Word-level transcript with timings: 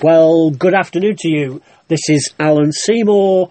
Well, 0.00 0.50
good 0.50 0.74
afternoon 0.74 1.16
to 1.18 1.28
you. 1.28 1.60
This 1.88 2.08
is 2.08 2.32
Alan 2.38 2.70
Seymour, 2.70 3.50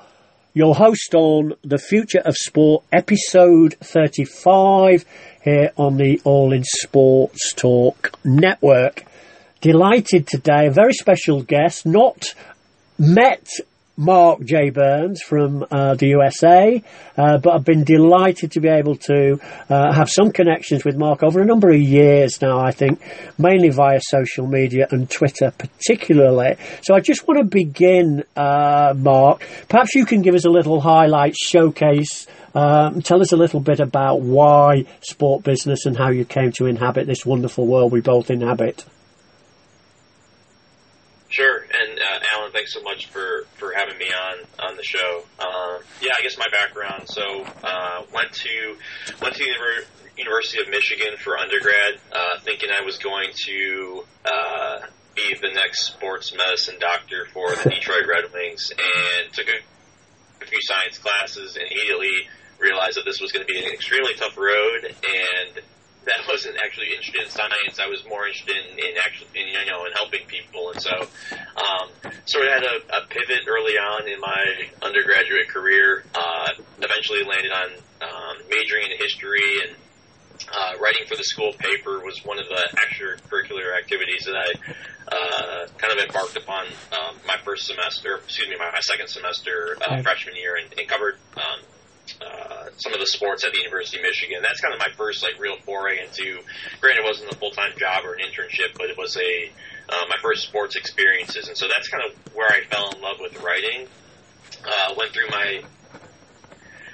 your 0.53 0.75
host 0.75 1.13
on 1.13 1.55
The 1.65 1.77
Future 1.77 2.21
of 2.23 2.37
Sport, 2.37 2.85
episode 2.93 3.75
35, 3.81 5.03
here 5.43 5.71
on 5.75 5.97
the 5.97 6.21
All 6.23 6.53
in 6.53 6.63
Sports 6.63 7.51
Talk 7.51 8.17
Network. 8.23 9.03
Delighted 9.59 10.25
today, 10.25 10.67
a 10.67 10.71
very 10.71 10.93
special 10.93 11.41
guest, 11.41 11.85
not 11.85 12.27
met 12.97 13.45
Mark 13.99 14.43
J. 14.43 14.69
Burns 14.69 15.23
from 15.23 15.65
uh, 15.71 15.95
the 15.95 16.09
USA, 16.09 16.83
uh, 17.17 17.39
but 17.39 17.51
I've 17.51 17.65
been 17.65 17.83
delighted 17.83 18.51
to 18.51 18.59
be 18.59 18.67
able 18.67 18.95
to 18.95 19.39
uh, 19.71 19.91
have 19.91 20.07
some 20.07 20.31
connections 20.31 20.85
with 20.85 20.95
Mark 20.95 21.23
over 21.23 21.41
a 21.41 21.45
number 21.45 21.71
of 21.71 21.81
years 21.81 22.39
now, 22.39 22.59
I 22.59 22.69
think, 22.69 23.01
mainly 23.39 23.69
via 23.69 23.99
social 24.03 24.45
media 24.45 24.87
and 24.91 25.09
Twitter 25.09 25.51
particularly. 25.57 26.57
So 26.83 26.93
I 26.93 26.99
just 26.99 27.27
want 27.27 27.39
to 27.39 27.45
begin, 27.45 28.23
uh, 28.35 28.93
Mark. 28.95 29.41
Perhaps 29.67 29.95
you 29.95 30.05
can 30.05 30.21
give 30.21 30.35
us 30.35 30.45
a 30.45 30.51
little 30.51 30.79
highlight 30.79 31.35
showcase. 31.35 32.27
Um, 32.53 33.01
tell 33.01 33.21
us 33.21 33.31
a 33.31 33.37
little 33.37 33.61
bit 33.61 33.79
about 33.79 34.21
why 34.21 34.85
sport 35.01 35.43
business 35.43 35.87
and 35.87 35.97
how 35.97 36.11
you 36.11 36.23
came 36.23 36.51
to 36.53 36.67
inhabit 36.67 37.07
this 37.07 37.25
wonderful 37.25 37.65
world 37.65 37.91
we 37.91 38.01
both 38.01 38.29
inhabit. 38.29 38.85
Sure, 41.37 41.57
and 41.59 41.99
uh, 41.99 42.19
Alan, 42.33 42.51
thanks 42.51 42.73
so 42.73 42.81
much 42.81 43.11
for, 43.11 43.45
for 43.57 43.71
having 43.71 43.95
me 43.99 44.07
on 44.07 44.37
on 44.57 44.75
the 44.75 44.81
show. 44.81 45.23
Um, 45.37 45.83
yeah, 46.01 46.09
I 46.17 46.23
guess 46.23 46.35
my 46.35 46.47
background. 46.51 47.07
So, 47.07 47.45
uh, 47.63 48.01
went 48.11 48.33
to 48.41 48.75
went 49.21 49.35
to 49.35 49.43
the 49.43 49.85
University 50.17 50.63
of 50.63 50.69
Michigan 50.69 51.13
for 51.19 51.37
undergrad, 51.37 51.99
uh, 52.11 52.39
thinking 52.39 52.69
I 52.71 52.83
was 52.83 52.97
going 52.97 53.29
to 53.45 54.03
uh, 54.25 54.77
be 55.15 55.35
the 55.39 55.53
next 55.53 55.85
sports 55.85 56.33
medicine 56.33 56.77
doctor 56.79 57.27
for 57.31 57.53
the 57.55 57.69
Detroit 57.69 58.07
Red 58.09 58.33
Wings, 58.33 58.71
and 58.71 59.31
took 59.31 59.45
a, 59.45 60.43
a 60.43 60.47
few 60.47 60.59
science 60.63 60.97
classes, 60.97 61.55
and 61.55 61.65
immediately 61.69 62.17
realized 62.57 62.97
that 62.97 63.05
this 63.05 63.21
was 63.21 63.31
going 63.31 63.45
to 63.45 63.53
be 63.53 63.59
an 63.59 63.71
extremely 63.71 64.15
tough 64.15 64.35
road, 64.39 64.85
and 64.85 65.61
that 66.07 66.23
wasn't 66.27 66.55
actually 66.63 66.95
interested 66.95 67.21
in 67.21 67.29
science. 67.29 67.79
I 67.79 67.87
was 67.87 68.03
more 68.07 68.27
interested 68.27 68.55
in, 68.55 68.79
in 68.79 68.95
actually, 69.03 69.27
in, 69.35 69.47
you 69.51 69.67
know, 69.67 69.83
in 69.85 69.91
helping 69.91 70.25
people. 70.27 70.71
And 70.71 70.81
so, 70.81 70.95
um, 71.35 71.91
sort 72.25 72.47
of 72.47 72.51
had 72.51 72.63
a, 72.63 72.75
a 72.95 73.01
pivot 73.07 73.43
early 73.47 73.75
on 73.75 74.07
in 74.07 74.19
my 74.19 74.41
undergraduate 74.81 75.49
career. 75.49 76.03
Uh, 76.15 76.55
eventually 76.79 77.23
landed 77.23 77.51
on 77.51 77.69
um, 78.01 78.35
majoring 78.49 78.87
in 78.87 78.97
history 78.97 79.67
and 79.67 79.75
uh, 80.47 80.79
writing 80.79 81.05
for 81.07 81.15
the 81.15 81.23
school 81.23 81.51
paper 81.53 81.99
was 81.99 82.23
one 82.23 82.39
of 82.39 82.47
the 82.47 82.63
extracurricular 82.87 83.77
activities 83.77 84.23
that 84.25 84.35
I 84.35 84.49
uh, 85.11 85.67
kind 85.77 85.91
of 85.91 85.99
embarked 86.05 86.37
upon 86.37 86.67
um, 86.91 87.15
my 87.25 87.35
first 87.43 87.65
semester, 87.65 88.19
excuse 88.23 88.47
me, 88.47 88.55
my, 88.57 88.69
my 88.71 88.79
second 88.81 89.07
semester 89.07 89.77
uh, 89.87 90.01
freshman 90.01 90.35
year, 90.35 90.55
and, 90.55 90.67
and 90.77 90.87
covered 90.87 91.17
um, 91.35 91.65
uh, 92.21 92.69
some 92.77 92.93
of 92.93 92.99
the 92.99 93.05
sports 93.05 93.43
at 93.43 93.51
the 93.51 93.59
University 93.59 93.97
of 93.97 94.03
Michigan. 94.03 94.39
That's 94.41 94.61
kind 94.61 94.73
of 94.73 94.79
my 94.79 94.91
first 94.95 95.23
like 95.23 95.39
real 95.39 95.57
foray 95.65 95.99
into. 96.03 96.39
Granted, 96.79 97.03
it 97.03 97.05
wasn't 97.05 97.31
a 97.31 97.35
full 97.37 97.51
time 97.51 97.73
job 97.77 98.05
or 98.05 98.13
an 98.13 98.19
internship, 98.19 98.77
but 98.77 98.89
it 98.89 98.97
was 98.97 99.17
a 99.17 99.51
uh, 99.89 100.05
my 100.09 100.17
first 100.21 100.43
sports 100.43 100.75
experiences, 100.75 101.47
and 101.47 101.57
so 101.57 101.67
that's 101.67 101.87
kind 101.87 102.03
of 102.03 102.35
where 102.35 102.47
I 102.47 102.63
fell 102.69 102.91
in 102.91 103.01
love 103.01 103.17
with 103.19 103.41
writing. 103.41 103.87
Uh, 104.63 104.93
went 104.97 105.11
through 105.13 105.29
my 105.29 105.61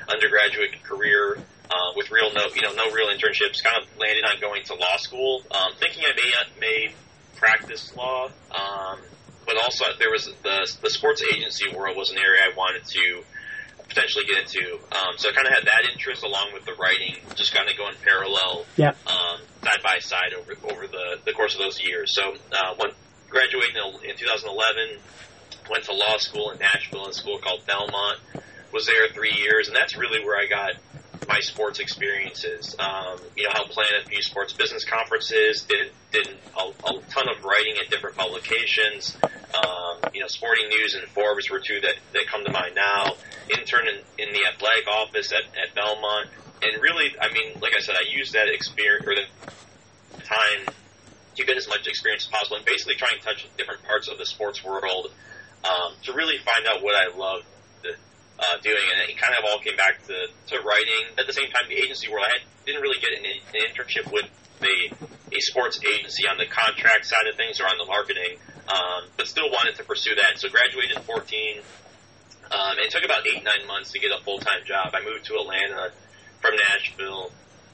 undergraduate 0.09 0.83
career 0.83 1.37
uh, 1.69 1.91
with 1.95 2.11
real 2.11 2.31
no 2.33 2.45
you 2.53 2.61
know 2.61 2.73
no 2.73 2.91
real 2.91 3.07
internships. 3.07 3.63
Kind 3.63 3.81
of 3.81 3.87
landed 3.99 4.25
on 4.25 4.39
going 4.41 4.63
to 4.65 4.75
law 4.75 4.97
school, 4.97 5.41
um, 5.51 5.73
thinking 5.79 6.03
I 6.05 6.13
may 6.15 6.59
may 6.59 6.93
practice 7.35 7.95
law. 7.95 8.29
Um, 8.51 8.99
but 9.45 9.57
also, 9.57 9.85
there 9.99 10.11
was 10.11 10.25
the 10.43 10.77
the 10.81 10.89
sports 10.89 11.23
agency 11.33 11.69
world 11.75 11.97
was 11.97 12.11
an 12.11 12.17
area 12.17 12.41
I 12.43 12.55
wanted 12.55 12.85
to 12.85 13.23
potentially 13.93 14.25
get 14.25 14.43
into. 14.43 14.75
Um, 14.91 15.17
so 15.17 15.29
I 15.29 15.33
kind 15.33 15.47
of 15.47 15.53
had 15.53 15.65
that 15.65 15.91
interest 15.91 16.23
along 16.23 16.51
with 16.53 16.65
the 16.65 16.73
writing, 16.73 17.15
just 17.35 17.53
kind 17.53 17.69
of 17.69 17.77
going 17.77 17.95
parallel, 18.03 18.65
yeah. 18.75 18.93
um, 19.05 19.39
side 19.61 19.81
by 19.83 19.99
side 19.99 20.33
over 20.37 20.53
over 20.71 20.87
the, 20.87 21.19
the 21.25 21.33
course 21.33 21.53
of 21.53 21.61
those 21.61 21.81
years. 21.81 22.13
So 22.13 22.33
uh, 22.51 22.75
when 22.77 22.91
graduating 23.29 23.75
in 24.03 24.15
2011, 24.15 24.99
went 25.69 25.83
to 25.85 25.93
law 25.93 26.17
school 26.17 26.51
in 26.51 26.59
Nashville, 26.59 27.05
in 27.05 27.11
a 27.11 27.13
school 27.13 27.39
called 27.39 27.65
Belmont. 27.65 28.19
Was 28.71 28.87
there 28.87 29.07
three 29.13 29.33
years, 29.33 29.67
and 29.67 29.77
that's 29.77 29.95
really 29.95 30.25
where 30.25 30.37
I 30.37 30.47
got 30.47 30.73
my 31.27 31.39
sports 31.39 31.79
experiences. 31.79 32.75
Um, 32.79 33.19
you 33.35 33.43
know, 33.43 33.51
helped 33.53 33.71
plan 33.71 33.87
a 34.03 34.07
few 34.07 34.21
sports 34.21 34.53
business 34.53 34.83
conferences, 34.83 35.61
did 35.61 35.91
did 36.11 36.27
a, 36.57 36.61
a 36.61 37.01
ton 37.09 37.29
of 37.29 37.43
writing 37.43 37.75
at 37.83 37.89
different 37.89 38.15
publications. 38.15 39.15
Um, 39.53 40.01
you 40.13 40.21
know, 40.21 40.27
Sporting 40.27 40.69
News 40.69 40.95
and 40.95 41.07
Forbes 41.09 41.49
were 41.49 41.59
two 41.59 41.79
that, 41.81 41.95
that 42.13 42.25
come 42.27 42.43
to 42.43 42.51
mind 42.51 42.73
now. 42.75 43.13
Intern 43.53 43.87
in, 43.87 43.97
in 44.17 44.33
the 44.33 44.41
athletic 44.49 44.87
office 44.87 45.31
at, 45.31 45.45
at 45.53 45.75
Belmont. 45.75 46.29
And 46.63 46.81
really, 46.81 47.13
I 47.21 47.31
mean, 47.31 47.59
like 47.61 47.73
I 47.77 47.81
said, 47.81 47.95
I 47.95 48.09
used 48.09 48.33
that 48.33 48.47
experience 48.47 49.05
or 49.05 49.15
the 49.15 50.23
time 50.23 50.73
to 51.35 51.45
get 51.45 51.57
as 51.57 51.67
much 51.67 51.87
experience 51.87 52.25
as 52.25 52.31
possible 52.31 52.57
and 52.57 52.65
basically 52.65 52.95
try 52.95 53.09
and 53.11 53.21
touch 53.21 53.45
different 53.57 53.83
parts 53.83 54.07
of 54.07 54.17
the 54.17 54.25
sports 54.25 54.63
world 54.63 55.11
um, 55.63 55.93
to 56.03 56.13
really 56.13 56.37
find 56.37 56.65
out 56.67 56.81
what 56.81 56.95
I 56.95 57.15
loved 57.15 57.45
uh, 57.85 58.57
doing. 58.61 58.85
And 58.89 59.09
it 59.09 59.17
kind 59.17 59.35
of 59.37 59.45
all 59.45 59.59
came 59.59 59.75
back 59.75 60.01
to, 60.07 60.27
to 60.49 60.55
writing. 60.65 61.13
At 61.17 61.27
the 61.27 61.33
same 61.33 61.49
time, 61.51 61.69
the 61.69 61.77
agency 61.77 62.09
world, 62.09 62.25
I 62.25 62.39
had, 62.39 62.43
didn't 62.65 62.81
really 62.81 62.99
get 62.99 63.13
an, 63.13 63.25
an 63.25 63.61
internship 63.69 64.11
with 64.11 64.25
a, 64.61 65.35
a 65.35 65.39
sports 65.41 65.79
agency 65.83 66.27
on 66.27 66.37
the 66.37 66.45
contract 66.45 67.05
side 67.05 67.27
of 67.29 67.35
things 67.35 67.59
or 67.59 67.65
on 67.65 67.77
the 67.77 67.85
marketing 67.85 68.39
um, 68.67 69.09
but 69.17 69.27
still 69.27 69.49
wanted 69.49 69.75
to 69.75 69.83
pursue 69.83 70.15
that. 70.15 70.39
So 70.39 70.49
graduated 70.49 70.97
in 70.97 71.03
14. 71.03 71.61
Um, 72.51 72.77
it 72.77 72.91
took 72.91 73.03
about 73.03 73.25
eight, 73.25 73.43
nine 73.43 73.67
months 73.67 73.91
to 73.93 73.99
get 73.99 74.11
a 74.11 74.21
full 74.23 74.39
time 74.39 74.63
job. 74.65 74.93
I 74.93 75.03
moved 75.03 75.25
to 75.25 75.35
Atlanta 75.35 75.91
from 76.41 76.55
Nashville 76.69 77.31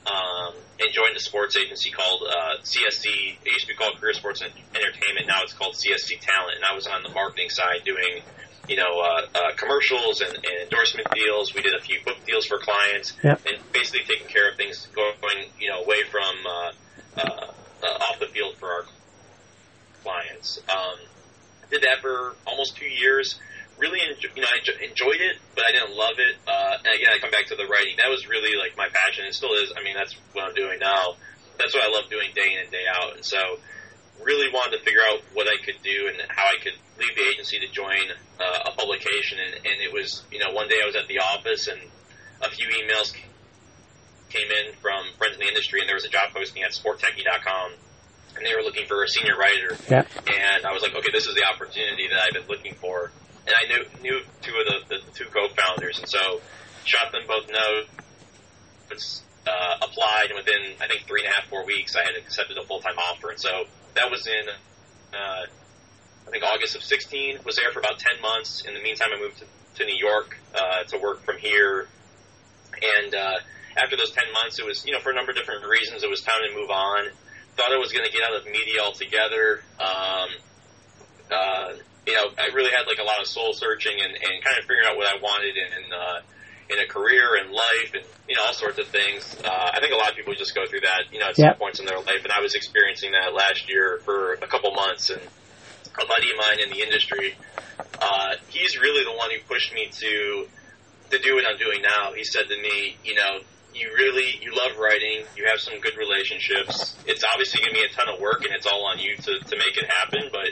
um, 0.08 0.54
and 0.80 0.94
joined 0.94 1.16
a 1.18 1.20
sports 1.20 1.58
agency 1.58 1.92
called 1.92 2.24
uh, 2.24 2.62
CSC. 2.64 3.38
It 3.44 3.52
used 3.52 3.62
to 3.62 3.68
be 3.68 3.74
called 3.74 4.00
Career 4.00 4.14
Sports 4.14 4.42
and 4.42 4.52
Entertainment. 4.76 5.28
Now 5.28 5.44
it's 5.44 5.54
called 5.54 5.76
CSC 5.76 6.20
Talent. 6.22 6.56
And 6.56 6.66
I 6.66 6.76
was 6.76 6.88
on 6.88 7.04
the 7.04 7.10
marketing 7.10 7.50
side 7.50 7.84
doing, 7.84 8.22
you 8.68 8.78
know, 8.78 9.02
uh, 9.02 9.26
uh, 9.36 9.56
commercials 9.56 10.22
and, 10.22 10.34
and 10.34 10.56
endorsement 10.64 11.10
deals. 11.12 11.54
We 11.54 11.62
did 11.62 11.74
a 11.74 11.82
few 11.82 12.00
book 12.06 12.18
deals 12.26 12.46
for 12.46 12.58
clients 12.60 13.14
yep. 13.24 13.42
and 13.46 13.60
basically 13.72 14.06
taking 14.06 14.28
care 14.28 14.50
of 14.50 14.56
things 14.56 14.88
going, 14.96 15.50
you 15.60 15.70
know, 15.70 15.84
away 15.84 16.04
from 16.10 16.36
uh, 16.48 16.72
uh, 17.18 17.52
uh, 17.84 18.06
off 18.10 18.20
the 18.20 18.28
field 18.28 18.56
for 18.58 18.70
our 18.70 18.86
clients. 20.04 20.60
Um, 20.70 21.00
did 21.70 21.84
that 21.84 22.02
for 22.02 22.36
almost 22.46 22.76
two 22.78 22.90
years. 22.90 23.40
Really, 23.78 24.02
enjoy, 24.04 24.30
you 24.36 24.42
know, 24.42 24.50
I 24.52 24.60
enjoyed 24.84 25.22
it, 25.24 25.38
but 25.56 25.64
I 25.64 25.72
didn't 25.72 25.96
love 25.96 26.20
it. 26.20 26.36
Uh, 26.44 26.84
and 26.84 26.92
again, 27.00 27.12
I 27.16 27.20
come 27.22 27.32
back 27.32 27.48
to 27.48 27.56
the 27.56 27.66
writing. 27.66 27.96
That 27.96 28.12
was 28.12 28.28
really 28.28 28.60
like 28.60 28.76
my 28.76 28.90
passion. 28.92 29.24
It 29.26 29.34
still 29.34 29.54
is. 29.56 29.72
I 29.72 29.84
mean, 29.84 29.96
that's 29.96 30.16
what 30.34 30.44
I'm 30.44 30.56
doing 30.56 30.80
now. 30.80 31.16
That's 31.58 31.74
what 31.74 31.84
I 31.84 31.90
love 31.92 32.10
doing 32.10 32.36
day 32.36 32.60
in 32.60 32.68
and 32.68 32.72
day 32.72 32.84
out. 32.92 33.16
And 33.16 33.24
so, 33.24 33.40
really 34.20 34.52
wanted 34.52 34.80
to 34.80 34.84
figure 34.84 35.00
out 35.00 35.24
what 35.32 35.48
I 35.48 35.56
could 35.64 35.80
do 35.80 36.12
and 36.12 36.20
how 36.28 36.44
I 36.44 36.60
could 36.60 36.76
leave 37.00 37.16
the 37.16 37.24
agency 37.32 37.60
to 37.60 37.72
join 37.72 38.04
uh, 38.40 38.68
a 38.68 38.72
publication. 38.76 39.40
And, 39.40 39.64
and 39.64 39.78
it 39.80 39.94
was, 39.94 40.24
you 40.32 40.40
know, 40.40 40.52
one 40.52 40.68
day 40.68 40.84
I 40.84 40.86
was 40.86 40.96
at 41.00 41.08
the 41.08 41.20
office 41.20 41.68
and 41.68 41.80
a 42.44 42.50
few 42.52 42.68
emails 42.68 43.16
came 44.28 44.52
in 44.52 44.76
from 44.84 45.08
friends 45.18 45.36
in 45.36 45.42
the 45.42 45.48
industry, 45.48 45.80
and 45.80 45.90
there 45.90 45.96
was 45.96 46.06
a 46.06 46.10
job 46.10 46.30
posting 46.36 46.64
at 46.64 46.72
sporttechie.com 46.72 47.74
and 48.36 48.46
they 48.46 48.56
were 48.56 48.62
looking 48.62 48.86
for 48.86 49.04
a 49.04 49.08
senior 49.08 49.36
writer. 49.36 49.78
Yeah. 49.90 50.06
And 50.28 50.66
I 50.66 50.72
was 50.74 50.82
like, 50.82 50.96
okay, 50.96 51.12
this 51.12 51.28
is 51.28 51.36
the 51.36 51.46
opportunity 51.46 52.08
that 52.10 52.20
I've 52.20 52.34
been 52.34 52.48
looking 52.48 52.76
for. 52.76 53.12
And 53.46 53.54
I 53.56 53.68
knew 53.68 53.82
knew 54.02 54.22
two 54.42 54.54
of 54.56 54.66
the, 54.66 54.96
the, 54.96 55.06
the 55.06 55.12
two 55.12 55.26
co-founders, 55.26 56.00
and 56.00 56.08
so 56.08 56.42
shot 56.86 57.12
them 57.12 57.24
both 57.28 57.50
notes, 57.50 59.24
uh, 59.48 59.76
applied, 59.82 60.30
and 60.30 60.38
within 60.38 60.76
I 60.82 60.88
think 60.88 61.08
three 61.08 61.22
and 61.26 61.32
a 61.32 61.34
half 61.34 61.50
four 61.50 61.66
weeks, 61.66 61.96
I 61.96 62.04
had 62.04 62.16
accepted 62.16 62.58
a 62.58 62.66
full 62.66 62.80
time 62.80 62.98
offer. 62.98 63.30
And 63.30 63.40
so 63.40 63.66
that 63.96 64.12
was 64.12 64.28
in 64.28 64.50
uh, 65.14 65.46
I 66.28 66.32
think 66.32 66.44
August 66.44 66.76
of 66.76 66.84
16. 66.84 67.40
Was 67.46 67.56
there 67.56 67.72
for 67.72 67.80
about 67.80 67.98
10 67.98 68.22
months. 68.22 68.64
In 68.68 68.74
the 68.74 68.82
meantime, 68.82 69.10
I 69.16 69.20
moved 69.20 69.40
to, 69.40 69.46
to 69.82 69.86
New 69.86 69.98
York 69.98 70.38
uh, 70.54 70.84
to 70.90 71.00
work 71.00 71.24
from 71.26 71.38
here, 71.38 71.88
and 73.02 73.16
uh, 73.16 73.38
after 73.78 73.98
those 73.98 74.12
10 74.12 74.24
months, 74.34 74.60
it 74.60 74.66
was 74.66 74.86
you 74.86 74.94
know 74.94 75.00
for 75.00 75.12
a 75.12 75.16
number 75.16 75.32
of 75.32 75.38
different 75.38 75.66
reasons, 75.66 76.04
it 76.04 76.10
was 76.10 76.22
time 76.22 76.42
to 76.48 76.56
move 76.56 76.70
on 76.70 77.10
thought 77.60 77.76
I 77.76 77.78
was 77.78 77.92
going 77.92 78.08
to 78.08 78.12
get 78.12 78.24
out 78.24 78.40
of 78.40 78.46
media 78.48 78.80
altogether. 78.80 79.60
Um, 79.76 80.30
uh, 81.28 81.76
you 82.08 82.14
know, 82.16 82.32
I 82.40 82.56
really 82.56 82.72
had 82.72 82.88
like 82.88 83.04
a 83.04 83.04
lot 83.04 83.20
of 83.20 83.28
soul 83.28 83.52
searching 83.52 84.00
and, 84.00 84.16
and 84.16 84.34
kind 84.40 84.56
of 84.58 84.64
figuring 84.64 84.88
out 84.88 84.96
what 84.96 85.12
I 85.12 85.20
wanted 85.20 85.60
in 85.60 85.84
uh, 85.92 86.20
in 86.72 86.80
a 86.80 86.88
career 86.88 87.36
and 87.36 87.52
life 87.52 87.92
and 87.94 88.06
you 88.30 88.36
know 88.36 88.44
all 88.48 88.54
sorts 88.54 88.80
of 88.80 88.88
things. 88.88 89.36
Uh, 89.44 89.72
I 89.76 89.80
think 89.82 89.92
a 89.92 89.98
lot 89.98 90.10
of 90.10 90.16
people 90.16 90.34
just 90.34 90.56
go 90.56 90.66
through 90.66 90.88
that, 90.88 91.12
you 91.12 91.20
know, 91.20 91.28
at 91.28 91.38
yep. 91.38 91.54
some 91.54 91.60
points 91.60 91.80
in 91.80 91.86
their 91.86 92.00
life, 92.00 92.24
and 92.24 92.32
I 92.32 92.42
was 92.42 92.56
experiencing 92.56 93.12
that 93.12 93.34
last 93.34 93.70
year 93.70 94.00
for 94.06 94.34
a 94.40 94.48
couple 94.48 94.72
months. 94.72 95.10
And 95.10 95.22
a 95.22 96.06
buddy 96.08 96.32
of 96.32 96.38
mine 96.38 96.64
in 96.64 96.70
the 96.70 96.82
industry, 96.82 97.36
uh, 98.00 98.40
he's 98.48 98.80
really 98.80 99.04
the 99.04 99.12
one 99.12 99.30
who 99.32 99.44
pushed 99.52 99.74
me 99.74 99.90
to 99.92 100.48
to 101.12 101.20
do 101.20 101.36
what 101.36 101.44
I'm 101.50 101.58
doing 101.58 101.82
now. 101.82 102.14
He 102.14 102.24
said 102.24 102.48
to 102.48 102.56
me, 102.56 102.96
you 103.04 103.16
know, 103.16 103.42
you 103.74 103.92
really 103.96 104.40
you 104.42 104.52
love 104.56 104.78
writing. 104.78 105.26
You 105.36 105.48
have 105.50 105.60
some 105.60 105.80
good 105.80 105.98
relationships. 105.98 106.96
It's 107.06 107.24
obviously 107.24 107.62
going 107.62 107.76
to 107.76 107.80
be 107.82 107.86
a 107.86 107.90
ton 107.90 108.10
of 108.10 108.20
work, 108.20 108.46
and 108.46 108.54
it's 108.54 108.66
all 108.66 108.86
on 108.88 109.00
you 109.00 109.16
to 109.16 109.40
to 109.40 109.56
make 109.58 109.78
it 109.78 109.86
happen. 109.88 110.30
But 110.32 110.50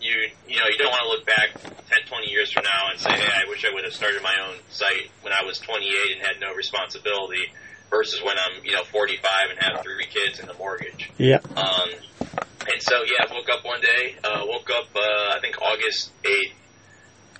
you 0.00 0.14
you 0.48 0.58
know 0.58 0.66
you 0.68 0.78
don't 0.78 0.90
want 0.90 1.02
to 1.02 1.08
look 1.08 1.26
back 1.26 1.54
ten 1.88 2.02
twenty 2.06 2.30
years 2.30 2.52
from 2.52 2.64
now 2.64 2.90
and 2.90 3.00
say, 3.00 3.12
hey, 3.12 3.32
I 3.44 3.48
wish 3.48 3.64
I 3.64 3.72
would 3.72 3.84
have 3.84 3.94
started 3.94 4.22
my 4.22 4.34
own 4.48 4.56
site 4.68 5.10
when 5.22 5.32
I 5.32 5.44
was 5.44 5.58
28 5.58 6.16
and 6.16 6.26
had 6.26 6.40
no 6.40 6.54
responsibility 6.54 7.50
versus 7.90 8.22
when 8.22 8.36
I'm, 8.38 8.64
you 8.64 8.72
know, 8.72 8.84
45 8.84 9.30
and 9.50 9.58
have 9.62 9.82
three 9.82 10.06
kids 10.06 10.40
and 10.40 10.50
a 10.50 10.54
mortgage. 10.54 11.10
Yeah. 11.18 11.38
Um, 11.56 11.90
and 12.20 12.80
so, 12.82 13.02
yeah, 13.04 13.26
I 13.28 13.32
woke 13.32 13.48
up 13.52 13.64
one 13.64 13.80
day, 13.80 14.16
uh, 14.24 14.42
woke 14.44 14.70
up, 14.70 14.88
uh, 14.94 15.36
I 15.36 15.38
think 15.40 15.60
August 15.62 16.10
8th. 16.22 16.52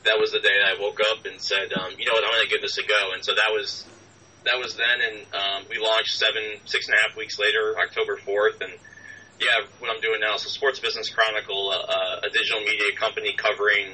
That 0.05 0.19
was 0.20 0.31
the 0.31 0.38
day 0.38 0.55
that 0.62 0.78
I 0.78 0.81
woke 0.81 1.00
up 1.11 1.26
and 1.26 1.40
said, 1.40 1.73
um, 1.75 1.90
you 1.99 2.06
know 2.06 2.12
what, 2.12 2.23
I'm 2.25 2.31
going 2.31 2.44
to 2.46 2.50
give 2.50 2.62
this 2.62 2.78
a 2.78 2.87
go. 2.87 3.11
And 3.14 3.25
so 3.25 3.34
that 3.34 3.50
was, 3.50 3.84
that 4.46 4.58
was 4.58 4.76
then. 4.76 4.98
And, 5.02 5.16
um, 5.34 5.66
we 5.70 5.78
launched 5.78 6.16
seven, 6.16 6.43
six 6.64 6.88
and 6.88 6.96
a 6.96 7.00
half 7.06 7.16
weeks 7.16 7.38
later, 7.38 7.76
October 7.78 8.16
4th. 8.16 8.60
And 8.60 8.72
yeah, 9.40 9.66
what 9.78 9.90
I'm 9.90 10.00
doing 10.00 10.20
now. 10.20 10.34
is 10.37 10.43
So 10.43 10.48
Sports 10.48 10.78
Business 10.78 11.10
Chronicle, 11.10 11.70
uh, 11.70 12.26
a 12.26 12.31
digital 12.31 12.60
media 12.60 12.96
company 12.96 13.34
covering 13.37 13.93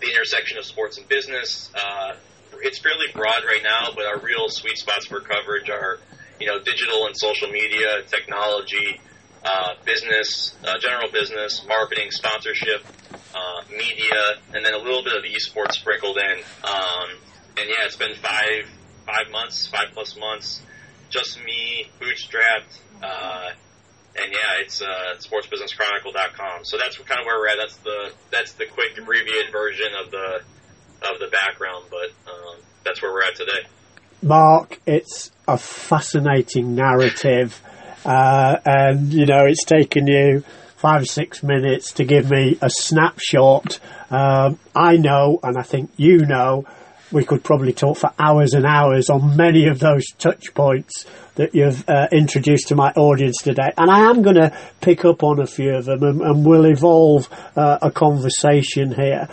the 0.00 0.10
intersection 0.10 0.58
of 0.58 0.64
sports 0.64 0.98
and 0.98 1.08
business. 1.08 1.70
Uh, 1.74 2.14
it's 2.60 2.78
fairly 2.78 3.06
broad 3.14 3.44
right 3.46 3.62
now, 3.62 3.90
but 3.94 4.04
our 4.04 4.18
real 4.20 4.48
sweet 4.48 4.76
spots 4.76 5.06
for 5.06 5.20
coverage 5.20 5.70
are, 5.70 5.98
you 6.38 6.46
know, 6.46 6.58
digital 6.60 7.06
and 7.06 7.16
social 7.16 7.48
media, 7.48 8.02
technology, 8.06 9.00
uh, 9.44 9.74
business, 9.84 10.54
uh, 10.64 10.78
general 10.78 11.10
business, 11.10 11.64
marketing, 11.66 12.10
sponsorship, 12.10 12.84
uh, 13.34 13.62
media, 13.70 14.36
and 14.54 14.64
then 14.64 14.74
a 14.74 14.78
little 14.78 15.02
bit 15.02 15.14
of 15.14 15.24
esports 15.24 15.72
sprinkled 15.72 16.18
in. 16.18 16.38
Um, 16.62 17.08
and 17.56 17.68
yeah, 17.68 17.86
it's 17.86 17.96
been 17.96 18.14
five 18.16 18.68
five 19.06 19.30
months, 19.30 19.66
five 19.66 19.88
plus 19.92 20.16
months, 20.18 20.62
just 21.10 21.38
me, 21.44 21.88
bootstrapped. 22.00 22.78
Uh, 23.02 23.50
and 24.16 24.32
yeah, 24.32 24.60
it's 24.60 24.82
uh, 24.82 25.16
sportsbusinesschronicle.com. 25.18 26.64
So 26.64 26.76
that's 26.78 26.98
kind 26.98 27.20
of 27.20 27.26
where 27.26 27.38
we're 27.38 27.48
at. 27.48 27.56
That's 27.58 27.76
the 27.76 28.12
that's 28.30 28.52
the 28.52 28.66
quick 28.66 28.98
abbreviated 28.98 29.52
version 29.52 29.88
of 30.04 30.10
the 30.10 30.42
of 31.02 31.18
the 31.18 31.28
background, 31.28 31.86
but 31.90 32.30
um, 32.30 32.58
that's 32.84 33.02
where 33.02 33.12
we're 33.12 33.22
at 33.22 33.36
today. 33.36 33.66
Mark, 34.22 34.80
it's 34.86 35.32
a 35.48 35.58
fascinating 35.58 36.74
narrative, 36.74 37.60
uh, 38.04 38.56
and 38.64 39.12
you 39.12 39.26
know 39.26 39.46
it's 39.46 39.64
taken 39.64 40.06
you 40.06 40.44
five 40.76 41.02
or 41.02 41.06
six 41.06 41.42
minutes 41.42 41.92
to 41.92 42.04
give 42.04 42.30
me 42.30 42.58
a 42.60 42.68
snapshot. 42.68 43.78
Um, 44.10 44.58
I 44.74 44.96
know, 44.96 45.40
and 45.42 45.56
I 45.56 45.62
think 45.62 45.90
you 45.96 46.26
know, 46.26 46.66
we 47.12 47.24
could 47.24 47.44
probably 47.44 47.72
talk 47.72 47.98
for 47.98 48.10
hours 48.18 48.54
and 48.54 48.64
hours 48.64 49.10
on 49.10 49.36
many 49.36 49.68
of 49.68 49.78
those 49.78 50.04
touch 50.18 50.54
points 50.54 51.04
that 51.34 51.54
you've 51.54 51.88
uh, 51.88 52.08
introduced 52.12 52.68
to 52.68 52.74
my 52.74 52.90
audience 52.92 53.36
today. 53.42 53.70
And 53.76 53.90
I 53.90 54.10
am 54.10 54.22
going 54.22 54.36
to 54.36 54.56
pick 54.80 55.04
up 55.04 55.22
on 55.22 55.40
a 55.40 55.46
few 55.46 55.74
of 55.74 55.84
them 55.84 56.02
and, 56.02 56.20
and 56.20 56.46
we'll 56.46 56.66
evolve 56.66 57.28
uh, 57.56 57.78
a 57.82 57.90
conversation 57.90 58.94
here. 58.94 59.28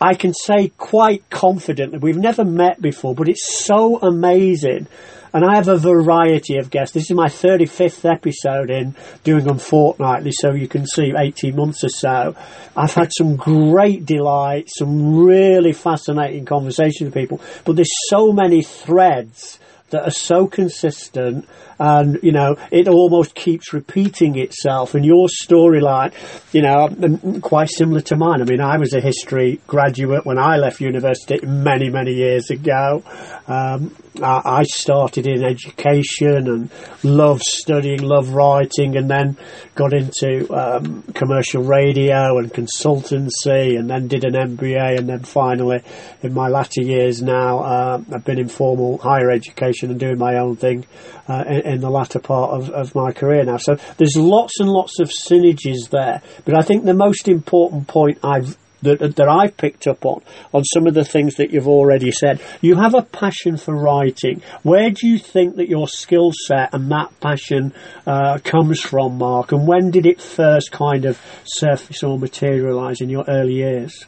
I 0.00 0.14
can 0.14 0.34
say 0.34 0.68
quite 0.76 1.28
confidently, 1.30 1.98
we've 1.98 2.16
never 2.16 2.44
met 2.44 2.80
before, 2.80 3.14
but 3.14 3.28
it's 3.28 3.64
so 3.64 3.98
amazing. 3.98 4.88
And 5.34 5.44
I 5.44 5.56
have 5.56 5.68
a 5.68 5.78
variety 5.78 6.58
of 6.58 6.70
guests. 6.70 6.92
This 6.92 7.10
is 7.10 7.16
my 7.16 7.28
35th 7.28 8.10
episode 8.10 8.70
in 8.70 8.94
doing 9.24 9.44
them 9.44 9.58
fortnightly, 9.58 10.30
so 10.32 10.52
you 10.52 10.68
can 10.68 10.86
see 10.86 11.14
18 11.16 11.56
months 11.56 11.82
or 11.84 11.88
so. 11.88 12.36
I've 12.76 12.92
had 12.92 13.10
some 13.16 13.36
great 13.36 14.04
delight, 14.04 14.68
some 14.68 15.24
really 15.24 15.72
fascinating 15.72 16.44
conversations 16.44 17.06
with 17.06 17.14
people, 17.14 17.40
but 17.64 17.76
there's 17.76 17.90
so 18.08 18.32
many 18.32 18.62
threads 18.62 19.58
that 19.88 20.06
are 20.06 20.10
so 20.10 20.46
consistent 20.46 21.46
and 21.82 22.20
you 22.22 22.30
know 22.30 22.56
it 22.70 22.86
almost 22.86 23.34
keeps 23.34 23.72
repeating 23.72 24.38
itself. 24.38 24.94
And 24.94 25.04
your 25.04 25.26
storyline 25.26 26.14
you 26.52 26.62
know 26.62 27.40
quite 27.40 27.70
similar 27.70 28.00
to 28.02 28.16
mine. 28.16 28.40
I 28.40 28.44
mean 28.44 28.60
i 28.60 28.78
was 28.78 28.94
a 28.94 29.00
history 29.00 29.60
graduate 29.66 30.24
when 30.24 30.38
i 30.38 30.56
left 30.56 30.80
university 30.80 31.44
many 31.44 31.90
many 31.90 32.12
years 32.12 32.50
ago. 32.50 33.02
Um, 33.48 33.94
I 34.22 34.64
started 34.64 35.26
in 35.26 35.42
education 35.42 36.46
and 36.46 36.70
loved 37.02 37.42
studying, 37.44 38.02
loved 38.02 38.28
writing, 38.28 38.94
and 38.96 39.10
then 39.10 39.38
got 39.74 39.94
into 39.94 40.52
um, 40.52 41.02
commercial 41.14 41.62
radio 41.62 42.36
and 42.38 42.52
consultancy, 42.52 43.78
and 43.78 43.88
then 43.88 44.08
did 44.08 44.24
an 44.24 44.34
MBA, 44.34 44.98
and 44.98 45.08
then 45.08 45.20
finally, 45.20 45.80
in 46.22 46.34
my 46.34 46.48
latter 46.48 46.82
years 46.82 47.22
now, 47.22 47.60
uh, 47.60 48.02
I've 48.12 48.24
been 48.24 48.38
in 48.38 48.48
formal 48.48 48.98
higher 48.98 49.30
education 49.30 49.90
and 49.90 49.98
doing 49.98 50.18
my 50.18 50.36
own 50.36 50.56
thing 50.56 50.84
uh, 51.28 51.44
in, 51.72 51.80
the 51.80 51.90
latter 51.90 52.20
part 52.20 52.50
of, 52.52 52.70
of 52.70 52.94
my 52.94 53.12
career 53.12 53.44
now. 53.44 53.56
So 53.56 53.76
there's 53.96 54.16
lots 54.16 54.60
and 54.60 54.68
lots 54.68 55.00
of 55.00 55.08
synergies 55.08 55.90
there, 55.90 56.22
but 56.44 56.56
I 56.56 56.62
think 56.62 56.84
the 56.84 56.94
most 56.94 57.28
important 57.28 57.88
point 57.88 58.18
I've 58.22 58.56
that, 58.82 59.16
that 59.16 59.28
I've 59.28 59.56
picked 59.56 59.86
up 59.86 60.04
on, 60.04 60.22
on 60.52 60.64
some 60.64 60.86
of 60.86 60.94
the 60.94 61.04
things 61.04 61.36
that 61.36 61.52
you've 61.52 61.68
already 61.68 62.10
said. 62.10 62.40
You 62.60 62.76
have 62.76 62.94
a 62.94 63.02
passion 63.02 63.56
for 63.56 63.74
writing. 63.74 64.42
Where 64.62 64.90
do 64.90 65.06
you 65.06 65.18
think 65.18 65.56
that 65.56 65.68
your 65.68 65.88
skill 65.88 66.32
set 66.46 66.74
and 66.74 66.90
that 66.90 67.18
passion 67.20 67.72
uh, 68.06 68.38
comes 68.44 68.80
from, 68.80 69.18
Mark? 69.18 69.52
And 69.52 69.66
when 69.66 69.90
did 69.90 70.06
it 70.06 70.20
first 70.20 70.72
kind 70.72 71.04
of 71.04 71.20
surface 71.44 72.02
or 72.02 72.18
materialise 72.18 73.00
in 73.00 73.08
your 73.08 73.24
early 73.28 73.54
years? 73.54 74.04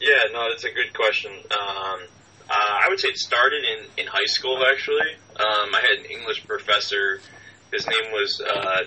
Yeah, 0.00 0.32
no, 0.32 0.48
that's 0.48 0.64
a 0.64 0.72
good 0.72 0.94
question. 0.94 1.32
Um, 1.32 2.00
uh, 2.50 2.54
I 2.84 2.88
would 2.88 2.98
say 2.98 3.08
it 3.08 3.18
started 3.18 3.62
in, 3.64 4.04
in 4.04 4.06
high 4.06 4.26
school, 4.26 4.64
actually. 4.66 5.16
Um, 5.40 5.74
I 5.74 5.80
had 5.80 6.04
an 6.04 6.10
English 6.10 6.46
professor. 6.46 7.20
His 7.72 7.86
name 7.86 8.12
was 8.12 8.42
uh, 8.42 8.82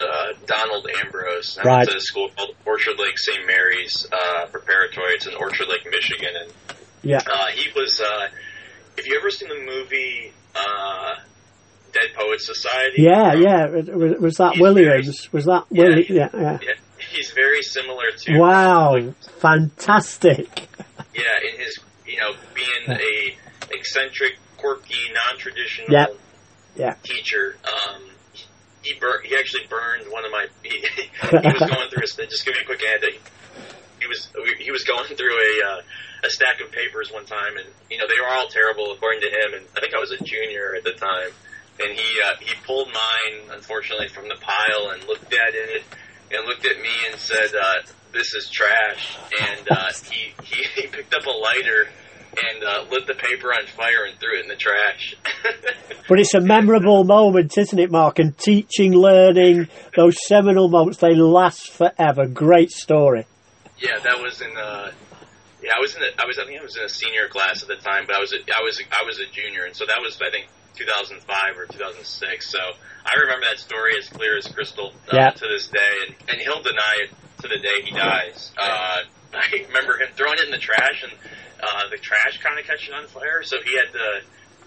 uh, 0.00 0.32
Donald 0.46 0.86
Ambrose. 1.02 1.58
I 1.58 1.62
right. 1.62 1.76
went 1.78 1.90
to 1.90 1.96
a 1.96 2.00
school 2.00 2.28
called 2.36 2.54
Orchard 2.66 2.98
Lake 2.98 3.18
St. 3.18 3.46
Mary's 3.46 4.06
uh, 4.12 4.46
Preparatory. 4.46 5.14
It's 5.14 5.26
in 5.26 5.34
Orchard 5.34 5.68
Lake, 5.68 5.86
Michigan, 5.90 6.30
and 6.42 6.52
yeah, 7.02 7.18
uh, 7.18 7.46
he 7.54 7.70
was. 7.74 8.00
Uh, 8.00 8.28
have 8.96 9.06
you 9.06 9.16
ever 9.18 9.30
seen 9.30 9.48
the 9.48 9.64
movie 9.64 10.32
uh, 10.54 11.14
Dead 11.92 12.14
Poets 12.14 12.46
Society? 12.46 13.02
Yeah, 13.02 13.32
um, 13.32 13.42
yeah. 13.42 13.66
Was, 13.66 14.20
was 14.20 14.36
that 14.36 14.58
Williams? 14.58 15.06
Very, 15.06 15.28
was 15.32 15.44
that 15.46 15.64
yeah, 15.70 15.82
Williams? 15.84 16.10
Yeah, 16.10 16.28
yeah, 16.34 16.58
yeah. 16.62 16.72
He's 17.12 17.30
very 17.30 17.62
similar 17.62 18.10
to. 18.18 18.38
Wow, 18.38 18.92
like, 18.94 19.14
fantastic. 19.40 20.68
yeah, 21.14 21.22
in 21.50 21.60
his 21.60 21.78
you 22.06 22.18
know 22.18 22.32
being 22.54 22.66
yeah. 22.86 22.98
a 22.98 23.74
eccentric, 23.74 24.38
quirky, 24.60 24.94
non-traditional. 25.28 25.90
Yeah. 26.76 26.94
teacher. 27.02 27.56
Um, 27.64 28.02
he 28.82 28.94
burned. 28.98 29.26
He 29.26 29.36
actually 29.36 29.66
burned 29.68 30.10
one 30.10 30.24
of 30.24 30.30
my. 30.30 30.46
He, 30.62 30.78
he 30.78 31.52
was 31.52 31.60
going 31.60 31.90
through. 31.90 32.02
A, 32.02 32.26
just 32.26 32.44
give 32.44 32.54
me 32.54 32.60
a 32.62 32.64
quick 32.64 32.80
ad. 32.82 33.02
He 34.00 34.06
was 34.06 34.28
he 34.58 34.70
was 34.70 34.84
going 34.84 35.14
through 35.14 35.36
a 35.36 35.66
uh, 35.66 35.80
a 36.24 36.30
stack 36.30 36.60
of 36.64 36.72
papers 36.72 37.10
one 37.12 37.26
time, 37.26 37.56
and 37.58 37.66
you 37.90 37.98
know 37.98 38.06
they 38.08 38.20
were 38.20 38.28
all 38.28 38.48
terrible 38.48 38.92
according 38.92 39.20
to 39.20 39.28
him. 39.28 39.54
And 39.54 39.66
I 39.76 39.80
think 39.80 39.94
I 39.94 39.98
was 39.98 40.12
a 40.12 40.22
junior 40.22 40.74
at 40.76 40.84
the 40.84 40.92
time, 40.92 41.30
and 41.80 41.92
he 41.92 42.08
uh, 42.24 42.36
he 42.40 42.54
pulled 42.66 42.88
mine 42.88 43.50
unfortunately 43.52 44.08
from 44.08 44.28
the 44.28 44.36
pile 44.40 44.90
and 44.90 45.04
looked 45.04 45.32
at 45.32 45.54
it 45.54 45.82
and 46.32 46.46
looked 46.46 46.64
at 46.64 46.80
me 46.80 46.94
and 47.10 47.20
said, 47.20 47.50
uh, 47.54 47.82
"This 48.12 48.32
is 48.34 48.48
trash." 48.50 49.18
And 49.40 49.68
uh, 49.70 49.92
he, 50.10 50.32
he 50.42 50.64
he 50.82 50.86
picked 50.86 51.14
up 51.14 51.26
a 51.26 51.30
lighter 51.30 51.88
and 52.32 52.64
uh, 52.64 52.84
lit 52.90 53.06
the 53.06 53.14
paper 53.14 53.48
on 53.48 53.66
fire 53.66 54.04
and 54.08 54.18
threw 54.18 54.38
it 54.38 54.42
in 54.42 54.48
the 54.48 54.56
trash. 54.56 55.16
but 56.08 56.20
it's 56.20 56.34
a 56.34 56.40
memorable 56.40 57.04
moment, 57.04 57.56
isn't 57.56 57.78
it, 57.78 57.90
Mark? 57.90 58.18
And 58.18 58.36
teaching, 58.38 58.92
learning, 58.92 59.68
those 59.96 60.16
seminal 60.26 60.68
moments, 60.68 60.98
they 60.98 61.14
last 61.14 61.70
forever. 61.70 62.26
Great 62.26 62.70
story. 62.70 63.26
Yeah, 63.78 63.98
that 63.98 64.20
was 64.20 64.40
in. 64.40 64.56
Uh, 64.56 64.92
yeah, 65.62 65.72
I 65.76 65.80
was 65.80 65.94
in. 65.96 66.02
A, 66.02 66.22
I 66.22 66.26
was. 66.26 66.38
I 66.38 66.44
think 66.44 66.60
I 66.60 66.62
was 66.62 66.76
in 66.76 66.84
a 66.84 66.88
senior 66.88 67.28
class 67.28 67.62
at 67.62 67.68
the 67.68 67.76
time, 67.76 68.04
but 68.06 68.16
I 68.16 68.20
was. 68.20 68.32
A, 68.32 68.36
I 68.36 68.62
was. 68.62 68.80
A, 68.80 68.84
I 68.90 69.04
was 69.06 69.18
a 69.20 69.26
junior, 69.32 69.64
and 69.64 69.74
so 69.74 69.86
that 69.86 69.98
was. 70.00 70.20
I 70.20 70.30
think 70.30 70.48
2005 70.74 71.58
or 71.58 71.66
2006. 71.66 72.50
So 72.50 72.58
I 72.58 73.20
remember 73.20 73.46
that 73.46 73.58
story 73.58 73.92
as 73.98 74.08
clear 74.08 74.36
as 74.36 74.46
crystal 74.46 74.92
uh, 75.12 75.16
yeah. 75.16 75.30
to 75.30 75.46
this 75.48 75.68
day, 75.68 75.94
and, 76.06 76.14
and 76.28 76.40
he'll 76.40 76.62
deny 76.62 77.04
it 77.04 77.10
to 77.42 77.48
the 77.48 77.58
day 77.58 77.82
he 77.84 77.90
dies. 77.90 78.52
Uh, 78.60 78.98
I 79.34 79.64
remember 79.68 79.98
him 79.98 80.08
throwing 80.14 80.38
it 80.38 80.44
in 80.44 80.50
the 80.50 80.58
trash, 80.58 81.04
and 81.04 81.12
uh, 81.62 81.88
the 81.90 81.98
trash 81.98 82.38
kind 82.42 82.58
of 82.58 82.66
catching 82.66 82.94
on 82.94 83.06
fire, 83.06 83.42
so 83.42 83.56
he 83.64 83.76
had 83.76 83.92
to 83.92 84.22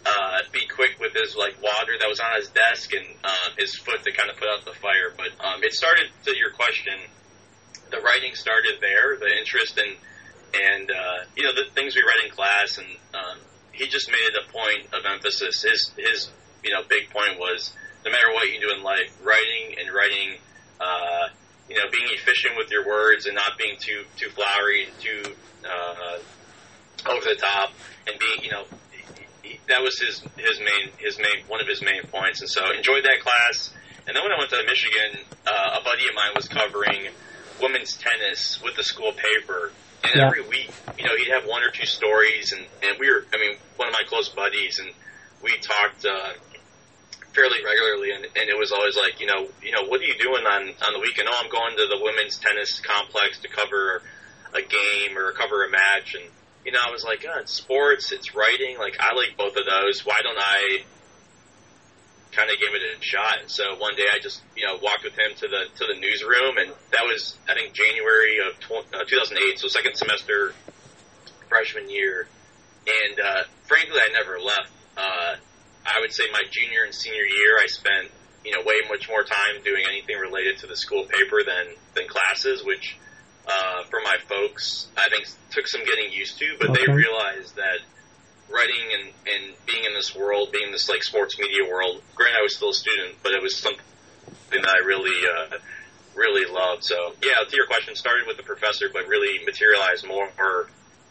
uh, 0.06 0.40
be 0.52 0.68
quick 0.68 1.00
with 1.00 1.14
his 1.14 1.36
like 1.36 1.62
water 1.62 1.96
that 2.00 2.08
was 2.08 2.20
on 2.20 2.36
his 2.36 2.50
desk 2.50 2.94
and 2.94 3.06
uh, 3.24 3.50
his 3.58 3.76
foot 3.76 4.04
to 4.04 4.12
kind 4.12 4.30
of 4.30 4.38
put 4.38 4.48
out 4.48 4.66
the 4.66 4.74
fire. 4.74 5.14
But 5.16 5.32
um, 5.44 5.64
it 5.64 5.74
started 5.74 6.08
to 6.26 6.36
your 6.36 6.52
question. 6.52 6.94
The 7.90 8.02
writing 8.02 8.36
started 8.36 8.82
there, 8.82 9.18
the 9.18 9.30
interest 9.38 9.78
in 9.78 9.96
and 10.54 10.92
uh, 10.92 11.26
you 11.36 11.44
know 11.44 11.54
the 11.54 11.70
things 11.74 11.96
we 11.96 12.02
read 12.02 12.26
in 12.26 12.32
class, 12.32 12.78
and 12.78 12.88
um, 13.14 13.38
he 13.72 13.88
just 13.88 14.10
made 14.10 14.22
it 14.22 14.36
a 14.38 14.52
point 14.52 14.94
of 14.94 15.06
emphasis. 15.06 15.64
His 15.64 15.92
his 15.98 16.30
you 16.64 16.72
know 16.72 16.82
big 16.88 17.10
point 17.10 17.40
was 17.40 17.74
no 18.06 18.12
matter 18.12 18.34
what 18.34 18.48
you 18.52 18.60
do 18.60 18.74
in 18.76 18.84
life, 18.84 19.18
writing 19.24 19.78
and 19.80 19.94
writing. 19.94 20.38
Uh, 20.80 21.30
you 21.70 21.78
know, 21.78 21.90
being 21.92 22.10
efficient 22.12 22.58
with 22.58 22.70
your 22.70 22.86
words 22.86 23.26
and 23.26 23.36
not 23.36 23.58
being 23.58 23.78
too 23.80 24.04
too 24.18 24.30
flowery, 24.30 24.86
and 24.86 25.00
too 25.00 25.36
uh, 25.64 26.18
over 27.08 27.26
the 27.26 27.36
top 27.40 27.74
and 28.08 28.18
being, 28.20 28.44
you 28.44 28.52
know, 28.52 28.66
that 29.70 29.82
was 29.82 30.00
his 30.00 30.20
his 30.38 30.60
main 30.60 30.92
his 30.98 31.18
main 31.18 31.46
one 31.48 31.62
of 31.62 31.68
his 31.68 31.82
main 31.82 32.04
points. 32.12 32.42
And 32.42 32.50
so 32.50 32.62
enjoyed 32.76 33.04
that 33.04 33.20
class. 33.22 33.74
And 34.08 34.16
then 34.16 34.24
when 34.24 34.32
I 34.34 34.38
went 34.38 34.50
to 34.52 34.62
Michigan, 34.66 35.24
uh, 35.48 35.80
a 35.80 35.84
buddy 35.84 36.04
of 36.10 36.16
mine 36.16 36.34
was 36.36 36.48
covering 36.48 37.08
women's 37.62 37.96
tennis 37.96 38.62
with 38.62 38.76
the 38.76 38.84
school 38.84 39.14
paper. 39.14 39.72
And 40.04 40.12
Yeah. 40.16 40.28
every 40.28 40.42
week, 40.42 40.70
you 40.98 41.06
know, 41.06 41.16
he'd 41.16 41.32
have 41.32 41.46
one 41.46 41.64
or 41.64 41.72
two 41.72 41.86
stories, 41.86 42.52
and 42.52 42.66
and 42.84 43.00
we 43.00 43.10
were, 43.10 43.26
I 43.34 43.38
mean, 43.38 43.56
one 43.78 43.88
of 43.88 43.94
my 43.94 44.04
close 44.06 44.28
buddies, 44.28 44.80
and 44.80 44.92
we 45.42 45.56
talked 45.60 46.06
uh, 46.06 46.34
fairly 47.34 47.64
regularly, 47.64 48.12
and, 48.12 48.26
and 48.26 48.50
it 48.50 48.58
was 48.58 48.74
always 48.74 48.98
like, 48.98 49.22
you 49.22 49.28
know, 49.28 49.48
you 49.62 49.72
know, 49.72 49.88
what 49.88 50.02
are 50.02 50.04
you 50.04 50.18
doing 50.20 50.44
on 50.46 50.62
on 50.86 50.94
the 50.94 51.00
weekend? 51.00 51.30
Oh, 51.32 51.40
I'm 51.42 51.50
going 51.50 51.78
to 51.78 51.88
the 51.88 52.04
women's 52.04 52.38
tennis 52.38 52.82
complex 52.82 53.40
to 53.40 53.48
cover 53.48 54.02
a 54.54 54.62
game 54.62 55.18
or 55.18 55.32
cover 55.32 55.64
a 55.64 55.70
match, 55.72 56.16
and 56.16 56.26
you 56.66 56.72
know, 56.72 56.80
I 56.86 56.92
was 56.92 57.04
like, 57.04 57.26
oh, 57.28 57.40
it's 57.40 57.52
sports, 57.52 58.12
it's 58.12 58.36
writing, 58.36 58.78
like 58.78 58.98
I 59.00 59.16
like 59.16 59.38
both 59.38 59.56
of 59.58 59.66
those. 59.66 60.06
Why 60.06 60.20
don't 60.24 60.40
I? 60.40 60.84
Kind 62.32 62.50
of 62.50 62.58
give 62.58 62.74
it 62.74 62.82
a 62.82 63.04
shot. 63.04 63.38
And 63.42 63.52
so 63.52 63.76
one 63.78 63.96
day 63.96 64.08
I 64.12 64.18
just, 64.18 64.42
you 64.58 64.66
know, 64.66 64.80
walked 64.82 65.04
with 65.04 65.14
him 65.14 65.36
to 65.38 65.48
the 65.48 65.66
to 65.78 65.86
the 65.86 66.00
newsroom, 66.00 66.58
and 66.58 66.72
that 66.92 67.06
was 67.06 67.38
I 67.48 67.54
think 67.54 67.74
January 67.74 68.40
of 68.40 68.60
tw- 68.60 68.90
uh, 68.94 69.06
2008, 69.06 69.60
so 69.60 69.68
second 69.68 69.96
semester 69.96 70.54
freshman 71.48 71.92
year. 71.92 72.28
And 72.88 73.20
uh, 73.20 73.44
frankly, 73.66 74.00
I 74.02 74.12
never 74.14 74.40
left. 74.40 74.72
Uh, 74.98 75.36
I 75.86 76.00
would 76.02 76.12
say 76.12 76.24
my 76.32 76.42
junior 76.50 76.84
and 76.86 76.94
senior 76.94 77.22
year, 77.22 77.60
I 77.62 77.68
spent 77.68 78.10
you 78.44 78.52
know 78.52 78.64
way 78.66 78.82
much 78.90 79.08
more 79.08 79.24
time 79.24 79.62
doing 79.64 79.84
anything 79.88 80.18
related 80.18 80.58
to 80.60 80.68
the 80.68 80.76
school 80.76 81.06
paper 81.06 81.44
than 81.46 81.76
than 81.94 82.08
classes, 82.08 82.64
which 82.64 82.98
uh, 83.48 83.84
for 83.90 84.00
my 84.02 84.16
folks, 84.28 84.88
I 84.98 85.10
think 85.10 85.28
took 85.52 85.68
some 85.68 85.84
getting 85.86 86.12
used 86.12 86.40
to. 86.40 86.56
But 86.60 86.74
they 86.74 86.92
realized 86.92 87.56
that 87.56 87.80
writing 88.50 88.86
and, 88.94 89.14
and 89.28 89.54
being 89.66 89.84
in 89.86 89.94
this 89.94 90.16
world, 90.16 90.52
being 90.52 90.68
in 90.68 90.72
this 90.72 90.90
like 90.90 91.04
sports 91.04 91.38
media 91.40 91.70
world. 91.70 92.02
Granted, 92.16 92.38
I 92.40 92.44
was 92.44 92.56
still 92.56 92.70
a 92.70 92.74
student, 92.74 93.16
but 93.24 93.34
it 93.34 93.42
was 93.42 93.58
something 93.58 93.82
that 94.52 94.70
I 94.70 94.86
really 94.86 95.28
uh, 95.28 95.58
really 96.16 96.52
loved. 96.52 96.84
So 96.84 97.14
yeah, 97.22 97.44
to 97.48 97.56
your 97.56 97.68
question, 97.68 97.96
started 97.96 98.28
with 98.28 98.38
the 98.38 98.44
professor, 98.44 98.88
but 98.92 99.08
really 99.08 99.44
materialized 99.46 100.08
more 100.08 100.30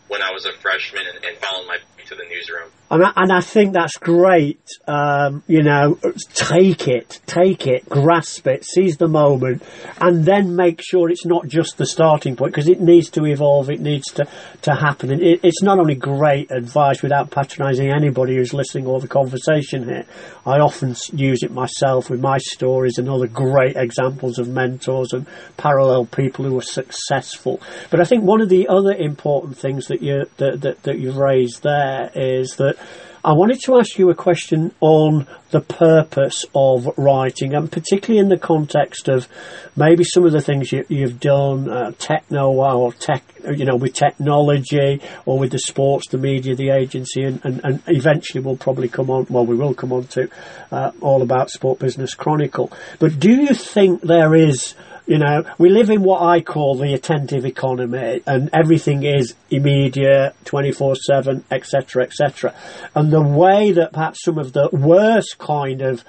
when 0.09 0.23
I 0.23 0.31
was 0.33 0.45
a 0.45 0.53
freshman 0.53 1.03
and, 1.07 1.25
and 1.25 1.37
my 1.41 1.77
way 1.77 2.05
to 2.07 2.15
the 2.15 2.25
newsroom. 2.29 2.71
And 2.91 3.03
I, 3.03 3.13
and 3.17 3.33
I 3.33 3.41
think 3.41 3.73
that's 3.73 3.97
great. 3.97 4.61
Um, 4.87 5.43
you 5.47 5.63
know, 5.63 5.99
take 6.35 6.89
it, 6.89 7.21
take 7.25 7.67
it, 7.67 7.89
grasp 7.89 8.47
it, 8.47 8.65
seize 8.67 8.99
the 8.99 9.09
moment, 9.09 9.63
and 9.99 10.27
then 10.27 10.55
make 10.57 10.83
sure 10.83 11.09
it's 11.09 11.25
not 11.25 11.49
just 11.49 11.79
the 11.79 11.87
starting 11.87 12.37
point 12.37 12.53
because 12.53 12.69
it 12.69 12.81
needs 12.81 13.09
to 13.11 13.25
evolve. 13.25 13.71
It 13.71 13.81
needs 13.81 14.13
to 14.13 14.29
to 14.63 14.75
happen. 14.75 15.11
And 15.11 15.23
it, 15.23 15.41
it's 15.43 15.63
not 15.63 15.79
only 15.79 15.95
great 15.95 16.51
advice 16.51 17.03
without 17.03 17.31
patronising 17.31 17.91
anybody 17.91 18.37
who's 18.37 18.53
listening 18.53 18.87
or 18.87 19.01
the 19.01 19.09
conversation 19.09 19.85
here. 19.85 20.05
I 20.45 20.59
often 20.59 20.95
use 21.15 21.43
it 21.43 21.53
myself 21.53 22.11
with 22.11 22.21
my 22.21 22.39
stories 22.39 22.99
and 22.99 23.09
other 23.09 23.27
great 23.27 23.77
examples 23.77 24.39
of 24.39 24.49
mentors 24.49 25.13
and 25.13 25.27
parallel 25.57 26.05
people 26.05 26.45
who 26.45 26.59
are 26.59 26.63
successful. 26.63 27.61
But 27.91 28.01
I 28.01 28.05
think 28.05 28.25
one 28.25 28.43
of 28.43 28.49
the 28.51 28.69
other 28.69 28.93
important 28.93 29.57
things 29.57 29.87
that 29.93 30.03
you 30.03 30.25
that, 30.39 30.61
that, 30.63 30.83
that 30.83 30.99
you've 30.99 31.17
raised 31.17 31.63
there 31.63 32.11
is 32.15 32.57
that 32.57 32.77
I 33.25 33.35
wanted 33.35 33.61
to 33.67 33.79
ask 33.79 33.99
you 33.99 34.11
a 34.11 34.17
question 34.17 34.75
on 34.81 35.29
the 35.51 35.61
purpose 35.61 36.45
of 36.57 36.89
writing, 36.97 37.55
and 37.55 37.71
particularly 37.71 38.19
in 38.19 38.29
the 38.29 38.39
context 38.39 39.09
of 39.09 39.29
maybe 39.77 40.03
some 40.03 40.27
of 40.27 40.33
the 40.33 40.41
things 40.41 40.73
you, 40.73 40.85
you've 40.89 41.21
done, 41.21 41.71
uh, 41.71 41.93
techno 41.99 42.51
or 42.51 42.93
tech, 42.95 43.23
you 43.45 43.65
know, 43.65 43.77
with 43.77 43.95
technology 43.95 45.01
or 45.25 45.39
with 45.39 45.53
the 45.53 45.61
sports, 45.61 46.09
the 46.09 46.19
media, 46.19 46.57
the 46.57 46.71
agency, 46.71 47.23
and, 47.23 47.41
and, 47.45 47.61
and 47.63 47.83
eventually 47.87 48.43
we'll 48.43 48.57
probably 48.57 48.89
come 48.89 49.09
on. 49.09 49.25
Well, 49.31 49.47
we 49.47 49.55
will 49.55 49.75
come 49.75 49.93
on 49.93 50.09
to 50.09 50.29
uh, 50.73 50.91
all 51.01 51.23
about 51.23 51.49
Sport 51.51 51.79
Business 51.79 52.15
Chronicle. 52.15 52.73
But 52.99 53.21
do 53.21 53.31
you 53.31 53.55
think 53.55 54.03
there 54.03 54.35
is? 54.35 54.75
You 55.07 55.19
know, 55.19 55.45
we 55.59 55.69
live 55.69 55.91
in 55.91 56.03
what 56.03 56.23
I 56.23 56.41
call 56.41 56.77
the 56.77 56.95
attentive 56.95 57.45
economy, 57.45 58.23
and 58.27 58.51
everything 58.53 59.03
is 59.03 59.35
immediate, 59.51 60.35
24 60.45 60.95
7, 60.97 61.45
etc., 61.51 62.05
etc. 62.05 62.55
And 62.95 63.13
the 63.13 63.23
way 63.23 63.73
that 63.73 63.93
perhaps 63.93 64.23
some 64.23 64.39
of 64.39 64.53
the 64.53 64.69
worst 64.73 65.39
kind 65.39 65.83
of 65.83 66.05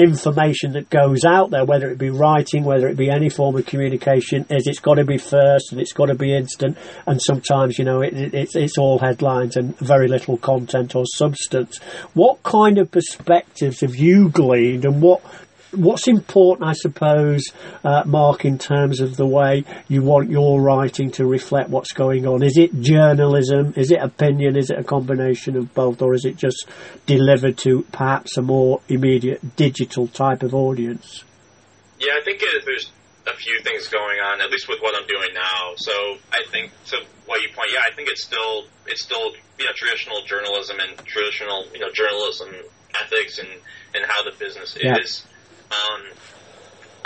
information 0.00 0.72
that 0.72 0.88
goes 0.88 1.24
out 1.24 1.50
there, 1.50 1.64
whether 1.64 1.90
it 1.90 1.98
be 1.98 2.10
writing, 2.10 2.64
whether 2.64 2.88
it 2.88 2.96
be 2.96 3.10
any 3.10 3.28
form 3.28 3.56
of 3.56 3.66
communication, 3.66 4.46
is 4.48 4.66
it's 4.66 4.78
got 4.78 4.94
to 4.94 5.04
be 5.04 5.18
first 5.18 5.72
and 5.72 5.80
it's 5.80 5.92
got 5.92 6.06
to 6.06 6.14
be 6.14 6.34
instant. 6.34 6.76
And 7.06 7.20
sometimes, 7.20 7.78
you 7.78 7.84
know, 7.84 8.00
it, 8.00 8.14
it, 8.14 8.34
it's, 8.34 8.56
it's 8.56 8.78
all 8.78 8.98
headlines 8.98 9.56
and 9.56 9.76
very 9.78 10.08
little 10.08 10.36
content 10.38 10.94
or 10.94 11.04
substance. 11.06 11.78
What 12.14 12.42
kind 12.42 12.78
of 12.78 12.90
perspectives 12.90 13.80
have 13.80 13.96
you 13.96 14.30
gleaned 14.30 14.84
and 14.84 15.02
what 15.02 15.22
what's 15.72 16.08
important, 16.08 16.68
I 16.68 16.72
suppose, 16.74 17.44
uh, 17.84 18.02
Mark, 18.06 18.44
in 18.44 18.58
terms 18.58 19.00
of 19.00 19.16
the 19.16 19.26
way 19.26 19.64
you 19.88 20.02
want 20.02 20.30
your 20.30 20.60
writing 20.60 21.10
to 21.12 21.26
reflect 21.26 21.70
what's 21.70 21.92
going 21.92 22.26
on? 22.26 22.42
Is 22.42 22.56
it 22.56 22.80
journalism? 22.80 23.74
Is 23.76 23.90
it 23.90 24.00
opinion? 24.00 24.56
Is 24.56 24.70
it 24.70 24.78
a 24.78 24.84
combination 24.84 25.56
of 25.56 25.72
both? 25.74 26.02
Or 26.02 26.14
is 26.14 26.24
it 26.24 26.36
just 26.36 26.66
delivered 27.06 27.58
to 27.58 27.82
perhaps 27.92 28.36
a 28.36 28.42
more 28.42 28.80
immediate 28.88 29.56
digital 29.56 30.06
type 30.08 30.42
of 30.42 30.54
audience? 30.54 31.24
Yeah, 31.98 32.12
I 32.20 32.24
think 32.24 32.40
it, 32.42 32.64
there's 32.64 32.90
a 33.26 33.36
few 33.36 33.60
things 33.62 33.88
going 33.88 34.18
on, 34.20 34.40
at 34.40 34.50
least 34.50 34.68
with 34.68 34.80
what 34.80 34.94
I'm 35.00 35.06
doing 35.06 35.34
now. 35.34 35.74
So 35.76 35.92
I 36.32 36.42
think 36.50 36.72
to 36.86 36.96
what 37.26 37.42
you 37.42 37.48
point, 37.54 37.70
yeah, 37.72 37.82
I 37.86 37.94
think 37.94 38.08
it's 38.08 38.22
still 38.24 38.64
it's 38.86 39.02
still 39.02 39.32
you 39.58 39.66
know 39.66 39.72
traditional 39.76 40.22
journalism 40.24 40.78
and 40.80 40.96
traditional 41.06 41.66
you 41.72 41.80
know 41.80 41.90
journalism 41.92 42.48
ethics 43.02 43.38
and 43.38 43.48
and 43.94 44.04
how 44.06 44.24
the 44.24 44.32
business 44.38 44.76
Yeah. 44.80 44.96
is. 44.98 45.26
Um, 45.70 46.02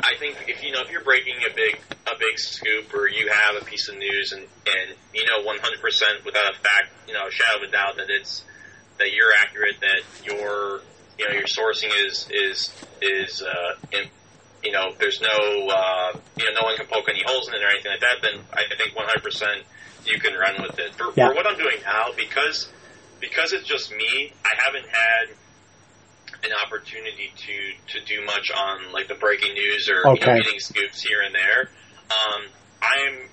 I 0.02 0.16
think 0.18 0.36
if 0.48 0.62
you 0.62 0.72
know 0.72 0.80
if 0.82 0.90
you're 0.90 1.04
breaking 1.04 1.36
a 1.50 1.54
big 1.54 1.80
a 2.06 2.18
big 2.18 2.38
scoop 2.38 2.92
or 2.94 3.08
you 3.08 3.30
have 3.32 3.62
a 3.62 3.64
piece 3.64 3.88
of 3.88 3.96
news 3.96 4.32
and 4.32 4.42
and 4.42 4.96
you 5.14 5.24
know 5.24 5.44
100 5.44 5.80
percent 5.80 6.24
without 6.24 6.50
a 6.50 6.54
fact 6.58 6.92
you 7.08 7.14
know 7.14 7.26
a 7.26 7.30
shadow 7.30 7.62
of 7.64 7.68
a 7.68 7.72
doubt 7.72 7.96
that 7.96 8.08
it's 8.10 8.44
that 8.98 9.12
you're 9.12 9.32
accurate 9.40 9.76
that 9.80 10.02
your 10.24 10.80
you 11.18 11.28
know 11.28 11.34
your 11.34 11.46
sourcing 11.46 11.90
is 12.06 12.28
is 12.30 12.70
is 13.00 13.42
uh, 13.42 13.74
in, 13.92 14.08
you 14.62 14.72
know 14.72 14.92
there's 14.98 15.20
no 15.20 15.68
uh, 15.68 16.18
you 16.36 16.44
know 16.44 16.60
no 16.60 16.66
one 16.66 16.76
can 16.76 16.86
poke 16.86 17.08
any 17.08 17.22
holes 17.24 17.48
in 17.48 17.54
it 17.54 17.62
or 17.62 17.68
anything 17.68 17.92
like 17.92 18.00
that 18.00 18.20
then 18.22 18.40
I 18.52 18.64
think 18.76 18.94
100 18.96 19.22
percent 19.22 19.62
you 20.04 20.18
can 20.20 20.34
run 20.34 20.60
with 20.60 20.78
it 20.78 20.94
for, 20.94 21.12
Yeah. 21.16 21.28
for 21.28 21.34
what 21.34 21.46
I'm 21.46 21.56
doing 21.56 21.78
now 21.82 22.08
because 22.16 22.68
because 23.20 23.52
it's 23.52 23.66
just 23.66 23.90
me 23.92 24.32
I 24.44 24.50
haven't 24.66 24.88
had 24.88 25.34
an 26.44 26.52
opportunity 26.66 27.32
to 27.36 27.98
to 27.98 28.04
do 28.04 28.24
much 28.24 28.50
on 28.56 28.92
like 28.92 29.08
the 29.08 29.14
breaking 29.14 29.54
news 29.54 29.88
or 29.88 29.96
you 30.14 30.20
know, 30.20 30.34
getting 30.42 30.58
scoops 30.60 31.02
here 31.02 31.22
and 31.22 31.34
there. 31.34 31.70
Um, 32.10 32.42
I'm 32.82 33.28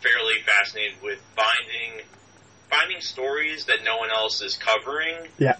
fairly 0.00 0.34
fascinated 0.46 1.02
with 1.02 1.18
finding 1.34 2.04
finding 2.70 3.00
stories 3.00 3.66
that 3.66 3.78
no 3.84 3.96
one 3.98 4.10
else 4.10 4.42
is 4.42 4.56
covering 4.56 5.16
Yeah. 5.38 5.56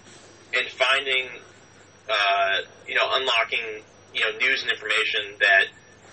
and 0.55 0.67
finding 0.69 1.29
uh, 2.09 2.57
you 2.87 2.95
know 2.95 3.07
unlocking 3.15 3.83
you 4.15 4.21
know 4.21 4.39
news 4.39 4.63
and 4.63 4.71
information 4.73 5.37
that 5.41 5.65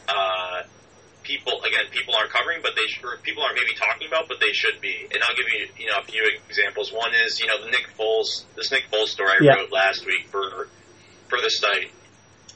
uh, 0.08 0.64
people 1.32 1.64
again 1.64 1.88
people 1.96 2.12
aren't 2.20 2.32
covering 2.32 2.60
but 2.62 2.76
they 2.76 2.84
sh- 2.92 3.00
or 3.04 3.16
people 3.24 3.42
aren't 3.44 3.56
maybe 3.56 3.72
talking 3.80 4.08
about 4.12 4.28
but 4.28 4.40
they 4.44 4.52
should 4.52 4.82
be. 4.84 5.08
And 5.08 5.20
I'll 5.24 5.36
give 5.40 5.48
you 5.48 5.60
you 5.80 5.88
know 5.88 6.04
a 6.04 6.04
few 6.04 6.24
examples. 6.50 6.92
One 6.92 7.12
is 7.26 7.40
you 7.40 7.48
know 7.48 7.64
the 7.64 7.72
Nick 7.72 7.88
Foles 7.98 8.44
this 8.56 8.72
Nick 8.72 8.92
Foles 8.92 9.08
story 9.08 9.32
I 9.32 9.38
Yeah. 9.42 9.56
wrote 9.64 9.72
last 9.72 10.06
week 10.06 10.28
for 10.28 10.68
for 11.32 11.40
the 11.40 11.50
site. 11.50 11.92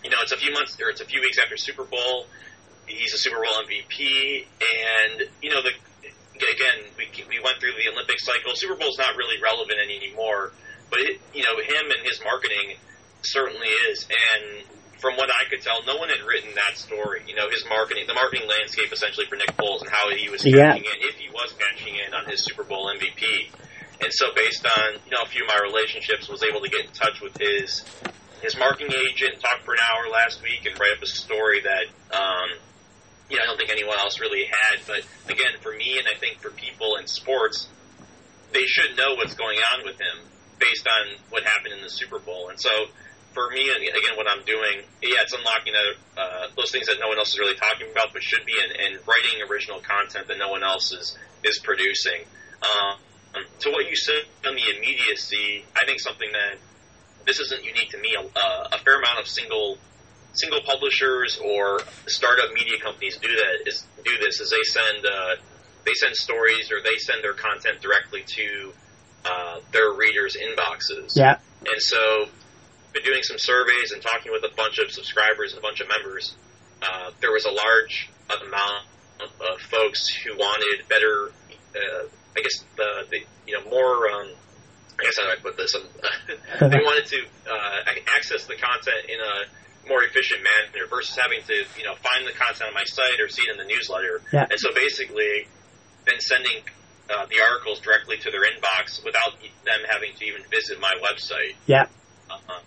You 0.04 0.10
know 0.12 0.18
it's 0.22 0.34
a 0.36 0.38
few 0.38 0.52
months 0.52 0.76
or 0.82 0.90
it's 0.90 1.02
a 1.02 1.06
few 1.08 1.22
weeks 1.22 1.40
after 1.40 1.56
Super 1.58 1.84
Bowl. 1.86 2.28
He's 2.88 3.14
a 3.14 3.18
Super 3.18 3.38
Bowl 3.38 3.56
MVP 3.64 4.46
and 4.60 5.24
you 5.42 5.50
know 5.50 5.62
the 5.64 5.72
again 6.36 6.92
we 7.00 7.08
we 7.30 7.40
went 7.40 7.58
through 7.64 7.74
the 7.80 7.88
Olympic 7.94 8.20
cycle. 8.20 8.52
Super 8.56 8.76
Bowl's 8.76 8.98
not 9.00 9.16
really 9.16 9.40
relevant 9.42 9.80
anymore 9.80 10.52
but 10.92 11.00
it, 11.00 11.20
you 11.34 11.42
know 11.44 11.58
him 11.58 11.86
and 11.96 12.06
his 12.06 12.20
marketing 12.24 12.78
certainly 13.24 13.68
is. 13.90 14.06
And 14.06 14.64
from 15.06 15.22
what 15.22 15.30
I 15.30 15.46
could 15.54 15.62
tell, 15.62 15.86
no 15.86 16.02
one 16.02 16.10
had 16.10 16.26
written 16.26 16.50
that 16.58 16.74
story. 16.82 17.22
You 17.30 17.38
know, 17.38 17.46
his 17.54 17.62
marketing, 17.70 18.10
the 18.10 18.18
marketing 18.18 18.50
landscape 18.50 18.90
essentially 18.90 19.30
for 19.30 19.38
Nick 19.38 19.54
Foles 19.54 19.86
and 19.86 19.90
how 19.94 20.10
he 20.10 20.34
was 20.34 20.42
Yeah. 20.42 20.74
cashing 20.74 20.90
in, 20.90 20.98
if 21.06 21.16
he 21.22 21.30
was 21.30 21.54
cashing 21.54 21.94
in 21.94 22.10
on 22.18 22.26
his 22.26 22.42
Super 22.42 22.64
Bowl 22.66 22.90
MVP. 22.90 23.54
And 24.02 24.10
so, 24.10 24.34
based 24.34 24.66
on 24.66 24.98
you 25.06 25.12
know 25.14 25.22
a 25.22 25.30
few 25.30 25.46
of 25.46 25.50
my 25.54 25.62
relationships, 25.62 26.26
was 26.28 26.42
able 26.42 26.60
to 26.66 26.70
get 26.74 26.90
in 26.90 26.92
touch 26.92 27.22
with 27.22 27.38
his 27.38 27.86
his 28.42 28.58
marketing 28.58 28.92
agent, 28.98 29.40
talk 29.40 29.62
for 29.64 29.74
an 29.78 29.80
hour 29.94 30.10
last 30.10 30.42
week, 30.42 30.66
and 30.66 30.74
write 30.82 30.98
up 30.98 31.04
a 31.04 31.08
story 31.08 31.62
that 31.62 31.86
um, 32.10 32.50
you 33.30 33.38
know 33.38 33.44
I 33.44 33.46
don't 33.46 33.58
think 33.62 33.70
anyone 33.70 33.98
else 34.02 34.20
really 34.20 34.50
had. 34.50 34.82
But 34.90 35.06
again, 35.30 35.62
for 35.62 35.72
me, 35.72 36.00
and 36.02 36.08
I 36.10 36.18
think 36.18 36.42
for 36.42 36.50
people 36.50 36.98
in 36.98 37.06
sports, 37.08 37.70
they 38.52 38.66
should 38.66 38.98
know 38.98 39.14
what's 39.16 39.36
going 39.36 39.60
on 39.78 39.86
with 39.86 40.02
him 40.02 40.18
based 40.58 40.88
on 40.90 41.16
what 41.30 41.44
happened 41.44 41.76
in 41.78 41.82
the 41.82 41.90
Super 41.94 42.18
Bowl. 42.20 42.50
And 42.50 42.60
so, 42.60 42.72
for 43.36 43.52
me, 43.52 43.70
and 43.70 43.84
again, 43.84 44.16
what 44.16 44.26
I'm 44.32 44.44
doing, 44.46 44.88
yeah, 45.04 45.22
it's 45.22 45.36
unlocking 45.36 45.76
uh, 46.18 46.48
those 46.56 46.72
things 46.72 46.88
that 46.88 46.98
no 47.00 47.10
one 47.12 47.20
else 47.20 47.36
is 47.36 47.40
really 47.40 47.60
talking 47.60 47.92
about, 47.92 48.14
but 48.14 48.24
should 48.24 48.46
be, 48.48 48.56
and, 48.56 48.72
and 48.72 48.92
writing 49.06 49.44
original 49.52 49.84
content 49.84 50.28
that 50.28 50.40
no 50.40 50.50
one 50.50 50.64
else 50.64 50.92
is 50.92 51.18
is 51.44 51.60
producing. 51.60 52.24
Um, 52.64 52.98
to 53.60 53.70
what 53.70 53.90
you 53.90 53.96
said 53.96 54.24
on 54.48 54.56
the 54.56 54.64
immediacy, 54.72 55.66
I 55.76 55.86
think 55.86 56.00
something 56.00 56.32
that 56.32 56.58
this 57.28 57.40
isn't 57.40 57.64
unique 57.64 57.92
to 57.92 58.00
me. 58.00 58.16
A, 58.16 58.76
a 58.76 58.80
fair 58.80 58.98
amount 58.98 59.20
of 59.20 59.28
single 59.28 59.78
single 60.34 60.62
publishers 60.66 61.38
or 61.44 61.82
startup 62.08 62.52
media 62.54 62.80
companies 62.82 63.18
do 63.18 63.28
that 63.28 63.68
is 63.68 63.86
do 64.04 64.18
this 64.20 64.40
is 64.40 64.50
they 64.50 64.64
send 64.64 65.06
uh, 65.06 65.36
they 65.86 65.94
send 65.94 66.16
stories 66.16 66.72
or 66.72 66.82
they 66.82 66.98
send 66.98 67.24
their 67.24 67.34
content 67.34 67.82
directly 67.82 68.24
to 68.26 68.74
uh, 69.26 69.60
their 69.72 69.92
readers' 69.94 70.38
inboxes. 70.38 71.16
Yeah. 71.16 71.38
And 71.62 71.82
so, 71.82 72.28
been 72.96 73.04
doing 73.04 73.22
some 73.24 73.38
surveys 73.38 73.92
and 73.92 74.02
talking 74.02 74.32
with 74.32 74.44
a 74.48 74.56
bunch 74.56 74.80
of 74.80 74.90
subscribers 74.90 75.52
and 75.52 75.60
a 75.60 75.62
bunch 75.62 75.82
of 75.82 75.88
members. 75.92 76.34
Uh, 76.82 77.12
there 77.20 77.32
was 77.32 77.44
a 77.44 77.52
large 77.52 78.10
amount 78.32 78.88
of 79.20 79.60
folks 79.62 80.08
who 80.08 80.36
wanted 80.36 80.88
better, 80.88 81.32
uh, 81.76 82.08
I 82.36 82.40
guess 82.42 82.64
the, 82.76 83.06
the 83.12 83.20
you 83.46 83.60
know 83.60 83.70
more. 83.70 84.08
Um, 84.10 84.32
I 84.98 85.04
guess 85.04 85.20
how 85.20 85.28
do 85.28 85.32
I 85.36 85.42
put 85.44 85.58
this? 85.58 85.76
Um, 85.76 85.84
they 86.72 86.80
wanted 86.80 87.06
to 87.12 87.20
uh, 87.52 87.92
access 88.16 88.48
the 88.48 88.56
content 88.56 89.12
in 89.12 89.20
a 89.20 89.90
more 89.90 90.02
efficient 90.04 90.42
manner 90.42 90.88
versus 90.88 91.20
having 91.20 91.44
to 91.46 91.56
you 91.78 91.84
know 91.84 91.96
find 92.00 92.26
the 92.26 92.32
content 92.32 92.70
on 92.70 92.74
my 92.74 92.86
site 92.86 93.20
or 93.20 93.28
see 93.28 93.44
it 93.44 93.52
in 93.52 93.58
the 93.60 93.68
newsletter. 93.68 94.22
Yeah. 94.32 94.48
And 94.50 94.60
so 94.60 94.72
basically, 94.74 95.48
been 96.06 96.20
sending 96.20 96.64
uh, 97.12 97.26
the 97.28 97.44
articles 97.44 97.80
directly 97.80 98.18
to 98.18 98.32
their 98.32 98.44
inbox 98.48 99.04
without 99.04 99.36
them 99.66 99.82
having 99.90 100.16
to 100.16 100.26
even 100.26 100.42
visit 100.50 100.80
my 100.80 100.94
website. 101.04 101.56
Yeah. 101.68 101.88
Uh-huh. 102.30 102.62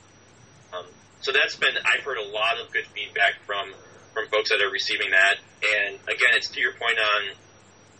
So 1.29 1.33
that's 1.37 1.57
been 1.57 1.77
I've 1.85 2.03
heard 2.05 2.17
a 2.17 2.25
lot 2.33 2.57
of 2.57 2.73
good 2.73 2.87
feedback 2.97 3.45
from 3.45 3.69
from 4.15 4.29
folks 4.29 4.49
that 4.49 4.65
are 4.65 4.73
receiving 4.73 5.11
that. 5.11 5.37
And 5.61 5.97
again, 6.09 6.33
it's 6.33 6.49
to 6.49 6.59
your 6.59 6.73
point 6.73 6.97
on 6.97 7.37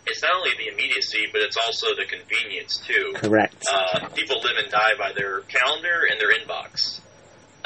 it's 0.07 0.23
not 0.23 0.33
only 0.35 0.53
the 0.57 0.73
immediacy, 0.73 1.29
but 1.31 1.43
it's 1.43 1.59
also 1.59 1.89
the 1.89 2.07
convenience 2.09 2.79
too. 2.79 3.13
Correct. 3.17 3.63
Uh, 3.71 4.09
people 4.17 4.41
live 4.41 4.57
and 4.57 4.73
die 4.73 4.97
by 4.99 5.13
their 5.13 5.41
calendar 5.41 6.09
and 6.11 6.19
their 6.19 6.33
inbox. 6.33 7.01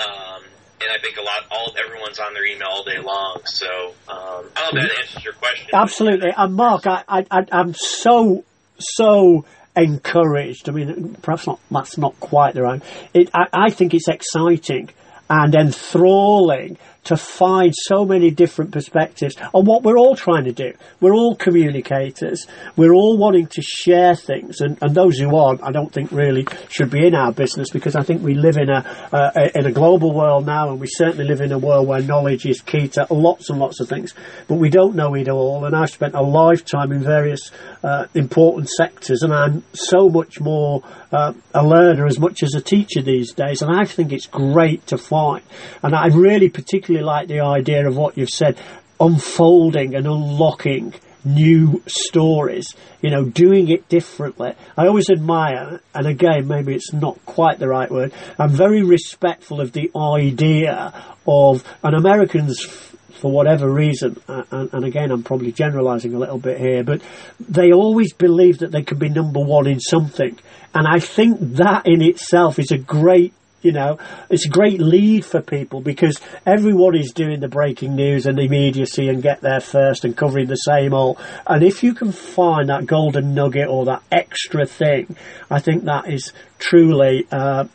Um, 0.00 0.42
and 0.80 0.90
I 0.90 0.98
think 1.00 1.16
a 1.18 1.22
lot, 1.22 1.46
all 1.52 1.72
everyone's 1.78 2.18
on 2.18 2.34
their 2.34 2.44
email 2.44 2.66
all 2.68 2.82
day 2.82 2.98
long. 2.98 3.42
So 3.44 3.68
um, 4.08 4.50
I 4.56 4.66
don't 4.66 4.74
know 4.74 4.82
if 4.82 4.88
that 4.88 4.98
answers 4.98 5.22
your 5.22 5.34
question. 5.34 5.68
Absolutely. 5.72 6.32
And 6.36 6.54
Mark, 6.54 6.88
I, 6.88 7.04
I, 7.06 7.26
I, 7.30 7.46
I'm 7.52 7.74
so, 7.74 8.44
so 8.80 9.44
encouraged. 9.76 10.68
I 10.68 10.72
mean, 10.72 11.16
perhaps 11.22 11.46
not, 11.46 11.60
that's 11.70 11.98
not 11.98 12.18
quite 12.18 12.54
the 12.54 12.62
right. 12.62 12.82
It, 13.14 13.30
I, 13.32 13.46
I 13.52 13.70
think 13.70 13.94
it's 13.94 14.08
exciting 14.08 14.90
and 15.30 15.54
enthralling 15.54 16.78
to 17.04 17.16
find 17.16 17.74
so 17.74 18.04
many 18.04 18.30
different 18.30 18.70
perspectives 18.70 19.36
on 19.52 19.64
what 19.64 19.82
we're 19.82 19.98
all 19.98 20.14
trying 20.14 20.44
to 20.44 20.52
do. 20.52 20.72
We're 21.00 21.14
all 21.14 21.34
communicators. 21.34 22.46
We're 22.76 22.92
all 22.92 23.18
wanting 23.18 23.48
to 23.48 23.62
share 23.62 24.14
things, 24.14 24.60
and, 24.60 24.78
and 24.80 24.94
those 24.94 25.18
who 25.18 25.36
aren't, 25.36 25.62
I 25.62 25.72
don't 25.72 25.92
think 25.92 26.12
really 26.12 26.46
should 26.68 26.90
be 26.90 27.06
in 27.06 27.14
our 27.14 27.32
business 27.32 27.70
because 27.70 27.96
I 27.96 28.02
think 28.02 28.22
we 28.22 28.34
live 28.34 28.56
in 28.56 28.70
a 28.70 28.82
uh, 29.12 29.48
in 29.54 29.66
a 29.66 29.72
global 29.72 30.14
world 30.14 30.46
now, 30.46 30.70
and 30.70 30.80
we 30.80 30.86
certainly 30.86 31.24
live 31.24 31.40
in 31.40 31.52
a 31.52 31.58
world 31.58 31.88
where 31.88 32.00
knowledge 32.00 32.46
is 32.46 32.60
key 32.60 32.88
to 32.88 33.06
lots 33.10 33.50
and 33.50 33.58
lots 33.58 33.80
of 33.80 33.88
things, 33.88 34.14
but 34.46 34.56
we 34.56 34.70
don't 34.70 34.94
know 34.94 35.14
it 35.14 35.28
all. 35.28 35.64
And 35.64 35.74
I've 35.74 35.90
spent 35.90 36.14
a 36.14 36.22
lifetime 36.22 36.92
in 36.92 37.02
various 37.02 37.50
uh, 37.82 38.06
important 38.14 38.68
sectors, 38.68 39.22
and 39.22 39.32
I'm 39.32 39.64
so 39.72 40.08
much 40.08 40.40
more 40.40 40.82
uh, 41.10 41.32
a 41.54 41.66
learner 41.66 42.06
as 42.06 42.18
much 42.18 42.42
as 42.42 42.54
a 42.54 42.60
teacher 42.60 43.02
these 43.02 43.32
days, 43.32 43.60
and 43.60 43.74
I 43.74 43.84
think 43.84 44.12
it's 44.12 44.26
great 44.26 44.86
to 44.86 44.98
find. 44.98 45.42
And 45.82 45.94
I 45.94 46.06
really 46.06 46.48
particularly 46.48 46.91
like 47.00 47.28
the 47.28 47.40
idea 47.40 47.86
of 47.86 47.96
what 47.96 48.16
you've 48.18 48.30
said, 48.30 48.58
unfolding 49.00 49.94
and 49.94 50.06
unlocking 50.06 50.94
new 51.24 51.82
stories, 51.86 52.74
you 53.00 53.10
know, 53.10 53.24
doing 53.24 53.68
it 53.68 53.88
differently. 53.88 54.54
I 54.76 54.86
always 54.86 55.10
admire, 55.10 55.80
and 55.94 56.06
again, 56.06 56.48
maybe 56.48 56.74
it's 56.74 56.92
not 56.92 57.24
quite 57.26 57.58
the 57.58 57.68
right 57.68 57.90
word, 57.90 58.12
I'm 58.38 58.50
very 58.50 58.82
respectful 58.82 59.60
of 59.60 59.72
the 59.72 59.90
idea 59.96 60.92
of, 61.26 61.64
and 61.82 61.94
Americans, 61.94 62.64
for 62.64 63.30
whatever 63.30 63.70
reason, 63.70 64.20
and, 64.26 64.72
and 64.72 64.84
again, 64.84 65.12
I'm 65.12 65.22
probably 65.22 65.52
generalizing 65.52 66.14
a 66.14 66.18
little 66.18 66.38
bit 66.38 66.58
here, 66.58 66.82
but 66.82 67.02
they 67.38 67.70
always 67.70 68.12
believe 68.12 68.58
that 68.58 68.72
they 68.72 68.82
can 68.82 68.98
be 68.98 69.08
number 69.08 69.40
one 69.40 69.68
in 69.68 69.78
something. 69.78 70.36
And 70.74 70.88
I 70.88 70.98
think 70.98 71.38
that 71.56 71.86
in 71.86 72.02
itself 72.02 72.58
is 72.58 72.72
a 72.72 72.78
great 72.78 73.32
you 73.62 73.72
know, 73.72 73.98
it's 74.28 74.46
a 74.46 74.50
great 74.50 74.80
lead 74.80 75.24
for 75.24 75.40
people 75.40 75.80
because 75.80 76.20
everyone 76.44 76.96
is 76.96 77.12
doing 77.12 77.40
the 77.40 77.48
breaking 77.48 77.94
news 77.94 78.26
and 78.26 78.38
immediacy 78.38 79.08
and 79.08 79.22
get 79.22 79.40
there 79.40 79.60
first 79.60 80.04
and 80.04 80.16
covering 80.16 80.48
the 80.48 80.56
same 80.56 80.92
old. 80.92 81.18
And 81.46 81.62
if 81.62 81.82
you 81.82 81.94
can 81.94 82.12
find 82.12 82.68
that 82.68 82.86
golden 82.86 83.34
nugget 83.34 83.68
or 83.68 83.84
that 83.86 84.02
extra 84.10 84.66
thing, 84.66 85.16
I 85.50 85.60
think 85.60 85.84
that 85.84 86.12
is 86.12 86.32
truly, 86.58 87.26
uh, 87.30 87.66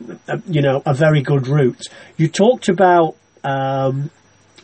you 0.46 0.62
know, 0.62 0.82
a 0.84 0.94
very 0.94 1.22
good 1.22 1.48
route. 1.48 1.86
You 2.16 2.28
talked 2.28 2.68
about, 2.68 3.16
um, 3.42 4.10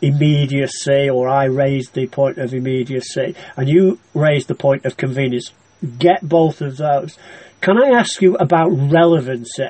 immediacy 0.01 1.09
or 1.09 1.27
I 1.27 1.45
raised 1.45 1.93
the 1.93 2.05
point 2.07 2.37
of 2.37 2.53
immediacy 2.53 3.35
and 3.55 3.67
you 3.67 3.97
raised 4.13 4.47
the 4.47 4.55
point 4.55 4.85
of 4.85 4.97
convenience. 4.97 5.51
Get 5.97 6.27
both 6.27 6.61
of 6.61 6.77
those. 6.77 7.17
Can 7.61 7.81
I 7.81 7.97
ask 7.97 8.21
you 8.21 8.35
about 8.35 8.69
relevancy? 8.69 9.69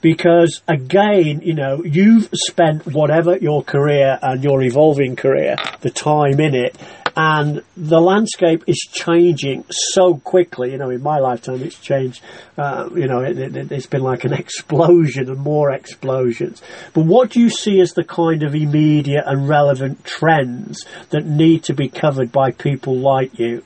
Because 0.00 0.62
again, 0.68 1.40
you 1.42 1.54
know, 1.54 1.82
you've 1.84 2.28
spent 2.32 2.86
whatever 2.86 3.36
your 3.36 3.62
career 3.62 4.18
and 4.22 4.42
your 4.42 4.62
evolving 4.62 5.16
career, 5.16 5.56
the 5.80 5.90
time 5.90 6.40
in 6.40 6.54
it, 6.54 6.76
and 7.16 7.62
the 7.76 8.00
landscape 8.00 8.64
is 8.66 8.76
changing 8.92 9.64
so 9.70 10.18
quickly. 10.18 10.72
You 10.72 10.78
know, 10.78 10.90
in 10.90 11.02
my 11.02 11.18
lifetime, 11.18 11.62
it's 11.62 11.78
changed. 11.78 12.22
Uh, 12.58 12.90
you 12.94 13.06
know, 13.06 13.20
it, 13.20 13.38
it, 13.38 13.72
it's 13.72 13.86
been 13.86 14.02
like 14.02 14.24
an 14.24 14.32
explosion 14.34 15.30
and 15.30 15.38
more 15.38 15.70
explosions. 15.70 16.60
But 16.92 17.06
what 17.06 17.30
do 17.30 17.40
you 17.40 17.48
see 17.48 17.80
as 17.80 17.94
the 17.94 18.04
kind 18.04 18.42
of 18.42 18.54
immediate 18.54 19.24
and 19.26 19.48
relevant 19.48 20.04
trends 20.04 20.84
that 21.10 21.24
need 21.24 21.64
to 21.64 21.74
be 21.74 21.88
covered 21.88 22.30
by 22.30 22.50
people 22.50 22.96
like 22.96 23.38
you? 23.38 23.64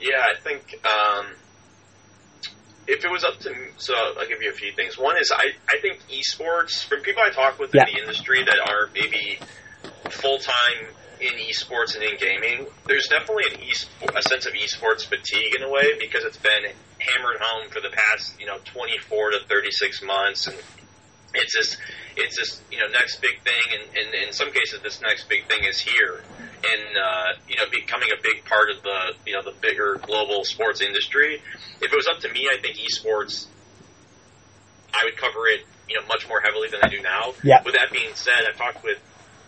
Yeah, 0.00 0.24
I 0.30 0.40
think. 0.40 0.80
Um 0.86 1.26
if 2.88 3.04
it 3.04 3.10
was 3.10 3.22
up 3.22 3.38
to 3.40 3.50
me, 3.50 3.68
so 3.76 3.94
I'll 3.94 4.26
give 4.26 4.40
you 4.40 4.50
a 4.50 4.54
few 4.54 4.72
things. 4.72 4.96
One 4.96 5.18
is 5.18 5.30
I, 5.30 5.52
I 5.68 5.78
think 5.78 6.00
esports, 6.08 6.82
from 6.82 7.02
people 7.02 7.22
I 7.24 7.30
talk 7.30 7.58
with 7.58 7.70
yeah. 7.74 7.84
in 7.86 7.94
the 7.94 8.00
industry 8.00 8.42
that 8.42 8.58
are 8.58 8.88
maybe 8.94 9.38
full 10.10 10.38
time 10.38 10.88
in 11.20 11.34
esports 11.34 11.94
and 11.94 12.02
in 12.02 12.16
gaming, 12.16 12.66
there's 12.86 13.06
definitely 13.08 13.44
an 13.52 13.60
e- 13.60 14.08
a 14.16 14.22
sense 14.22 14.46
of 14.46 14.54
esports 14.54 15.04
fatigue 15.04 15.54
in 15.54 15.62
a 15.62 15.70
way 15.70 15.98
because 16.00 16.24
it's 16.24 16.38
been 16.38 16.64
hammered 16.98 17.36
home 17.40 17.68
for 17.70 17.80
the 17.80 17.90
past 17.90 18.40
you 18.40 18.46
know 18.46 18.58
24 18.64 19.32
to 19.32 19.38
36 19.46 20.02
months, 20.02 20.46
and 20.46 20.56
it's 21.34 21.54
this 21.54 21.76
it's 22.16 22.36
this 22.36 22.62
you 22.70 22.78
know 22.78 22.88
next 22.88 23.20
big 23.20 23.40
thing, 23.42 23.78
and, 23.78 23.96
and 23.96 24.28
in 24.28 24.32
some 24.32 24.52
cases 24.52 24.80
this 24.82 25.00
next 25.00 25.28
big 25.28 25.46
thing 25.46 25.64
is 25.64 25.78
here 25.78 26.22
and 26.64 26.96
uh, 26.96 27.40
you 27.48 27.56
know 27.56 27.64
becoming 27.70 28.08
a 28.10 28.20
big 28.22 28.44
part 28.44 28.70
of 28.70 28.82
the 28.82 29.14
you 29.26 29.34
know 29.34 29.42
the 29.42 29.54
bigger 29.60 30.00
global 30.02 30.44
sports 30.44 30.80
industry. 30.80 31.42
If 31.80 31.92
it 31.92 31.96
was 31.96 32.08
up 32.08 32.20
to 32.20 32.32
me, 32.32 32.48
I 32.52 32.60
think 32.60 32.76
esports, 32.76 33.46
I 34.92 35.04
would 35.04 35.16
cover 35.16 35.46
it 35.46 35.64
you 35.88 35.96
know 36.00 36.06
much 36.06 36.28
more 36.28 36.40
heavily 36.40 36.68
than 36.68 36.80
I 36.82 36.88
do 36.88 37.00
now. 37.00 37.34
Yeah. 37.42 37.62
With 37.64 37.74
that 37.74 37.92
being 37.92 38.10
said, 38.14 38.44
I've 38.48 38.56
talked 38.56 38.82
with 38.82 38.98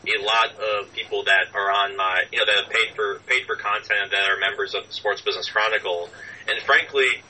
a 0.06 0.22
lot 0.22 0.56
of 0.56 0.92
people 0.92 1.24
that 1.24 1.52
are 1.54 1.70
on 1.70 1.96
my 1.96 2.24
you 2.32 2.38
know 2.38 2.46
that 2.46 2.64
have 2.64 2.72
paid 2.72 2.94
for 2.94 3.20
paid 3.26 3.44
for 3.46 3.56
content 3.56 4.10
that 4.10 4.28
are 4.28 4.38
members 4.38 4.74
of 4.74 4.86
the 4.86 4.92
Sports 4.92 5.20
Business 5.20 5.50
Chronicle, 5.50 6.08
and 6.48 6.62
frankly, 6.62 7.22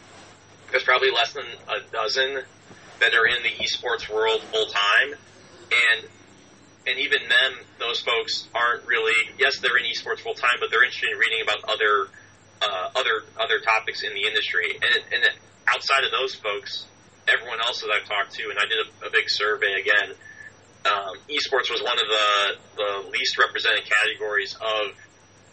there's 0.70 0.84
probably 0.84 1.10
less 1.10 1.32
than 1.32 1.46
a 1.68 1.80
dozen 1.90 2.42
that 3.00 3.14
are 3.14 3.26
in 3.26 3.42
the 3.42 3.50
esports 3.64 4.08
world 4.12 4.42
full 4.42 4.66
time, 4.66 5.18
and 5.70 6.08
and 6.86 6.98
even 6.98 7.20
them, 7.28 7.52
those 7.78 8.00
folks 8.00 8.48
aren't 8.54 8.86
really. 8.86 9.14
Yes, 9.38 9.58
they're 9.58 9.76
in 9.76 9.84
esports 9.84 10.20
full 10.20 10.34
time, 10.34 10.58
but 10.60 10.70
they're 10.70 10.84
interested 10.84 11.10
in 11.12 11.18
reading 11.18 11.40
about 11.42 11.64
other 11.64 12.08
uh, 12.62 12.90
other 12.96 13.24
other 13.38 13.60
topics 13.60 14.02
in 14.02 14.14
the 14.14 14.26
industry. 14.26 14.78
And 14.80 14.94
and 15.12 15.22
outside 15.66 16.04
of 16.04 16.10
those 16.10 16.34
folks, 16.34 16.86
everyone 17.28 17.60
else 17.60 17.80
that 17.82 17.90
I've 17.90 18.08
talked 18.08 18.32
to, 18.36 18.50
and 18.50 18.58
I 18.58 18.66
did 18.66 18.78
a, 18.78 19.06
a 19.08 19.10
big 19.10 19.28
survey 19.28 19.80
again. 19.80 20.16
Um, 20.80 21.16
esports 21.28 21.68
was 21.70 21.82
one 21.82 21.98
of 22.00 22.08
the 22.08 22.26
the 22.76 23.10
least 23.10 23.38
represented 23.38 23.84
categories 23.84 24.54
of 24.54 24.96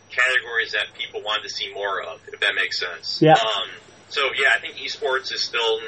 categories 0.10 0.72
that 0.72 0.96
people 0.98 1.22
wanted 1.22 1.44
to 1.44 1.50
see 1.50 1.74
more 1.74 2.02
of, 2.02 2.22
if 2.32 2.40
that 2.40 2.56
makes 2.56 2.80
sense. 2.80 3.22
Yeah. 3.22 3.34
Um, 3.34 3.70
so 4.10 4.22
yeah, 4.40 4.50
I 4.56 4.60
think 4.60 4.76
esports 4.78 5.34
is 5.34 5.44
still 5.44 5.82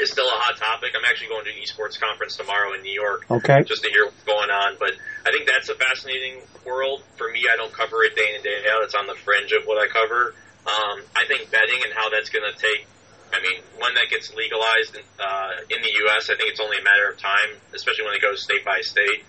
is 0.00 0.10
still 0.10 0.26
a 0.26 0.38
hot 0.40 0.56
topic. 0.56 0.92
I'm 0.96 1.04
actually 1.04 1.28
going 1.28 1.44
to 1.44 1.52
an 1.52 1.60
esports 1.60 2.00
conference 2.00 2.36
tomorrow 2.36 2.72
in 2.74 2.82
New 2.82 2.92
York. 2.92 3.26
Okay. 3.30 3.62
Just 3.64 3.84
to 3.84 3.90
hear 3.90 4.06
what's 4.06 4.24
going 4.24 4.50
on. 4.50 4.76
But 4.80 4.96
I 5.26 5.30
think 5.30 5.46
that's 5.46 5.68
a 5.68 5.76
fascinating 5.76 6.40
world. 6.64 7.02
For 7.16 7.30
me, 7.30 7.46
I 7.50 7.56
don't 7.56 7.72
cover 7.72 8.02
it 8.02 8.16
day 8.16 8.28
in 8.30 8.40
and 8.40 8.44
day 8.44 8.64
out. 8.72 8.82
It's 8.84 8.94
on 8.94 9.06
the 9.06 9.16
fringe 9.16 9.52
of 9.52 9.64
what 9.64 9.76
I 9.76 9.86
cover. 9.88 10.34
Um, 10.66 11.04
I 11.16 11.24
think 11.28 11.50
betting 11.50 11.80
and 11.84 11.92
how 11.92 12.10
that's 12.10 12.28
going 12.28 12.44
to 12.44 12.56
take. 12.56 12.86
I 13.32 13.38
mean, 13.38 13.62
when 13.78 13.94
that 13.94 14.10
gets 14.10 14.34
legalized 14.34 14.98
in, 14.98 15.06
uh, 15.22 15.62
in 15.70 15.80
the 15.82 15.92
U.S., 16.10 16.28
I 16.28 16.34
think 16.34 16.50
it's 16.50 16.60
only 16.60 16.78
a 16.78 16.84
matter 16.84 17.08
of 17.12 17.16
time, 17.16 17.62
especially 17.72 18.04
when 18.04 18.14
it 18.14 18.22
goes 18.22 18.42
state 18.42 18.64
by 18.64 18.82
state. 18.82 19.22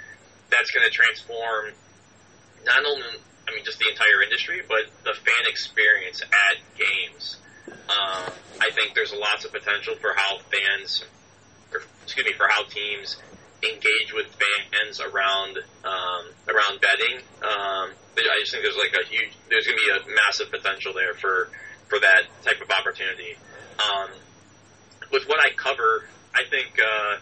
That's 0.49 0.71
going 0.71 0.83
to 0.83 0.91
transform 0.91 1.77
not 2.65 2.81
only, 2.85 3.21
I 3.47 3.53
mean, 3.53 3.63
just 3.63 3.77
the 3.77 3.89
entire 3.89 4.25
industry, 4.25 4.61
but 4.67 4.89
the 5.05 5.13
fan 5.13 5.43
experience 5.45 6.21
at 6.21 6.57
games. 6.77 7.37
Um, 7.67 8.31
I 8.61 8.69
think 8.71 8.95
there's 8.95 9.13
lots 9.13 9.45
of 9.45 9.51
potential 9.51 9.95
for 9.95 10.13
how 10.15 10.39
fans, 10.39 11.03
or 11.73 11.81
excuse 12.03 12.25
me, 12.25 12.33
for 12.33 12.47
how 12.47 12.63
teams 12.63 13.17
engage 13.63 14.13
with 14.13 14.27
fans 14.27 14.99
around 14.99 15.57
um, 15.83 16.23
around 16.47 16.81
betting. 16.81 17.21
Um, 17.41 17.91
I 18.17 18.39
just 18.39 18.51
think 18.51 18.63
there's 18.63 18.77
like 18.77 18.93
a 18.93 19.07
huge, 19.07 19.33
there's 19.49 19.65
going 19.65 19.77
to 19.77 19.83
be 19.83 19.91
a 19.91 20.15
massive 20.15 20.51
potential 20.51 20.93
there 20.93 21.13
for 21.13 21.49
for 21.87 21.99
that 21.99 22.23
type 22.43 22.61
of 22.61 22.69
opportunity. 22.71 23.35
Um, 23.81 24.09
with 25.11 25.27
what 25.27 25.39
I 25.39 25.53
cover, 25.55 26.05
I 26.33 26.43
think 26.49 26.77
uh, 26.79 27.17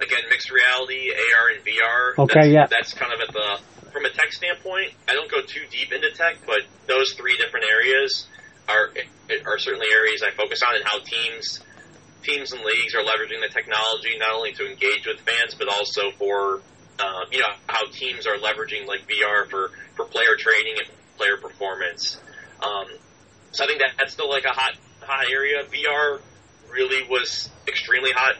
again 0.00 0.24
mixed 0.30 0.50
reality, 0.50 1.10
AR 1.10 1.48
and 1.56 1.64
VR. 1.64 2.18
Okay, 2.24 2.40
that's, 2.40 2.52
yeah, 2.52 2.66
that's 2.66 2.92
kind 2.94 3.12
of 3.12 3.20
at 3.20 3.32
the 3.32 3.90
from 3.92 4.04
a 4.04 4.10
tech 4.10 4.32
standpoint. 4.32 4.92
I 5.08 5.14
don't 5.14 5.30
go 5.30 5.40
too 5.42 5.64
deep 5.70 5.92
into 5.92 6.10
tech, 6.12 6.36
but 6.46 6.60
those 6.86 7.14
three 7.14 7.36
different 7.36 7.66
areas 7.70 8.26
are 8.68 8.92
are 9.46 9.58
certainly 9.58 9.86
areas 9.92 10.22
I 10.22 10.34
focus 10.36 10.60
on, 10.66 10.76
and 10.76 10.84
how 10.84 10.98
teams 11.00 11.60
teams 12.22 12.52
and 12.52 12.62
leagues 12.62 12.94
are 12.94 13.02
leveraging 13.02 13.40
the 13.40 13.52
technology 13.52 14.18
not 14.18 14.34
only 14.34 14.52
to 14.52 14.66
engage 14.66 15.06
with 15.06 15.20
fans, 15.20 15.54
but 15.54 15.68
also 15.68 16.10
for 16.18 16.60
uh, 16.98 17.24
you 17.30 17.38
know 17.38 17.54
how 17.66 17.86
teams 17.90 18.26
are 18.26 18.36
leveraging 18.36 18.86
like 18.86 19.06
VR 19.06 19.48
for 19.48 19.70
for 19.94 20.04
player 20.06 20.36
training 20.38 20.74
and 20.78 20.88
player 21.16 21.36
performance. 21.36 22.20
Um, 22.62 22.86
so 23.52 23.64
I 23.64 23.66
think 23.66 23.80
that 23.80 23.92
that's 23.98 24.12
still 24.12 24.28
like 24.28 24.44
a 24.44 24.52
hot 24.52 24.74
hot 25.02 25.26
area. 25.30 25.64
VR 25.64 26.20
really 26.70 27.08
was 27.08 27.50
extremely 27.68 28.10
hot 28.12 28.36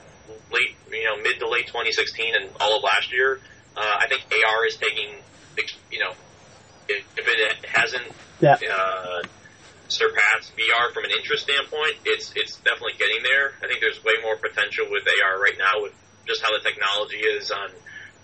late 0.52 0.76
you 0.90 1.04
know 1.04 1.16
mid 1.22 1.38
to 1.38 1.48
late 1.48 1.66
2016 1.66 2.34
and 2.34 2.50
all 2.60 2.76
of 2.76 2.82
last 2.82 3.12
year. 3.12 3.40
Uh, 3.76 3.92
I 3.98 4.08
think 4.08 4.22
AR 4.32 4.66
is 4.66 4.76
taking 4.76 5.14
you 5.90 6.00
know 6.00 6.12
if, 6.88 7.04
if 7.16 7.28
it 7.28 7.66
hasn't 7.66 8.04
yeah. 8.40 8.56
uh, 8.72 9.22
surpass 9.88 10.52
VR 10.56 10.92
from 10.92 11.04
an 11.04 11.10
interest 11.16 11.44
standpoint, 11.44 11.96
it's 12.04 12.32
it's 12.36 12.56
definitely 12.60 12.98
getting 12.98 13.22
there. 13.22 13.52
I 13.62 13.68
think 13.68 13.80
there's 13.80 14.02
way 14.02 14.14
more 14.22 14.36
potential 14.36 14.86
with 14.90 15.04
AR 15.06 15.40
right 15.40 15.56
now 15.58 15.82
with 15.82 15.92
just 16.26 16.42
how 16.42 16.50
the 16.56 16.62
technology 16.62 17.18
is 17.18 17.50
on 17.50 17.70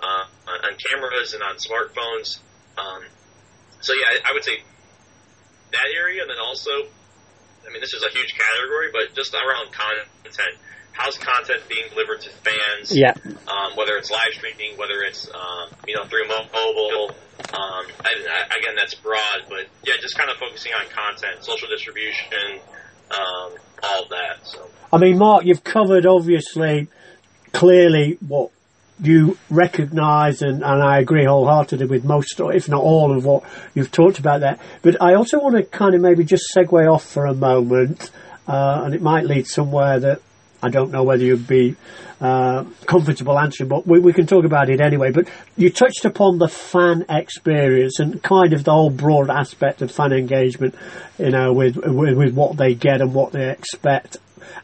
uh, 0.03 0.25
on 0.49 0.73
cameras 0.91 1.35
and 1.35 1.43
on 1.43 1.57
smartphones. 1.57 2.39
Um, 2.77 3.03
so 3.81 3.93
yeah, 3.95 4.19
I, 4.25 4.31
I 4.31 4.33
would 4.35 4.45
say 4.45 4.63
that 5.73 5.89
area, 5.97 6.23
and 6.23 6.31
then 6.31 6.39
also, 6.39 6.71
I 6.71 7.73
mean, 7.73 7.81
this 7.81 7.95
is 7.95 8.05
a 8.05 8.11
huge 8.11 8.35
category, 8.35 8.89
but 8.93 9.15
just 9.15 9.35
around 9.35 9.73
content. 9.73 10.59
How's 10.93 11.17
content 11.17 11.63
being 11.69 11.89
delivered 11.89 12.21
to 12.21 12.31
fans? 12.45 12.93
Yeah. 12.95 13.15
Um, 13.49 13.77
whether 13.77 13.97
it's 13.97 14.11
live 14.11 14.33
streaming, 14.33 14.77
whether 14.77 15.01
it's 15.03 15.27
um, 15.27 15.73
you 15.89 15.97
know 15.97 16.05
through 16.05 16.29
mobile, 16.29 17.17
um, 17.53 17.87
I, 18.01 18.59
again, 18.59 18.77
that's 18.77 18.95
broad, 18.95 19.45
but 19.49 19.67
yeah, 19.85 19.95
just 20.01 20.17
kind 20.17 20.31
of 20.31 20.37
focusing 20.37 20.73
on 20.73 20.87
content, 20.89 21.45
social 21.45 21.69
distribution, 21.69 22.61
um, 23.11 23.53
all 23.83 24.07
that. 24.11 24.39
So, 24.45 24.69
I 24.93 24.99
mean, 24.99 25.19
Mark, 25.19 25.45
you've 25.45 25.65
covered 25.65 26.07
obviously 26.07 26.89
clearly 27.53 28.19
what 28.27 28.51
you 29.03 29.37
recognise, 29.51 30.43
and, 30.43 30.63
and 30.63 30.83
I 30.83 30.99
agree 30.99 31.25
wholeheartedly 31.25 31.87
with 31.87 32.05
most, 32.05 32.39
if 32.39 32.69
not 32.69 32.83
all, 32.83 33.17
of 33.17 33.25
what 33.25 33.43
you've 33.75 33.91
talked 33.91 34.19
about 34.19 34.41
there. 34.41 34.59
But 34.81 35.03
I 35.03 35.15
also 35.15 35.39
want 35.39 35.57
to 35.57 35.65
kind 35.65 35.95
of 35.95 36.01
maybe 36.01 36.25
just 36.25 36.45
segue 36.57 36.91
off 36.91 37.05
for 37.05 37.27
a 37.27 37.35
moment, 37.35 38.11
uh, 38.47 38.83
and 38.85 38.95
it 38.95 39.03
might 39.03 39.25
lead 39.25 39.47
somewhere 39.47 39.99
that 40.01 40.21
I 40.63 40.69
don't 40.71 40.93
know 40.93 41.03
whether 41.03 41.25
you'd 41.25 41.47
be 41.47 41.77
uh, 42.23 42.65
comfortable 42.87 43.37
answering, 43.37 43.69
but 43.69 43.85
we, 43.85 43.99
we, 43.99 44.13
can 44.13 44.29
talk 44.29 44.45
about 44.45 44.71
it 44.71 44.81
anyway. 44.81 45.11
But 45.11 45.27
you 45.57 45.71
touched 45.71 46.05
upon 46.05 46.39
the 46.39 46.47
fan 46.47 47.05
experience 47.09 47.99
and 47.99 48.23
kind 48.23 48.53
of 48.53 48.63
the 48.63 48.71
whole 48.71 48.91
broad 48.91 49.29
aspect 49.29 49.83
of 49.83 49.91
fan 49.91 50.13
engagement, 50.13 50.77
you 51.19 51.31
know, 51.31 51.53
with, 51.53 51.77
with, 51.77 52.17
with 52.17 52.33
what 52.33 52.57
they 52.57 52.77
get 52.77 53.01
and 53.01 53.13
what 53.13 53.33
they 53.33 53.51
expect. 53.51 54.19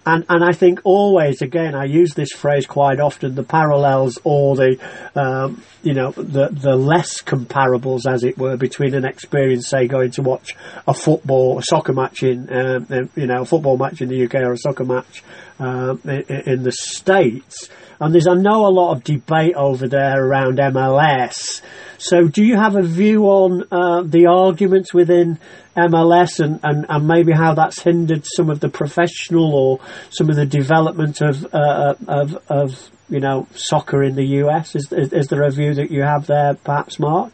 And 0.07 0.25
and 0.29 0.44
I 0.44 0.53
think 0.53 0.81
always 0.85 1.42
again 1.42 1.75
I 1.75 1.85
use 1.85 2.14
this 2.14 2.31
phrase 2.31 2.66
quite 2.66 3.01
often 3.01 3.35
the 3.35 3.42
parallels 3.42 4.18
or 4.23 4.57
the 4.57 4.79
um, 5.14 5.62
you 5.83 5.94
know 5.94 6.12
the 6.12 6.49
the 6.51 6.77
less 6.77 7.23
comparables 7.23 8.07
as 8.11 8.25
it 8.25 8.38
were 8.38 8.57
between 8.57 8.94
an 8.94 9.05
experience 9.05 9.68
say 9.68 9.87
going 9.87 10.12
to 10.12 10.23
watch 10.23 10.57
a 10.87 10.94
football 10.94 11.59
a 11.59 11.62
soccer 11.62 11.92
match 11.92 12.23
in 12.23 12.53
um, 12.53 13.11
you 13.16 13.27
know 13.27 13.42
a 13.42 13.44
football 13.44 13.77
match 13.77 14.01
in 14.01 14.09
the 14.09 14.25
UK 14.25 14.37
or 14.37 14.53
a 14.53 14.59
soccer 14.59 14.85
match 14.85 15.23
in, 15.59 16.42
in 16.47 16.62
the 16.62 16.73
States. 16.73 17.68
And 18.01 18.14
there's, 18.14 18.29
I 18.29 18.35
know, 18.35 18.66
a 18.66 18.71
lot 18.71 18.92
of 18.92 19.05
debate 19.05 19.55
over 19.57 19.88
there 19.88 20.25
around 20.25 20.59
MLS. 20.59 21.62
So, 21.99 22.29
do 22.29 22.44
you 22.44 22.57
have 22.57 22.77
a 22.77 22.83
view 22.83 23.25
on 23.25 23.64
uh, 23.73 24.03
the 24.03 24.27
arguments 24.27 24.94
within 24.94 25.38
MLS 25.77 26.38
and, 26.38 26.61
and, 26.62 26.87
and 26.88 27.09
maybe 27.09 27.33
how 27.33 27.55
that's 27.55 27.83
hindered 27.83 28.25
some 28.25 28.51
of 28.51 28.61
the 28.61 28.68
professional 28.68 29.53
or 29.53 29.81
some 30.11 30.31
of 30.31 30.37
the 30.37 30.47
development 30.47 31.21
of 31.21 31.44
uh, 31.53 31.94
of, 32.07 32.42
of 32.49 32.90
you 33.09 33.18
know 33.18 33.49
soccer 33.55 34.03
in 34.05 34.14
the 34.14 34.27
US? 34.42 34.77
Is, 34.77 34.92
is, 34.92 35.12
is 35.12 35.27
there 35.27 35.42
a 35.42 35.51
view 35.51 35.75
that 35.75 35.90
you 35.90 36.03
have 36.03 36.27
there, 36.27 36.55
perhaps, 36.55 37.01
Mark? 37.01 37.33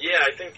Yeah, 0.00 0.18
I 0.26 0.34
think. 0.36 0.54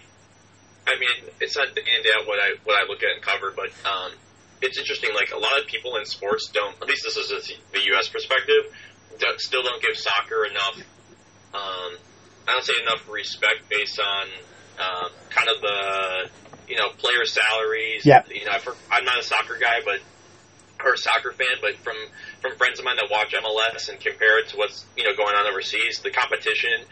I 0.87 0.99
mean, 0.99 1.31
it's 1.41 1.57
not 1.57 1.73
the 1.75 1.81
end 1.81 2.05
out 2.17 2.27
what 2.27 2.39
I 2.39 2.53
what 2.63 2.81
I 2.81 2.87
look 2.87 3.03
at 3.03 3.15
and 3.15 3.21
cover, 3.21 3.53
but 3.55 3.69
um, 3.89 4.11
it's 4.61 4.77
interesting. 4.77 5.11
Like 5.13 5.31
a 5.31 5.39
lot 5.39 5.59
of 5.61 5.67
people 5.67 5.97
in 5.97 6.05
sports 6.05 6.49
don't. 6.53 6.75
At 6.81 6.87
least 6.87 7.03
this 7.03 7.17
is 7.17 7.51
the 7.73 7.79
U.S. 7.95 8.07
perspective. 8.07 8.73
Don't, 9.19 9.39
still 9.39 9.63
don't 9.63 9.81
give 9.81 9.95
soccer 9.95 10.45
enough. 10.45 10.77
Um, 11.53 11.97
I 12.47 12.51
don't 12.51 12.63
say 12.63 12.73
enough 12.81 13.07
respect 13.09 13.69
based 13.69 13.99
on 13.99 14.27
um, 14.79 15.11
kind 15.29 15.49
of 15.49 15.61
the 15.61 16.29
you 16.67 16.77
know 16.77 16.89
player 16.97 17.25
salaries. 17.25 18.05
Yeah. 18.05 18.23
You 18.29 18.45
know, 18.45 18.51
I'm 18.91 19.05
not 19.05 19.19
a 19.19 19.23
soccer 19.23 19.57
guy, 19.59 19.79
but 19.83 19.99
or 20.83 20.93
a 20.93 20.97
soccer 20.97 21.31
fan, 21.31 21.57
but 21.61 21.77
from 21.77 21.95
from 22.41 22.55
friends 22.57 22.79
of 22.79 22.85
mine 22.85 22.97
that 22.97 23.09
watch 23.09 23.33
MLS 23.33 23.89
and 23.89 23.99
compare 23.99 24.39
it 24.39 24.49
to 24.49 24.57
what's 24.57 24.85
you 24.97 25.03
know 25.03 25.15
going 25.15 25.35
on 25.35 25.47
overseas, 25.47 25.99
the 25.99 26.11
competition 26.11 26.85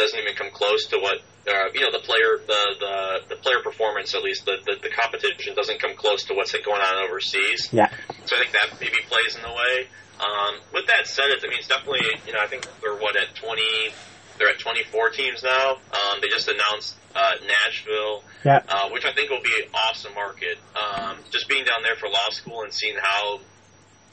doesn't 0.00 0.18
even 0.18 0.34
come 0.34 0.50
close 0.50 0.86
to 0.86 0.98
what 0.98 1.20
uh, 1.46 1.68
you 1.74 1.80
know 1.80 1.92
the 1.92 2.04
player 2.04 2.40
the, 2.46 2.62
the 2.80 3.34
the 3.34 3.36
player 3.36 3.60
performance 3.62 4.14
at 4.14 4.22
least 4.22 4.44
the, 4.44 4.56
the, 4.64 4.76
the 4.82 4.90
competition 4.90 5.54
doesn't 5.54 5.80
come 5.80 5.94
close 5.94 6.24
to 6.24 6.34
what's 6.34 6.52
going 6.52 6.80
on 6.80 7.04
overseas. 7.04 7.68
Yeah. 7.72 7.90
So 8.24 8.36
I 8.36 8.40
think 8.40 8.52
that 8.52 8.80
maybe 8.80 8.96
plays 9.08 9.36
in 9.36 9.42
the 9.42 9.52
way. 9.52 9.88
Um, 10.20 10.60
with 10.72 10.86
that 10.86 11.06
said, 11.06 11.24
I 11.28 11.48
mean 11.48 11.58
it's 11.58 11.68
definitely 11.68 12.04
you 12.26 12.32
know 12.32 12.40
I 12.40 12.46
think 12.46 12.66
they're 12.80 12.96
what 12.96 13.16
at 13.16 13.34
twenty 13.36 13.92
they're 14.38 14.50
at 14.50 14.58
twenty 14.58 14.84
four 14.84 15.10
teams 15.10 15.42
now. 15.42 15.76
Um, 15.76 16.20
they 16.20 16.28
just 16.28 16.48
announced 16.48 16.96
uh, 17.14 17.34
Nashville, 17.44 18.24
yeah. 18.44 18.62
uh, 18.68 18.88
which 18.90 19.04
I 19.04 19.12
think 19.12 19.30
will 19.30 19.42
be 19.42 19.54
an 19.64 19.70
awesome 19.74 20.14
market. 20.14 20.58
Um, 20.76 21.18
just 21.30 21.48
being 21.48 21.64
down 21.64 21.82
there 21.82 21.96
for 21.96 22.08
law 22.08 22.30
school 22.30 22.62
and 22.62 22.72
seeing 22.72 22.96
how. 23.00 23.40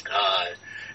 Uh, 0.09 0.45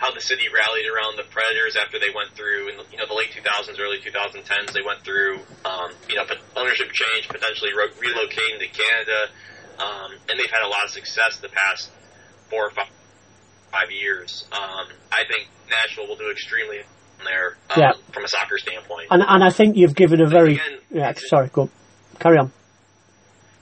how 0.03 0.11
the 0.11 0.21
city 0.21 0.51
rallied 0.51 0.91
around 0.91 1.15
the 1.15 1.23
Predators 1.31 1.79
after 1.79 2.03
they 2.03 2.11
went 2.11 2.35
through 2.35 2.75
in 2.75 2.77
the, 2.77 2.85
you 2.91 2.99
know 2.99 3.07
the 3.07 3.15
late 3.15 3.31
2000s, 3.31 3.79
early 3.79 4.03
2010s. 4.03 4.75
They 4.75 4.83
went 4.83 5.07
through 5.07 5.39
um, 5.65 5.95
you 6.11 6.19
know 6.19 6.27
ownership 6.59 6.91
change, 6.91 7.31
potentially 7.31 7.71
re- 7.71 7.95
relocating 8.03 8.59
to 8.59 8.67
Canada, 8.67 9.31
um, 9.79 10.11
and 10.27 10.35
they've 10.35 10.51
had 10.51 10.67
a 10.67 10.69
lot 10.69 10.83
of 10.85 10.91
success 10.91 11.39
the 11.39 11.55
past 11.55 11.91
four 12.51 12.67
or 12.67 12.71
five, 12.71 12.91
five 13.71 13.95
years. 13.95 14.45
Um, 14.51 14.91
I 15.15 15.23
think 15.31 15.47
Nashville 15.71 16.09
will 16.09 16.19
do 16.19 16.31
extremely 16.31 16.83
there 17.25 17.57
um, 17.71 17.79
yeah. 17.79 17.93
from 18.13 18.25
a 18.25 18.29
soccer 18.29 18.59
standpoint. 18.59 19.07
And, 19.11 19.23
and 19.23 19.45
I 19.45 19.51
think 19.51 19.77
you've 19.77 19.95
given 19.95 20.21
a 20.21 20.27
very 20.27 20.55
again, 20.55 20.79
yeah. 20.91 21.13
Sorry, 21.15 21.49
go 21.49 21.71
carry 22.19 22.39
on. 22.39 22.51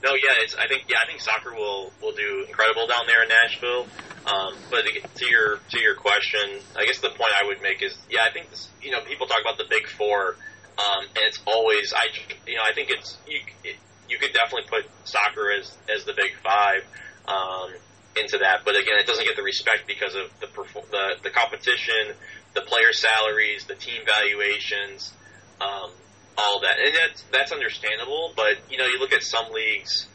No, 0.03 0.13
yeah, 0.15 0.41
it's. 0.41 0.55
I 0.55 0.67
think 0.67 0.85
yeah, 0.89 0.97
I 1.03 1.07
think 1.07 1.21
soccer 1.21 1.53
will 1.53 1.93
will 2.01 2.13
do 2.13 2.45
incredible 2.47 2.87
down 2.87 3.05
there 3.05 3.21
in 3.23 3.29
Nashville. 3.29 3.85
Um, 4.25 4.55
but 4.69 4.83
to 5.15 5.25
your 5.29 5.59
to 5.69 5.79
your 5.79 5.95
question, 5.95 6.59
I 6.75 6.85
guess 6.85 6.99
the 6.99 7.09
point 7.09 7.29
I 7.41 7.47
would 7.47 7.61
make 7.61 7.83
is, 7.83 7.95
yeah, 8.09 8.21
I 8.25 8.31
think 8.31 8.49
this, 8.49 8.67
you 8.81 8.91
know 8.91 9.01
people 9.01 9.27
talk 9.27 9.41
about 9.41 9.57
the 9.57 9.65
big 9.69 9.87
four, 9.87 10.37
um, 10.77 11.05
and 11.05 11.23
it's 11.25 11.39
always 11.45 11.93
I 11.93 12.07
you 12.47 12.55
know 12.55 12.63
I 12.67 12.73
think 12.73 12.89
it's 12.89 13.17
you 13.27 13.41
it, 13.63 13.75
you 14.09 14.17
could 14.17 14.33
definitely 14.33 14.69
put 14.69 14.89
soccer 15.05 15.51
as 15.51 15.77
as 15.93 16.03
the 16.05 16.13
big 16.13 16.33
five 16.43 16.83
um, 17.27 17.71
into 18.19 18.39
that, 18.39 18.65
but 18.65 18.75
again, 18.75 18.97
it 18.99 19.05
doesn't 19.05 19.25
get 19.25 19.35
the 19.35 19.43
respect 19.43 19.85
because 19.87 20.15
of 20.15 20.29
the 20.39 20.47
the, 20.89 21.15
the 21.23 21.29
competition, 21.29 22.17
the 22.53 22.61
player 22.61 22.91
salaries, 22.91 23.65
the 23.65 23.75
team 23.75 24.01
valuations. 24.05 25.13
Um, 25.61 25.91
all 26.37 26.61
that, 26.61 26.79
and 26.79 26.95
that's 26.95 27.23
that's 27.31 27.51
understandable. 27.51 28.33
But 28.35 28.59
you 28.69 28.77
know, 28.77 28.85
you 28.85 28.99
look 28.99 29.13
at 29.13 29.23
some 29.23 29.51
leagues. 29.51 30.07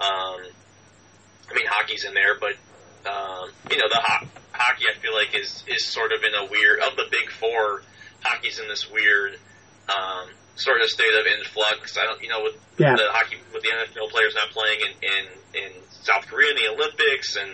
Um, 0.00 0.40
I 1.50 1.54
mean, 1.54 1.66
hockey's 1.68 2.04
in 2.04 2.14
there, 2.14 2.38
but 2.38 2.54
um, 3.08 3.50
you 3.70 3.76
know, 3.76 3.88
the 3.88 4.00
ho- 4.00 4.28
hockey 4.52 4.84
I 4.88 4.98
feel 4.98 5.14
like 5.14 5.34
is 5.34 5.64
is 5.68 5.84
sort 5.84 6.12
of 6.12 6.22
in 6.22 6.34
a 6.34 6.50
weird 6.50 6.80
of 6.80 6.96
the 6.96 7.04
big 7.10 7.30
four. 7.30 7.82
Hockey's 8.22 8.58
in 8.58 8.68
this 8.68 8.90
weird 8.90 9.36
um, 9.88 10.28
sort 10.56 10.80
of 10.80 10.88
state 10.88 11.12
of 11.12 11.26
influx. 11.26 11.98
I 11.98 12.04
don't, 12.04 12.22
you 12.22 12.28
know, 12.28 12.42
with 12.42 12.56
yeah. 12.78 12.96
the 12.96 13.04
hockey 13.08 13.36
with 13.52 13.62
the 13.62 13.70
NHL 13.70 14.10
players 14.10 14.34
not 14.34 14.50
playing 14.52 14.80
in 14.80 14.92
in, 15.02 15.24
in 15.64 15.70
South 16.02 16.26
Korea 16.26 16.50
in 16.50 16.56
the 16.56 16.68
Olympics, 16.72 17.36
and 17.36 17.50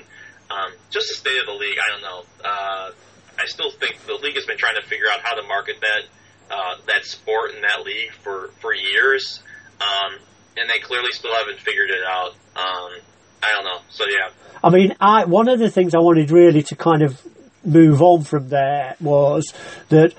um, 0.50 0.72
just 0.90 1.08
the 1.08 1.14
state 1.14 1.38
of 1.40 1.46
the 1.46 1.58
league. 1.58 1.78
I 1.78 1.90
don't 1.90 2.02
know. 2.02 2.22
Uh, 2.44 2.90
I 3.38 3.46
still 3.46 3.70
think 3.70 4.04
the 4.06 4.14
league 4.14 4.34
has 4.34 4.44
been 4.44 4.58
trying 4.58 4.76
to 4.76 4.86
figure 4.86 5.06
out 5.10 5.20
how 5.22 5.34
to 5.34 5.42
market 5.46 5.80
that 5.80 6.04
uh, 6.50 6.76
that 6.86 7.04
sport 7.04 7.52
and 7.54 7.64
that 7.64 7.84
league 7.84 8.12
for 8.22 8.50
for 8.60 8.74
years, 8.74 9.42
um, 9.80 10.18
and 10.56 10.68
they 10.68 10.80
clearly 10.80 11.12
still 11.12 11.34
haven't 11.34 11.60
figured 11.60 11.90
it 11.90 12.04
out. 12.06 12.32
Um, 12.56 13.00
I 13.42 13.52
don't 13.52 13.64
know. 13.64 13.80
So 13.90 14.04
yeah. 14.08 14.30
I 14.62 14.70
mean, 14.70 14.94
I 15.00 15.24
one 15.24 15.48
of 15.48 15.58
the 15.58 15.70
things 15.70 15.94
I 15.94 15.98
wanted 15.98 16.30
really 16.30 16.62
to 16.64 16.76
kind 16.76 17.02
of 17.02 17.20
move 17.64 18.02
on 18.02 18.24
from 18.24 18.48
there 18.48 18.96
was 19.00 19.52
that 19.90 20.14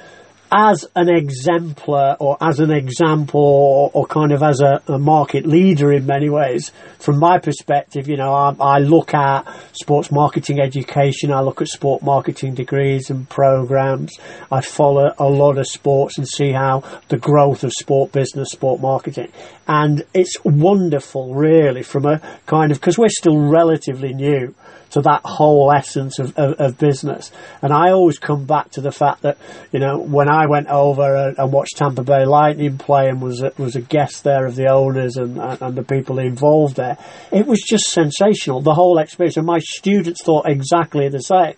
as 0.52 0.86
an 0.96 1.08
exemplar 1.08 2.18
or 2.20 2.38
as 2.42 2.60
an 2.60 2.72
example 2.72 3.40
or, 3.40 3.92
or 3.94 4.06
kind 4.06 4.34
of 4.34 4.44
as 4.44 4.60
a, 4.60 4.82
a, 4.92 5.00
market 5.00 5.46
leader 5.46 5.94
in 5.94 6.06
many 6.06 6.30
ways, 6.30 6.72
from 7.00 7.20
my 7.20 7.40
perspective, 7.40 8.10
you 8.10 8.18
know, 8.18 8.34
I, 8.34 8.54
I, 8.60 8.80
look 8.80 9.14
at 9.14 9.48
sports 9.72 10.12
marketing 10.12 10.60
education, 10.60 11.32
I 11.32 11.40
look 11.40 11.62
at 11.62 11.70
sport 11.70 12.04
marketing 12.04 12.54
degrees 12.54 13.10
and 13.10 13.30
programs, 13.30 14.12
I 14.52 14.60
follow 14.60 15.14
a 15.18 15.28
lot 15.28 15.58
of 15.58 15.68
sports 15.68 16.18
and 16.18 16.28
see 16.28 16.52
how 16.52 16.84
the 17.08 17.18
growth 17.18 17.64
of 17.64 17.72
sport 17.72 18.12
business, 18.12 18.50
sport 18.52 18.82
marketing. 18.82 19.32
And 19.68 20.04
it's 20.14 20.36
wonderful, 20.44 21.34
really, 21.34 21.84
from 21.84 22.06
a 22.06 22.20
kind 22.46 22.72
of, 22.72 22.80
because 22.80 22.98
we're 22.98 23.08
still 23.08 23.40
relatively 23.40 24.14
new 24.14 24.54
to 24.92 25.02
that 25.02 25.22
whole 25.24 25.72
essence 25.72 26.20
of, 26.20 26.38
of, 26.38 26.60
of, 26.60 26.78
business. 26.78 27.32
And 27.62 27.74
I 27.74 27.92
always 27.92 28.20
come 28.20 28.46
back 28.46 28.72
to 28.72 28.82
the 28.82 28.92
fact 28.92 29.22
that, 29.22 29.38
you 29.72 29.80
know, 29.80 29.98
when 29.98 30.30
I 30.30 30.48
went 30.48 30.68
over 30.68 31.16
and, 31.16 31.40
and 31.40 31.52
watched 31.52 31.78
Tampa 31.78 32.04
Bay 32.04 32.26
Lightning 32.26 32.78
play 32.78 33.08
and 33.08 33.22
was 33.22 33.42
a, 33.42 33.54
was 33.58 33.76
a 33.76 33.82
guest 33.82 34.24
there 34.24 34.46
of 34.46 34.56
the 34.56 34.68
owners 34.68 35.16
and, 35.16 35.38
and 35.40 35.76
the 35.76 35.84
people 35.84 36.20
involved 36.20 36.76
there, 36.76 36.98
it 37.32 37.48
was 37.48 37.62
just 37.62 37.86
sensational, 37.92 38.62
the 38.62 38.74
whole 38.74 38.98
experience. 38.98 39.38
And 39.38 39.46
my 39.46 39.60
students 39.60 40.24
thought 40.24 40.50
exactly 40.50 41.08
the 41.08 41.20
same. 41.20 41.56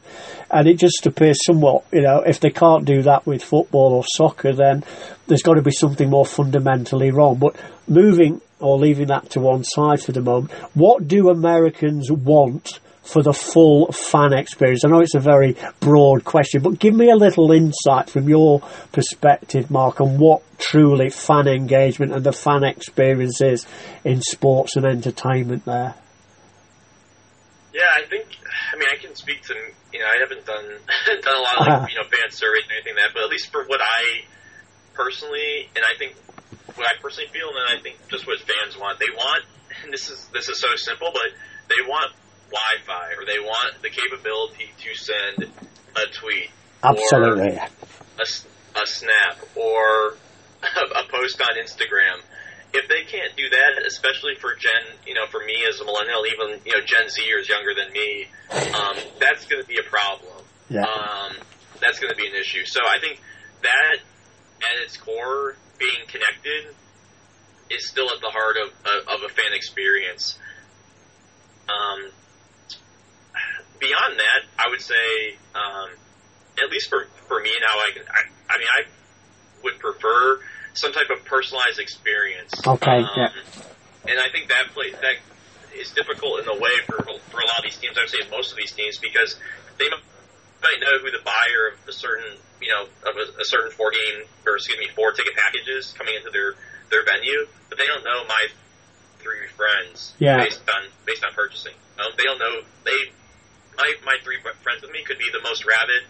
And 0.52 0.68
it 0.68 0.78
just 0.78 1.06
appears 1.06 1.40
somewhat, 1.44 1.86
you 1.92 2.02
know, 2.02 2.20
if 2.20 2.40
they 2.40 2.52
can't 2.52 2.86
do 2.86 3.02
that 3.04 3.26
with 3.26 3.44
football 3.44 3.94
or 3.94 4.04
soccer, 4.06 4.54
then 4.54 4.84
there's 5.26 5.42
got 5.42 5.56
to 5.56 5.64
be 5.64 5.72
something 5.72 6.10
more 6.10 6.26
fundamentally 6.26 7.12
wrong. 7.12 7.38
But 7.38 7.56
moving 7.88 8.42
or 8.60 8.78
leaving 8.78 9.08
that 9.08 9.32
to 9.32 9.40
one 9.40 9.64
side 9.64 10.02
for 10.02 10.12
the 10.12 10.22
moment, 10.22 10.52
what 10.76 11.08
do 11.08 11.30
Americans 11.30 12.12
want 12.12 12.80
for 13.04 13.22
the 13.22 13.34
full 13.34 13.92
fan 13.92 14.34
experience? 14.34 14.84
I 14.86 14.90
know 14.90 15.00
it's 15.00 15.16
a 15.16 15.20
very 15.20 15.56
broad 15.80 16.24
question, 16.24 16.62
but 16.62 16.80
give 16.80 16.96
me 16.96 17.10
a 17.10 17.16
little 17.16 17.52
insight 17.52 18.10
from 18.10 18.28
your 18.28 18.62
perspective, 18.92 19.70
Mark, 19.70 20.02
on 20.02 20.18
what 20.18 20.42
truly 20.58 21.10
fan 21.10 21.48
engagement 21.48 22.14
and 22.14 22.24
the 22.24 22.32
fan 22.32 22.64
experience 22.64 23.42
is 23.42 23.68
in 24.04 24.22
sports 24.22 24.76
and 24.76 24.86
entertainment 24.86 25.66
there. 25.66 25.96
Yeah, 27.74 27.90
I 27.98 28.08
think. 28.08 28.28
I 28.72 28.78
mean, 28.78 28.88
I 28.92 29.02
can 29.02 29.16
speak 29.16 29.42
to. 29.44 29.54
You 29.92 30.00
know, 30.00 30.06
I 30.06 30.22
haven't 30.22 30.46
done 30.46 30.66
done 31.22 31.38
a 31.38 31.42
lot 31.42 31.58
of 31.58 31.68
like, 31.68 31.70
uh-huh. 31.70 31.88
you 31.90 31.98
know 31.98 32.06
fan 32.06 32.30
surveys 32.30 32.70
or 32.70 32.74
anything 32.74 32.96
like 32.96 33.06
that, 33.06 33.14
but 33.14 33.24
at 33.24 33.30
least 33.30 33.52
for 33.52 33.66
what 33.66 33.82
I 33.82 34.30
personally, 34.94 35.70
and 35.76 35.84
I 35.84 35.98
think 35.98 36.16
what 36.78 36.86
I 36.86 37.02
personally 37.02 37.30
feel, 37.34 37.50
and 37.50 37.58
then 37.58 37.70
I 37.78 37.82
think 37.82 37.98
just 38.10 38.28
what 38.28 38.38
fans 38.40 38.78
want, 38.78 39.00
they 39.00 39.10
want. 39.10 39.46
And 39.84 39.92
this 39.92 40.10
is 40.10 40.30
this 40.34 40.50
is 40.50 40.62
so 40.62 40.70
simple, 40.78 41.10
but 41.12 41.34
they 41.68 41.82
want 41.90 42.14
Wi-Fi 42.54 43.18
or 43.18 43.26
they 43.26 43.40
want 43.40 43.82
the 43.82 43.90
capability 43.90 44.70
to 44.78 44.94
send 44.94 45.52
a 45.98 46.06
tweet, 46.14 46.50
absolutely, 46.84 47.58
a, 47.58 48.22
a 48.22 48.86
snap 48.86 49.42
or 49.56 50.14
a 50.62 51.04
post 51.10 51.42
on 51.42 51.58
Instagram. 51.58 52.22
If 52.76 52.90
they 52.90 53.04
can't 53.06 53.36
do 53.38 53.50
that, 53.50 53.86
especially 53.86 54.34
for 54.36 54.56
Gen, 54.56 54.98
you 55.06 55.14
know, 55.14 55.28
for 55.30 55.40
me 55.46 55.66
as 55.70 55.80
a 55.80 55.86
millennial, 55.86 56.26
even 56.26 56.60
you 56.66 56.74
know 56.74 56.84
Gen 56.86 57.06
Zers 57.08 57.48
younger 57.50 57.74
than 57.74 57.92
me, 57.94 58.28
um, 58.50 58.98
that's 59.20 59.46
going 59.46 59.62
to 59.62 59.68
be 59.68 59.78
a 59.78 59.90
problem. 59.90 60.44
Yeah. 60.70 60.82
Um, 60.82 61.38
that's 61.82 62.00
going 62.00 62.10
to 62.10 62.16
be 62.16 62.28
an 62.28 62.36
issue. 62.36 62.66
So 62.66 62.80
I 62.82 63.00
think 63.00 63.20
that, 63.62 63.98
at 64.62 64.84
its 64.84 64.98
core, 64.98 65.56
being 65.78 66.08
connected 66.08 66.74
is 67.70 67.88
still 67.88 68.10
at 68.10 68.22
the 68.22 68.30
heart 68.30 68.56
of, 68.58 68.70
of, 68.70 69.22
of 69.22 69.30
a 69.30 69.34
fan 69.34 69.54
experience. 69.54 70.40
Um, 71.68 72.12
beyond 73.84 74.16
that, 74.16 74.42
I 74.56 74.72
would 74.72 74.82
say, 74.82 75.36
um, 75.52 75.90
at 76.64 76.72
least 76.72 76.88
for, 76.90 77.06
for 77.28 77.44
me 77.44 77.52
now, 77.60 77.76
I, 77.76 77.90
I, 78.08 78.22
I 78.48 78.58
mean, 78.58 78.72
I 78.72 78.82
would 79.64 79.80
prefer 79.80 80.40
some 80.74 80.94
type 80.94 81.12
of 81.12 81.26
personalized 81.26 81.80
experience. 81.80 82.54
Okay. 82.66 83.04
Um, 83.04 83.10
yeah. 83.16 83.30
And 84.08 84.20
I 84.20 84.32
think 84.32 84.48
that 84.50 84.72
play, 84.74 84.92
that 84.92 85.20
is 85.76 85.92
difficult 85.92 86.40
in 86.40 86.46
the 86.46 86.56
way 86.56 86.76
for 86.86 87.02
for 87.04 87.40
a 87.40 87.48
lot 87.48 87.60
of 87.60 87.66
these 87.66 87.78
teams. 87.78 87.98
I 87.98 88.04
would 88.04 88.14
say 88.14 88.24
most 88.30 88.52
of 88.52 88.58
these 88.58 88.72
teams 88.74 88.98
because 89.00 89.40
they 89.80 89.90
might 89.90 90.80
know 90.80 91.00
who 91.02 91.10
the 91.12 91.24
buyer 91.24 91.74
of 91.74 91.88
a 91.88 91.94
certain 91.94 92.38
you 92.62 92.70
know 92.70 92.84
of 92.84 93.16
a, 93.16 93.26
a 93.40 93.46
certain 93.46 93.72
four 93.72 93.92
game 93.92 94.28
or 94.46 94.56
excuse 94.56 94.78
me 94.78 94.88
four 94.96 95.12
ticket 95.14 95.34
packages 95.36 95.94
coming 95.98 96.16
into 96.16 96.30
their 96.32 96.56
their 96.92 97.06
venue, 97.06 97.48
but 97.70 97.78
they 97.78 97.88
don't 97.88 98.04
know 98.04 98.24
my 98.28 98.44
three 99.20 99.48
friends 99.56 100.14
yeah. 100.20 100.44
based 100.44 100.62
on 100.68 100.84
based 101.06 101.24
on 101.24 101.34
purchasing. 101.34 101.74
Um, 101.98 102.12
they 102.18 102.24
don't 102.24 102.40
know 102.40 102.62
they 102.84 103.13
my 103.84 104.16
my 104.16 104.16
three 104.24 104.40
friends 104.40 104.80
with 104.80 104.92
me 104.96 105.04
could 105.04 105.20
be 105.20 105.28
the 105.36 105.44
most 105.44 105.68
rabid 105.68 106.08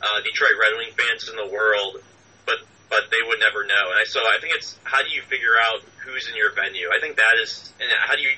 uh, 0.00 0.18
Detroit 0.24 0.56
Red 0.56 0.72
Wing 0.80 0.92
fans 0.96 1.28
in 1.28 1.36
the 1.36 1.48
world, 1.52 2.00
but 2.48 2.64
but 2.88 3.12
they 3.12 3.20
would 3.28 3.38
never 3.38 3.68
know. 3.68 3.84
And 3.92 4.00
I, 4.00 4.04
so 4.08 4.24
I 4.24 4.40
think 4.40 4.56
it's 4.56 4.80
how 4.84 5.04
do 5.04 5.12
you 5.12 5.20
figure 5.28 5.54
out 5.68 5.84
who's 6.00 6.28
in 6.28 6.34
your 6.34 6.56
venue? 6.56 6.88
I 6.88 6.98
think 7.00 7.20
that 7.20 7.36
is, 7.44 7.72
and 7.76 7.88
how 7.92 8.16
do 8.16 8.24
you, 8.24 8.32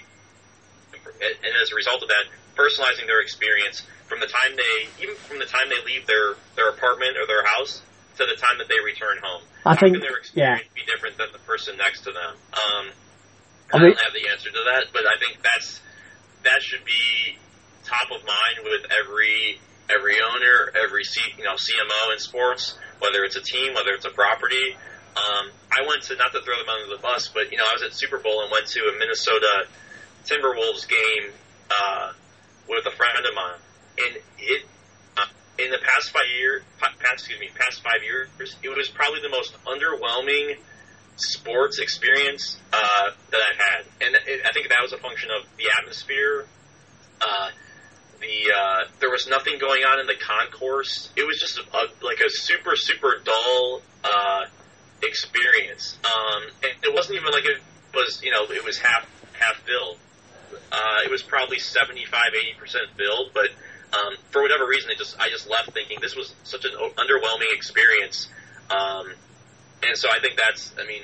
and 1.14 1.52
as 1.62 1.70
a 1.70 1.76
result 1.78 2.02
of 2.02 2.10
that, 2.10 2.26
personalizing 2.58 3.06
their 3.06 3.22
experience 3.22 3.86
from 4.10 4.18
the 4.18 4.28
time 4.28 4.58
they, 4.58 5.06
even 5.06 5.14
from 5.30 5.38
the 5.38 5.46
time 5.46 5.70
they 5.70 5.80
leave 5.86 6.06
their 6.10 6.34
their 6.58 6.68
apartment 6.68 7.14
or 7.16 7.26
their 7.30 7.46
house 7.56 7.80
to 8.18 8.26
the 8.26 8.36
time 8.36 8.58
that 8.58 8.68
they 8.68 8.82
return 8.82 9.22
home. 9.22 9.46
I 9.64 9.78
how 9.78 9.86
think 9.86 9.94
can 9.94 10.02
their 10.02 10.18
experience 10.18 10.66
yeah. 10.66 10.74
be 10.74 10.84
different 10.90 11.16
than 11.16 11.30
the 11.32 11.40
person 11.46 11.78
next 11.78 12.02
to 12.04 12.12
them? 12.12 12.34
Um, 12.34 12.84
I, 13.72 13.78
I 13.78 13.78
don't 13.78 14.02
have 14.02 14.12
the 14.12 14.28
answer 14.28 14.50
to 14.50 14.62
that, 14.74 14.90
but 14.92 15.06
I 15.06 15.16
think 15.22 15.40
that's 15.40 15.80
that 16.42 16.60
should 16.60 16.84
be 16.84 17.38
top 17.84 18.10
of 18.10 18.24
mind 18.24 18.64
with 18.64 18.90
every 19.00 19.60
every 19.90 20.16
owner, 20.22 20.72
every 20.82 21.04
C, 21.04 21.20
you 21.36 21.44
know 21.44 21.54
CMO 21.54 22.12
in 22.12 22.18
sports, 22.18 22.78
whether 22.98 23.24
it's 23.24 23.36
a 23.36 23.42
team, 23.42 23.74
whether 23.74 23.92
it's 23.92 24.04
a 24.04 24.10
property. 24.10 24.76
Um, 25.12 25.50
I 25.70 25.86
went 25.86 26.04
to 26.04 26.16
not 26.16 26.32
to 26.32 26.40
throw 26.40 26.56
them 26.56 26.68
under 26.68 26.96
the 26.96 27.02
bus, 27.02 27.28
but 27.28 27.52
you 27.52 27.58
know 27.58 27.64
I 27.68 27.74
was 27.74 27.82
at 27.82 27.92
Super 27.92 28.18
Bowl 28.18 28.42
and 28.42 28.50
went 28.50 28.66
to 28.68 28.80
a 28.88 28.98
Minnesota 28.98 29.66
Timberwolves 30.24 30.88
game 30.88 31.32
uh, 31.70 32.12
with 32.68 32.86
a 32.86 32.94
friend 32.96 33.26
of 33.26 33.34
mine, 33.34 33.60
and 33.98 34.16
it 34.38 34.62
uh, 35.16 35.26
in 35.58 35.70
the 35.70 35.78
past 35.78 36.10
five 36.10 36.30
years, 36.38 36.62
past 36.78 36.96
excuse 37.12 37.40
me, 37.40 37.50
past 37.54 37.82
five 37.82 38.02
years, 38.02 38.28
it 38.62 38.68
was 38.68 38.88
probably 38.88 39.20
the 39.20 39.28
most 39.28 39.52
underwhelming 39.66 40.56
sports 41.16 41.78
experience 41.78 42.58
uh, 42.72 43.10
that 43.30 43.40
I've 43.40 43.60
had, 43.60 44.06
and 44.06 44.16
it, 44.26 44.40
I 44.46 44.52
think 44.52 44.68
that 44.68 44.80
was 44.80 44.92
a 44.92 44.98
function 44.98 45.30
of 45.30 45.46
the 45.58 45.64
atmosphere. 45.78 46.46
Uh, 47.20 47.50
the 48.22 48.52
uh, 48.54 48.84
there 49.00 49.10
was 49.10 49.26
nothing 49.26 49.58
going 49.58 49.82
on 49.82 50.00
in 50.00 50.06
the 50.06 50.14
concourse. 50.14 51.10
It 51.16 51.26
was 51.26 51.38
just 51.38 51.58
a, 51.58 52.04
like 52.04 52.20
a 52.20 52.30
super 52.30 52.76
super 52.76 53.20
dull 53.22 53.82
uh, 54.04 54.46
experience. 55.02 55.98
Um, 56.06 56.42
and 56.62 56.72
it 56.82 56.94
wasn't 56.94 57.18
even 57.18 57.32
like 57.32 57.44
it 57.44 57.60
was 57.92 58.22
you 58.22 58.30
know 58.30 58.44
it 58.44 58.64
was 58.64 58.78
half 58.78 59.06
half 59.34 59.56
filled. 59.62 59.98
Uh, 60.70 61.04
it 61.04 61.10
was 61.10 61.22
probably 61.22 61.58
75 61.58 62.22
80 62.34 62.58
percent 62.58 62.84
filled, 62.96 63.32
but 63.34 63.50
um, 63.92 64.16
for 64.30 64.40
whatever 64.40 64.66
reason, 64.66 64.90
it 64.90 64.98
just 64.98 65.18
I 65.20 65.28
just 65.28 65.50
left 65.50 65.72
thinking 65.72 65.98
this 66.00 66.16
was 66.16 66.34
such 66.44 66.64
an 66.64 66.72
underwhelming 66.72 67.52
experience. 67.52 68.28
Um, 68.70 69.12
and 69.82 69.96
so 69.96 70.08
I 70.10 70.20
think 70.20 70.38
that's 70.38 70.72
I 70.80 70.86
mean 70.86 71.02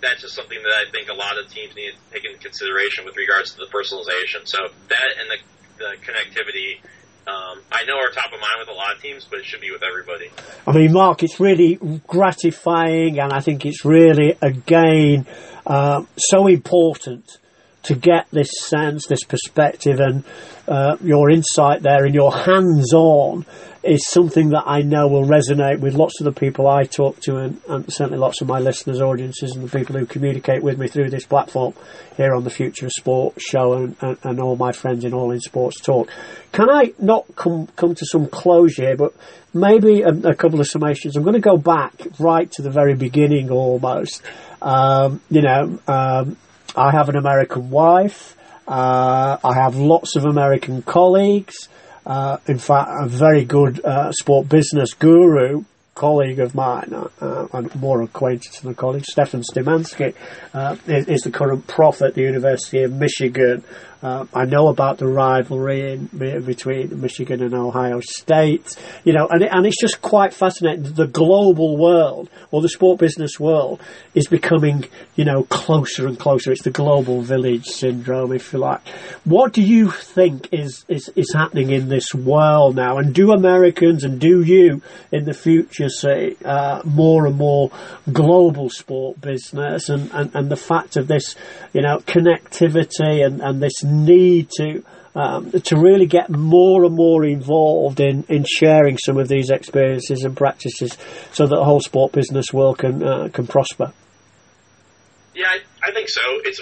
that's 0.00 0.22
just 0.22 0.34
something 0.34 0.58
that 0.62 0.72
I 0.72 0.90
think 0.90 1.08
a 1.08 1.14
lot 1.14 1.38
of 1.38 1.48
teams 1.48 1.74
need 1.76 1.92
to 1.92 2.12
take 2.12 2.24
into 2.24 2.38
consideration 2.38 3.04
with 3.04 3.16
regards 3.16 3.52
to 3.52 3.58
the 3.58 3.66
personalization. 3.66 4.46
So 4.46 4.58
that 4.88 5.08
and 5.20 5.30
the 5.30 5.38
the 5.78 5.96
connectivity. 6.02 6.80
Um, 7.26 7.60
I 7.70 7.84
know 7.84 7.94
are 7.94 8.10
top 8.10 8.32
of 8.32 8.40
mind 8.40 8.58
with 8.58 8.68
a 8.68 8.72
lot 8.72 8.96
of 8.96 9.00
teams, 9.00 9.26
but 9.30 9.38
it 9.38 9.44
should 9.44 9.60
be 9.60 9.70
with 9.70 9.82
everybody. 9.82 10.30
I 10.66 10.72
mean, 10.72 10.92
Mark, 10.92 11.22
it's 11.22 11.38
really 11.38 11.78
gratifying, 12.06 13.20
and 13.20 13.32
I 13.32 13.40
think 13.40 13.64
it's 13.64 13.84
really 13.84 14.36
again 14.42 15.26
uh, 15.64 16.04
so 16.16 16.48
important 16.48 17.38
to 17.84 17.94
get 17.94 18.26
this 18.32 18.50
sense, 18.58 19.06
this 19.06 19.24
perspective, 19.24 20.00
and 20.00 20.24
uh, 20.66 20.96
your 21.02 21.30
insight 21.30 21.82
there, 21.82 22.04
and 22.04 22.14
your 22.14 22.32
hands-on 22.32 23.46
is 23.82 24.06
something 24.06 24.50
that 24.50 24.62
I 24.64 24.82
know 24.82 25.08
will 25.08 25.24
resonate 25.24 25.80
with 25.80 25.94
lots 25.94 26.20
of 26.20 26.24
the 26.24 26.32
people 26.32 26.68
I 26.68 26.84
talk 26.84 27.18
to, 27.22 27.38
and, 27.38 27.60
and, 27.68 27.92
certainly 27.92 28.18
lots 28.18 28.40
of 28.40 28.46
my 28.46 28.60
listeners, 28.60 29.00
audiences, 29.00 29.56
and 29.56 29.68
the 29.68 29.76
people 29.76 29.98
who 29.98 30.06
communicate 30.06 30.62
with 30.62 30.78
me 30.78 30.86
through 30.86 31.10
this 31.10 31.26
platform 31.26 31.74
here 32.16 32.32
on 32.34 32.44
the 32.44 32.50
Future 32.50 32.86
of 32.86 32.92
Sport 32.92 33.40
show, 33.40 33.72
and, 33.72 33.96
and, 34.00 34.18
and 34.22 34.40
all 34.40 34.54
my 34.54 34.70
friends 34.70 35.04
in 35.04 35.12
All 35.12 35.32
in 35.32 35.40
Sports 35.40 35.80
Talk. 35.80 36.08
Can 36.52 36.70
I 36.70 36.92
not 36.98 37.24
come 37.34 37.66
come 37.68 37.94
to 37.96 38.06
some 38.06 38.28
closure 38.28 38.82
here, 38.82 38.96
but 38.96 39.14
maybe 39.52 40.02
a, 40.02 40.10
a 40.10 40.34
couple 40.34 40.60
of 40.60 40.68
summations? 40.68 41.16
I'm 41.16 41.24
going 41.24 41.34
to 41.34 41.40
go 41.40 41.56
back 41.56 41.92
right 42.20 42.50
to 42.52 42.62
the 42.62 42.70
very 42.70 42.94
beginning, 42.94 43.50
almost. 43.50 44.22
Um, 44.60 45.20
you 45.28 45.42
know, 45.42 45.80
um, 45.88 46.36
I 46.76 46.92
have 46.92 47.08
an 47.08 47.16
American 47.16 47.70
wife. 47.70 48.36
Uh, 48.68 49.38
I 49.42 49.54
have 49.54 49.74
lots 49.74 50.14
of 50.14 50.24
American 50.24 50.82
colleagues. 50.82 51.68
Uh, 52.04 52.38
in 52.46 52.58
fact, 52.58 52.90
a 52.90 53.08
very 53.08 53.44
good 53.44 53.84
uh, 53.84 54.10
sport 54.12 54.48
business 54.48 54.94
guru 54.94 55.64
colleague 55.94 56.40
of 56.40 56.54
mine, 56.54 56.92
uh, 56.92 57.08
uh 57.20 57.46
and 57.52 57.74
more 57.76 58.02
acquaintance 58.02 58.60
than 58.60 58.70
a 58.70 58.74
colleague, 58.74 59.04
Stefan 59.04 59.42
Szymanski, 59.42 60.14
uh, 60.54 60.76
is, 60.86 61.06
is, 61.06 61.20
the 61.20 61.30
current 61.30 61.66
prof 61.66 62.00
at 62.02 62.14
the 62.14 62.22
University 62.22 62.82
of 62.82 62.92
Michigan, 62.92 63.62
Um, 64.02 64.28
I 64.34 64.46
know 64.46 64.66
about 64.66 64.98
the 64.98 65.06
rivalry 65.06 65.92
in, 65.92 66.06
between 66.06 67.00
Michigan 67.00 67.40
and 67.40 67.54
Ohio 67.54 68.00
State, 68.00 68.76
you 69.04 69.12
know, 69.12 69.28
and, 69.30 69.42
it, 69.42 69.50
and 69.52 69.64
it's 69.64 69.80
just 69.80 70.02
quite 70.02 70.34
fascinating. 70.34 70.82
The 70.94 71.06
global 71.06 71.76
world 71.76 72.28
or 72.50 72.62
the 72.62 72.68
sport 72.68 72.98
business 72.98 73.38
world 73.38 73.80
is 74.12 74.26
becoming, 74.26 74.86
you 75.14 75.24
know, 75.24 75.44
closer 75.44 76.08
and 76.08 76.18
closer. 76.18 76.50
It's 76.50 76.62
the 76.62 76.70
global 76.70 77.22
village 77.22 77.66
syndrome, 77.66 78.32
if 78.32 78.52
you 78.52 78.58
like. 78.58 78.80
What 79.24 79.52
do 79.52 79.62
you 79.62 79.90
think 79.90 80.48
is, 80.52 80.84
is, 80.88 81.08
is 81.14 81.32
happening 81.32 81.70
in 81.70 81.88
this 81.88 82.12
world 82.12 82.74
now? 82.74 82.98
And 82.98 83.14
do 83.14 83.30
Americans 83.30 84.02
and 84.02 84.20
do 84.20 84.42
you 84.42 84.82
in 85.12 85.24
the 85.24 85.34
future 85.34 85.88
see 85.88 86.36
uh, 86.44 86.82
more 86.84 87.26
and 87.26 87.36
more 87.36 87.70
global 88.12 88.68
sport 88.68 89.20
business 89.20 89.88
and, 89.88 90.10
and, 90.12 90.34
and 90.34 90.50
the 90.50 90.56
fact 90.56 90.96
of 90.96 91.06
this, 91.06 91.36
you 91.72 91.82
know, 91.82 91.98
connectivity 91.98 93.24
and, 93.24 93.40
and 93.40 93.62
this 93.62 93.84
need 93.92 94.50
to 94.58 94.84
um, 95.14 95.50
to 95.50 95.76
really 95.76 96.06
get 96.06 96.30
more 96.30 96.84
and 96.84 96.94
more 96.94 97.24
involved 97.24 98.00
in, 98.00 98.24
in 98.28 98.44
sharing 98.48 98.96
some 98.96 99.18
of 99.18 99.28
these 99.28 99.50
experiences 99.50 100.24
and 100.24 100.36
practices 100.36 100.96
so 101.32 101.46
that 101.46 101.54
the 101.54 101.64
whole 101.64 101.80
sport 101.80 102.12
business 102.12 102.46
world 102.52 102.78
can 102.78 103.02
uh, 103.02 103.28
can 103.28 103.46
prosper. 103.46 103.92
Yeah, 105.34 105.48
I, 105.48 105.88
I 105.88 105.92
think 105.92 106.08
so. 106.08 106.22
It's 106.44 106.60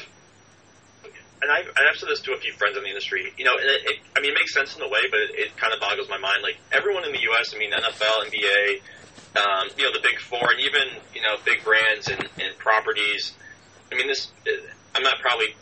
and 1.43 1.51
I've, 1.51 1.69
I've 1.69 1.97
said 1.97 2.09
this 2.09 2.21
to 2.23 2.33
a 2.33 2.39
few 2.39 2.53
friends 2.53 2.77
in 2.77 2.83
the 2.83 2.89
industry. 2.91 3.33
You 3.39 3.45
know, 3.45 3.55
it, 3.57 3.81
it, 3.87 3.99
I 4.17 4.21
mean, 4.21 4.33
it 4.33 4.35
makes 4.35 4.53
sense 4.53 4.77
in 4.77 4.83
a 4.83 4.89
way, 4.89 5.01
but 5.11 5.21
it, 5.21 5.31
it 5.49 5.57
kind 5.57 5.73
of 5.73 5.81
boggles 5.81 6.09
my 6.11 6.19
mind. 6.19 6.43
Like 6.43 6.59
everyone 6.73 7.05
in 7.05 7.13
the 7.13 7.23
U.S., 7.33 7.55
I 7.55 7.59
mean, 7.59 7.73
NFL, 7.73 8.29
NBA, 8.29 8.83
um, 9.41 9.69
you 9.79 9.85
know, 9.85 9.93
the 9.93 10.05
big 10.05 10.21
four, 10.21 10.43
and 10.43 10.61
even 10.61 11.01
you 11.15 11.23
know, 11.23 11.37
big 11.45 11.65
brands 11.65 12.09
and, 12.09 12.21
and 12.21 12.59
properties. 12.59 13.33
I 13.91 13.97
mean, 13.97 14.07
this 14.07 14.31
I'm 14.95 15.03
not 15.03 15.19
probably 15.21 15.55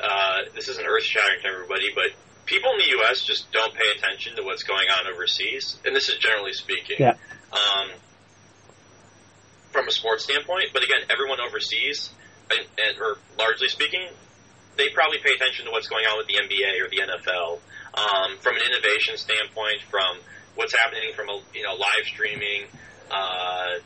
uh, 0.00 0.38
this 0.54 0.68
isn't 0.68 0.86
earth 0.86 1.04
shattering 1.04 1.40
to 1.42 1.48
everybody, 1.48 1.88
but 1.94 2.12
people 2.46 2.70
in 2.72 2.78
the 2.78 2.90
U.S. 3.02 3.22
just 3.22 3.50
don't 3.52 3.74
pay 3.74 3.90
attention 3.96 4.36
to 4.36 4.42
what's 4.42 4.62
going 4.62 4.86
on 4.98 5.12
overseas, 5.12 5.78
and 5.84 5.94
this 5.94 6.08
is 6.08 6.16
generally 6.18 6.52
speaking. 6.52 6.96
Yeah. 6.98 7.16
Um, 7.52 7.90
from 9.70 9.88
a 9.88 9.90
sports 9.90 10.24
standpoint, 10.24 10.66
but 10.72 10.82
again, 10.82 11.00
everyone 11.10 11.40
overseas, 11.40 12.10
and, 12.50 12.60
and, 12.76 13.00
or 13.00 13.16
largely 13.38 13.68
speaking, 13.68 14.04
they 14.76 14.90
probably 14.90 15.18
pay 15.18 15.32
attention 15.32 15.64
to 15.64 15.70
what's 15.70 15.88
going 15.88 16.04
on 16.04 16.18
with 16.18 16.26
the 16.26 16.34
NBA 16.34 16.84
or 16.84 16.88
the 16.88 17.00
NFL. 17.00 17.60
Um, 17.92 18.38
from 18.38 18.56
an 18.56 18.62
innovation 18.68 19.16
standpoint, 19.16 19.82
from 19.90 20.18
what's 20.54 20.74
happening 20.76 21.12
from 21.14 21.28
a 21.28 21.40
you 21.54 21.62
know 21.62 21.74
live 21.74 22.04
streaming 22.04 22.64
uh, 23.10 23.80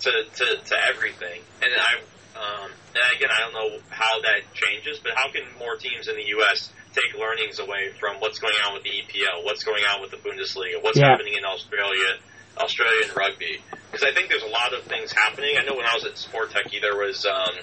to, 0.00 0.10
to 0.10 0.44
to 0.64 0.76
everything, 0.88 1.42
and 1.62 1.72
I 1.74 2.02
um, 2.38 2.70
and 2.94 3.02
again, 3.16 3.30
I 3.34 3.40
don't 3.42 3.54
know 3.54 3.78
how 3.90 4.20
that 4.22 4.46
changes, 4.54 4.98
but 4.98 5.12
how 5.14 5.30
can 5.30 5.42
more 5.58 5.76
teams 5.76 6.06
in 6.08 6.14
the 6.14 6.26
U.S. 6.38 6.70
take 6.94 7.18
learnings 7.18 7.58
away 7.58 7.90
from 7.98 8.16
what's 8.20 8.38
going 8.38 8.54
on 8.66 8.74
with 8.74 8.84
the 8.84 8.90
EPL, 8.90 9.44
what's 9.44 9.64
going 9.64 9.82
on 9.82 10.00
with 10.00 10.10
the 10.10 10.18
Bundesliga, 10.18 10.82
what's 10.82 10.98
yeah. 10.98 11.10
happening 11.10 11.34
in 11.34 11.44
Australia, 11.44 12.22
Australian 12.56 13.10
rugby? 13.16 13.58
Because 13.90 14.06
I 14.06 14.14
think 14.14 14.28
there's 14.28 14.46
a 14.46 14.54
lot 14.54 14.72
of 14.72 14.84
things 14.84 15.12
happening. 15.12 15.58
I 15.58 15.64
know 15.64 15.74
when 15.74 15.86
I 15.86 15.94
was 15.94 16.06
at 16.06 16.14
SportTechie, 16.14 16.80
there 16.80 16.96
was, 16.96 17.26
um, 17.26 17.54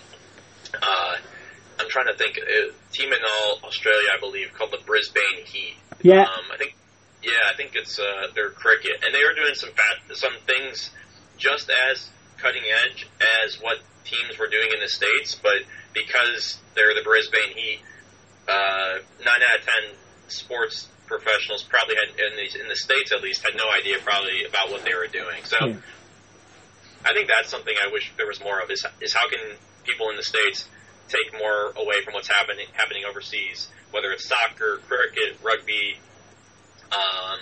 uh, 0.76 1.16
I'm 1.80 1.90
trying 1.90 2.08
to 2.08 2.18
think, 2.18 2.38
a 2.38 2.72
team 2.92 3.14
in 3.14 3.20
all 3.24 3.60
Australia, 3.64 4.10
I 4.16 4.20
believe, 4.20 4.52
called 4.54 4.72
the 4.72 4.84
Brisbane 4.86 5.46
Heat. 5.46 5.76
Yeah. 6.02 6.24
Um, 6.24 6.52
I 6.52 6.58
think, 6.58 6.76
yeah, 7.24 7.48
I 7.52 7.56
think 7.56 7.72
it's 7.76 7.98
uh, 7.98 8.28
their 8.36 8.50
cricket, 8.50 9.04
and 9.06 9.16
they 9.16 9.24
were 9.24 9.36
doing 9.36 9.56
some 9.56 9.72
fat, 9.72 10.16
some 10.18 10.36
things 10.46 10.92
just 11.38 11.72
as 11.92 12.10
cutting 12.38 12.64
edge 12.86 13.08
as 13.44 13.62
what 13.62 13.80
teams 14.06 14.38
were 14.39 14.48
doing 14.48 14.70
in 14.74 14.80
the 14.80 14.88
states, 14.88 15.36
but 15.36 15.65
because 15.94 16.58
they're 16.76 16.94
the 16.94 17.04
Brisbane 17.04 17.54
Heat, 17.56 17.80
uh, 18.48 19.02
nine 19.20 19.41
out 19.52 19.60
of 19.60 19.65
ten 19.65 19.84
sports 20.28 20.88
professionals 21.08 21.63
probably 21.63 21.96
had 21.96 22.10
in 22.18 22.36
the, 22.36 22.62
in 22.62 22.68
the 22.68 22.76
states 22.76 23.12
at 23.12 23.22
least 23.22 23.44
had 23.44 23.56
no 23.56 23.65
idea 23.78 23.98
probably 24.04 24.46
about 24.46 24.72
what 24.72 24.84
they 24.84 24.94
were 24.94 25.08
doing. 25.08 25.44
So 25.44 25.58
yeah. 25.62 25.76
I 27.06 27.13
think 27.13 27.30
that's 27.30 27.50
something 27.50 27.74
I 27.78 27.91
wish 27.91 28.12
there 28.18 28.28
was 28.28 28.41
more 28.41 28.60
of 28.60 28.70
is 28.72 28.86
is 29.02 29.13
how 29.13 29.30
can 29.30 29.39
people 29.84 30.10
in 30.10 30.18
the 30.18 30.24
states 30.24 30.68
take 31.08 31.34
more 31.38 31.70
away 31.78 32.02
from 32.04 32.13
what's 32.13 32.30
happening 32.30 32.65
happening 32.74 33.04
overseas, 33.06 33.70
whether 33.91 34.12
it's 34.12 34.26
soccer, 34.26 34.82
cricket, 34.88 35.38
rugby, 35.44 36.00
um, 36.91 37.39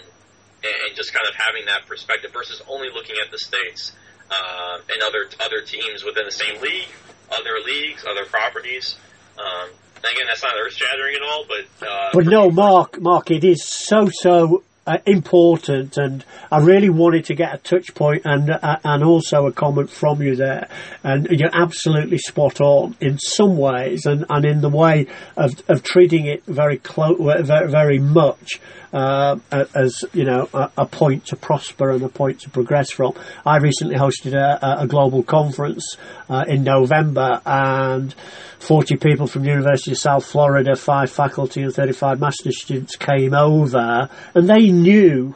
and, 0.63 0.75
and 0.87 0.95
just 0.95 1.13
kind 1.13 1.25
of 1.27 1.35
having 1.35 1.65
that 1.67 1.87
perspective 1.87 2.31
versus 2.33 2.61
only 2.67 2.89
looking 2.93 3.15
at 3.23 3.31
the 3.31 3.39
states 3.39 3.95
uh, 4.29 4.77
and 4.93 5.03
other 5.03 5.29
other 5.43 5.61
teams 5.65 6.03
within 6.03 6.25
the 6.25 6.31
same 6.31 6.61
league, 6.61 6.89
other 7.31 7.59
leagues, 7.65 8.05
other 8.05 8.25
properties. 8.25 8.97
Um, 9.37 9.69
again, 9.99 10.25
that's 10.27 10.43
not 10.43 10.53
earth 10.59 10.73
shattering 10.73 11.15
at 11.15 11.21
all, 11.21 11.45
but 11.47 11.87
uh, 11.87 12.09
but 12.13 12.25
no, 12.25 12.51
Mark, 12.51 12.99
Mark, 13.01 13.31
it 13.31 13.43
is 13.43 13.63
so 13.65 14.09
so 14.11 14.63
uh, 14.85 14.97
important, 15.05 15.97
and 15.97 16.25
I 16.51 16.59
really 16.59 16.89
wanted 16.89 17.25
to 17.25 17.35
get 17.35 17.53
a 17.53 17.57
touch 17.57 17.95
point 17.95 18.23
and 18.25 18.49
uh, 18.49 18.77
and 18.83 19.03
also 19.03 19.47
a 19.47 19.51
comment 19.51 19.89
from 19.89 20.21
you 20.21 20.35
there. 20.35 20.67
And 21.03 21.27
you're 21.29 21.49
absolutely 21.53 22.17
spot 22.17 22.59
on 22.59 22.95
in 22.99 23.17
some 23.17 23.57
ways, 23.57 24.05
and, 24.05 24.25
and 24.29 24.45
in 24.45 24.61
the 24.61 24.69
way 24.69 25.07
of, 25.37 25.51
of 25.69 25.83
treating 25.83 26.25
it 26.25 26.45
very 26.45 26.77
close, 26.77 27.17
very, 27.19 27.69
very 27.69 27.99
much 27.99 28.59
uh, 28.93 29.37
as 29.73 30.05
you 30.13 30.23
know 30.23 30.47
a, 30.53 30.69
a, 30.77 30.85
point 30.85 31.25
to 31.25 31.35
prosper 31.35 31.89
and 31.89 32.03
a 32.03 32.09
point 32.09 32.41
to 32.41 32.49
progress 32.49 32.91
from. 32.91 33.13
I 33.45 33.57
recently 33.57 33.95
hosted 33.95 34.33
a, 34.33 34.83
a 34.83 34.87
global 34.87 35.23
conference 35.23 35.97
uh, 36.29 36.45
in 36.47 36.63
November, 36.63 37.41
and 37.45 38.13
40 38.59 38.97
people 38.97 39.27
from 39.27 39.45
University 39.45 39.91
of 39.91 39.97
South 39.97 40.25
Florida, 40.25 40.75
five 40.75 41.11
faculty 41.11 41.63
and 41.63 41.73
35 41.73 42.19
master's 42.19 42.61
students 42.61 42.95
came 42.95 43.33
over, 43.33 44.09
and 44.35 44.47
they 44.47 44.69
knew 44.69 45.35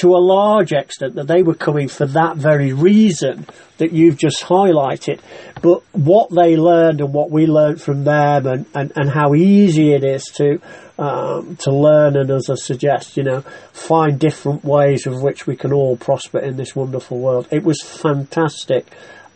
to 0.00 0.14
a 0.14 0.18
large 0.18 0.72
extent 0.72 1.14
that 1.14 1.26
they 1.26 1.42
were 1.42 1.54
coming 1.54 1.88
for 1.88 2.06
that 2.06 2.36
very 2.36 2.72
reason 2.72 3.46
that 3.78 3.92
you've 3.92 4.18
just 4.18 4.42
highlighted. 4.42 5.20
But 5.62 5.82
what 5.92 6.30
they 6.30 6.56
learned 6.56 7.00
and 7.00 7.12
what 7.12 7.30
we 7.30 7.46
learned 7.46 7.80
from 7.80 8.04
them 8.04 8.46
and, 8.46 8.66
and, 8.74 8.92
and 8.94 9.10
how 9.10 9.34
easy 9.34 9.92
it 9.92 10.04
is 10.04 10.24
to 10.36 10.60
um, 10.98 11.56
to 11.56 11.70
learn 11.72 12.16
and 12.16 12.30
as 12.30 12.48
I 12.48 12.54
suggest, 12.54 13.18
you 13.18 13.22
know, 13.22 13.42
find 13.72 14.18
different 14.18 14.64
ways 14.64 15.06
of 15.06 15.22
which 15.22 15.46
we 15.46 15.54
can 15.54 15.72
all 15.72 15.96
prosper 15.96 16.38
in 16.38 16.56
this 16.56 16.74
wonderful 16.74 17.18
world. 17.18 17.48
It 17.50 17.64
was 17.64 17.82
fantastic 17.82 18.86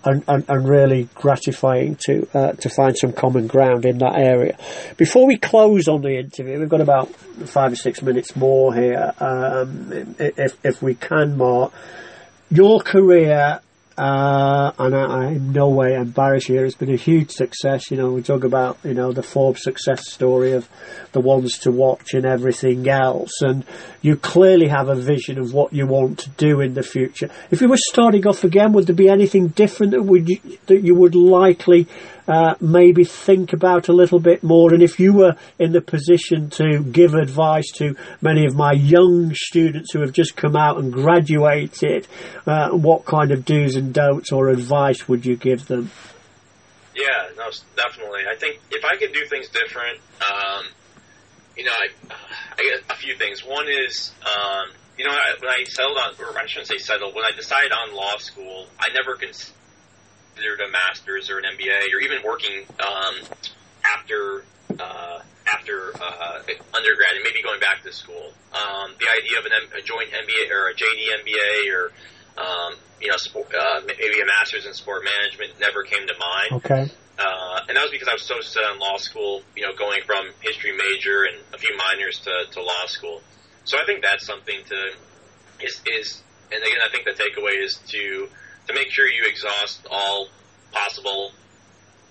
and, 0.05 0.25
and, 0.29 0.45
and 0.49 0.69
really 0.69 1.09
gratifying 1.15 1.97
to 2.07 2.29
uh, 2.35 2.53
to 2.53 2.69
find 2.69 2.97
some 2.97 3.13
common 3.13 3.47
ground 3.47 3.85
in 3.85 3.99
that 3.99 4.17
area. 4.17 4.57
Before 4.97 5.27
we 5.27 5.37
close 5.37 5.89
on 5.89 6.03
the 6.03 6.19
interview, 6.19 6.59
we've 6.59 6.69
got 6.69 6.81
about 6.81 7.15
five 7.47 7.73
or 7.73 7.77
six 7.77 8.03
minutes 8.03 8.37
more 8.37 8.75
here, 8.75 9.13
um, 9.19 10.15
if 10.19 10.57
if 10.65 10.83
we 10.83 10.95
can, 10.95 11.37
Mark. 11.37 11.73
Your 12.51 12.81
career 12.81 13.61
uh, 14.01 14.73
and 14.79 14.95
I, 14.95 15.03
I 15.03 15.27
in 15.33 15.53
no 15.53 15.69
way 15.69 15.95
embarrass 15.95 16.49
you. 16.49 16.55
Here. 16.55 16.65
It's 16.65 16.75
been 16.75 16.93
a 16.93 16.97
huge 16.97 17.33
success. 17.33 17.91
You 17.91 17.99
know, 17.99 18.13
we 18.13 18.23
talk 18.23 18.45
about 18.45 18.79
you 18.83 18.95
know 18.95 19.13
the 19.13 19.23
Forbes 19.23 19.63
success 19.63 20.11
story 20.11 20.53
of 20.53 20.67
the 21.13 21.21
ones 21.21 21.59
to 21.61 21.71
watch 21.71 22.15
and 22.15 22.25
everything 22.25 22.89
else, 22.89 23.43
and 23.43 23.63
you 24.01 24.17
clearly 24.17 24.69
have 24.69 24.89
a 24.89 24.95
vision 24.95 25.39
of 25.39 25.53
what 25.53 25.75
you 25.75 25.87
want 25.87 26.21
to 26.21 26.31
do 26.31 26.63
in 26.63 26.73
the 26.73 26.83
future. 26.83 27.29
If 27.51 27.61
you 27.61 27.69
were 27.69 27.77
starting 27.77 28.27
off 28.27 28.43
again, 28.43 28.73
would 28.73 28.87
there 28.87 28.97
be 28.97 29.11
anything 29.11 29.49
different 29.49 29.93
that 29.93 30.03
would 30.03 30.31
you, 30.31 30.39
that 30.67 30.81
you 30.81 30.95
would 30.95 31.15
likely 31.15 31.87
uh, 32.31 32.55
maybe 32.61 33.03
think 33.03 33.53
about 33.53 33.89
a 33.89 33.93
little 33.93 34.21
bit 34.21 34.45
more. 34.45 34.73
And 34.73 34.85
if 34.85 35.01
you 35.01 35.13
were 35.13 35.35
in 35.59 35.73
the 35.73 35.81
position 35.81 36.49
to 36.51 36.81
give 36.85 37.15
advice 37.15 37.69
to 37.79 37.97
many 38.21 38.47
of 38.47 38.55
my 38.55 38.71
young 38.73 39.33
students 39.35 39.93
who 39.93 40.01
have 40.01 40.13
just 40.13 40.37
come 40.37 40.55
out 40.55 40.79
and 40.79 40.93
graduated, 40.93 42.07
uh, 42.47 42.71
what 42.71 43.05
kind 43.05 43.33
of 43.33 43.45
do's 43.45 43.75
and 43.75 43.93
don'ts 43.93 44.31
or 44.31 44.49
advice 44.49 45.09
would 45.09 45.27
you 45.27 45.37
give 45.37 45.67
them? 45.67 45.91
Yeah, 46.95 47.31
no, 47.37 47.51
definitely. 47.77 48.21
I 48.31 48.37
think 48.37 48.61
if 48.71 48.85
I 48.85 48.97
could 48.97 49.13
do 49.13 49.27
things 49.27 49.49
different, 49.49 49.99
um, 50.21 50.67
you 51.57 51.65
know, 51.65 51.73
I, 51.73 52.15
I 52.57 52.63
get 52.63 52.83
a 52.91 52.95
few 52.95 53.17
things. 53.17 53.45
One 53.45 53.67
is, 53.69 54.13
um, 54.23 54.71
you 54.97 55.05
know, 55.05 55.15
when 55.41 55.51
I 55.51 55.65
settled 55.65 55.99
on, 55.99 56.15
or 56.21 56.39
I 56.39 56.47
shouldn't 56.47 56.69
say 56.69 56.79
settled, 56.79 57.13
when 57.17 57.25
I 57.25 57.35
decided 57.35 57.73
on 57.73 57.97
law 57.97 58.19
school, 58.19 58.67
I 58.79 58.93
never 58.95 59.17
considered 59.17 59.57
considered 60.41 60.61
a 60.61 60.71
master's 60.71 61.31
or 61.31 61.39
an 61.39 61.45
MBA 61.45 61.95
or 61.95 62.01
even 62.01 62.23
working 62.25 62.65
um, 62.81 63.15
after 63.85 64.45
uh, 64.79 65.21
after 65.53 65.93
uh, 66.01 66.41
undergrad 66.75 67.13
and 67.15 67.25
maybe 67.25 67.43
going 67.43 67.61
back 67.61 67.83
to 67.83 67.93
school. 67.93 68.33
Um, 68.53 68.95
the 68.99 69.07
idea 69.11 69.39
of 69.39 69.47
an, 69.47 69.53
a 69.77 69.83
joint 69.83 70.11
MBA 70.11 70.51
or 70.51 70.69
a 70.69 70.75
JD 70.75 71.01
MBA 71.21 71.75
or 71.75 71.93
um, 72.41 72.75
you 73.01 73.09
know 73.09 73.17
sport, 73.17 73.53
uh, 73.55 73.81
maybe 73.87 74.21
a 74.21 74.27
master's 74.27 74.67
in 74.67 74.75
sport 74.75 75.03
management 75.05 75.61
never 75.61 75.83
came 75.83 76.07
to 76.07 76.15
mind. 76.15 76.65
Okay. 76.65 76.91
Uh, 77.19 77.61
and 77.69 77.77
that 77.77 77.83
was 77.83 77.91
because 77.91 78.09
I 78.09 78.15
was 78.15 78.23
so 78.23 78.41
set 78.41 78.65
on 78.65 78.79
law 78.79 78.97
school, 78.97 79.43
you 79.55 79.63
know, 79.63 79.75
going 79.77 80.01
from 80.07 80.31
history 80.41 80.73
major 80.73 81.25
and 81.25 81.37
a 81.53 81.59
few 81.59 81.77
minors 81.77 82.19
to, 82.21 82.33
to 82.53 82.63
law 82.63 82.87
school. 82.87 83.21
So 83.65 83.77
I 83.77 83.85
think 83.85 84.03
that's 84.03 84.25
something 84.25 84.57
to 84.69 84.77
is 85.61 85.83
is 85.85 86.23
and 86.51 86.63
again 86.63 86.81
I 86.83 86.91
think 86.91 87.05
the 87.05 87.13
takeaway 87.13 87.63
is 87.63 87.79
to 87.89 88.31
to 88.67 88.75
make 88.75 88.91
sure 88.91 89.07
you 89.07 89.25
exhaust 89.27 89.87
all 89.91 90.29
possible, 90.73 91.33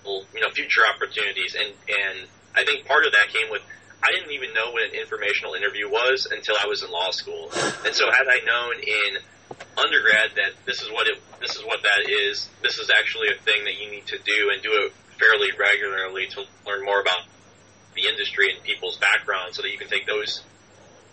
you 0.04 0.40
know, 0.40 0.50
future 0.50 0.82
opportunities. 0.94 1.54
And 1.54 1.72
and 1.88 2.28
I 2.54 2.64
think 2.64 2.86
part 2.86 3.06
of 3.06 3.12
that 3.12 3.32
came 3.32 3.50
with 3.50 3.62
I 4.02 4.12
didn't 4.12 4.32
even 4.32 4.54
know 4.54 4.72
what 4.72 4.82
an 4.82 4.94
informational 4.94 5.54
interview 5.54 5.88
was 5.88 6.26
until 6.30 6.56
I 6.56 6.66
was 6.66 6.82
in 6.82 6.90
law 6.90 7.10
school. 7.10 7.50
And 7.84 7.94
so 7.94 8.10
had 8.10 8.26
I 8.28 8.40
known 8.44 8.80
in 8.80 9.20
undergrad 9.76 10.32
that 10.36 10.52
this 10.64 10.80
is 10.80 10.88
what 10.90 11.06
it, 11.06 11.20
this 11.40 11.56
is 11.56 11.62
what 11.64 11.82
that 11.82 12.08
is, 12.08 12.48
this 12.62 12.78
is 12.78 12.90
actually 12.90 13.28
a 13.28 13.38
thing 13.42 13.64
that 13.64 13.76
you 13.76 13.90
need 13.90 14.06
to 14.06 14.18
do 14.18 14.50
and 14.52 14.62
do 14.62 14.72
it 14.72 14.92
fairly 15.18 15.52
regularly 15.58 16.26
to 16.28 16.44
learn 16.66 16.84
more 16.84 17.00
about 17.00 17.28
the 17.94 18.08
industry 18.08 18.52
and 18.54 18.62
people's 18.64 18.96
background 18.96 19.54
so 19.54 19.62
that 19.62 19.70
you 19.70 19.76
can 19.76 19.88
take 19.88 20.06
those, 20.06 20.42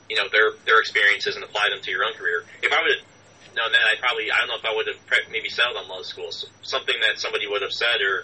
you 0.09 0.15
know, 0.15 0.29
their, 0.31 0.51
their 0.65 0.79
experiences 0.79 1.35
and 1.35 1.43
apply 1.43 1.67
them 1.69 1.81
to 1.81 1.91
your 1.91 2.05
own 2.05 2.13
career. 2.13 2.45
If 2.63 2.71
I 2.71 2.81
would 2.81 2.97
have 2.97 3.05
known 3.57 3.73
that, 3.73 3.85
I 3.89 3.99
probably, 3.99 4.29
I 4.31 4.37
don't 4.45 4.53
know 4.53 4.61
if 4.61 4.65
I 4.65 4.73
would 4.75 4.87
have 4.87 5.01
maybe 5.33 5.49
settled 5.49 5.77
on 5.77 5.89
law 5.89 6.01
school. 6.01 6.29
Something 6.61 6.95
that 7.01 7.19
somebody 7.19 7.47
would 7.49 7.61
have 7.61 7.73
said 7.73 7.99
or, 7.99 8.23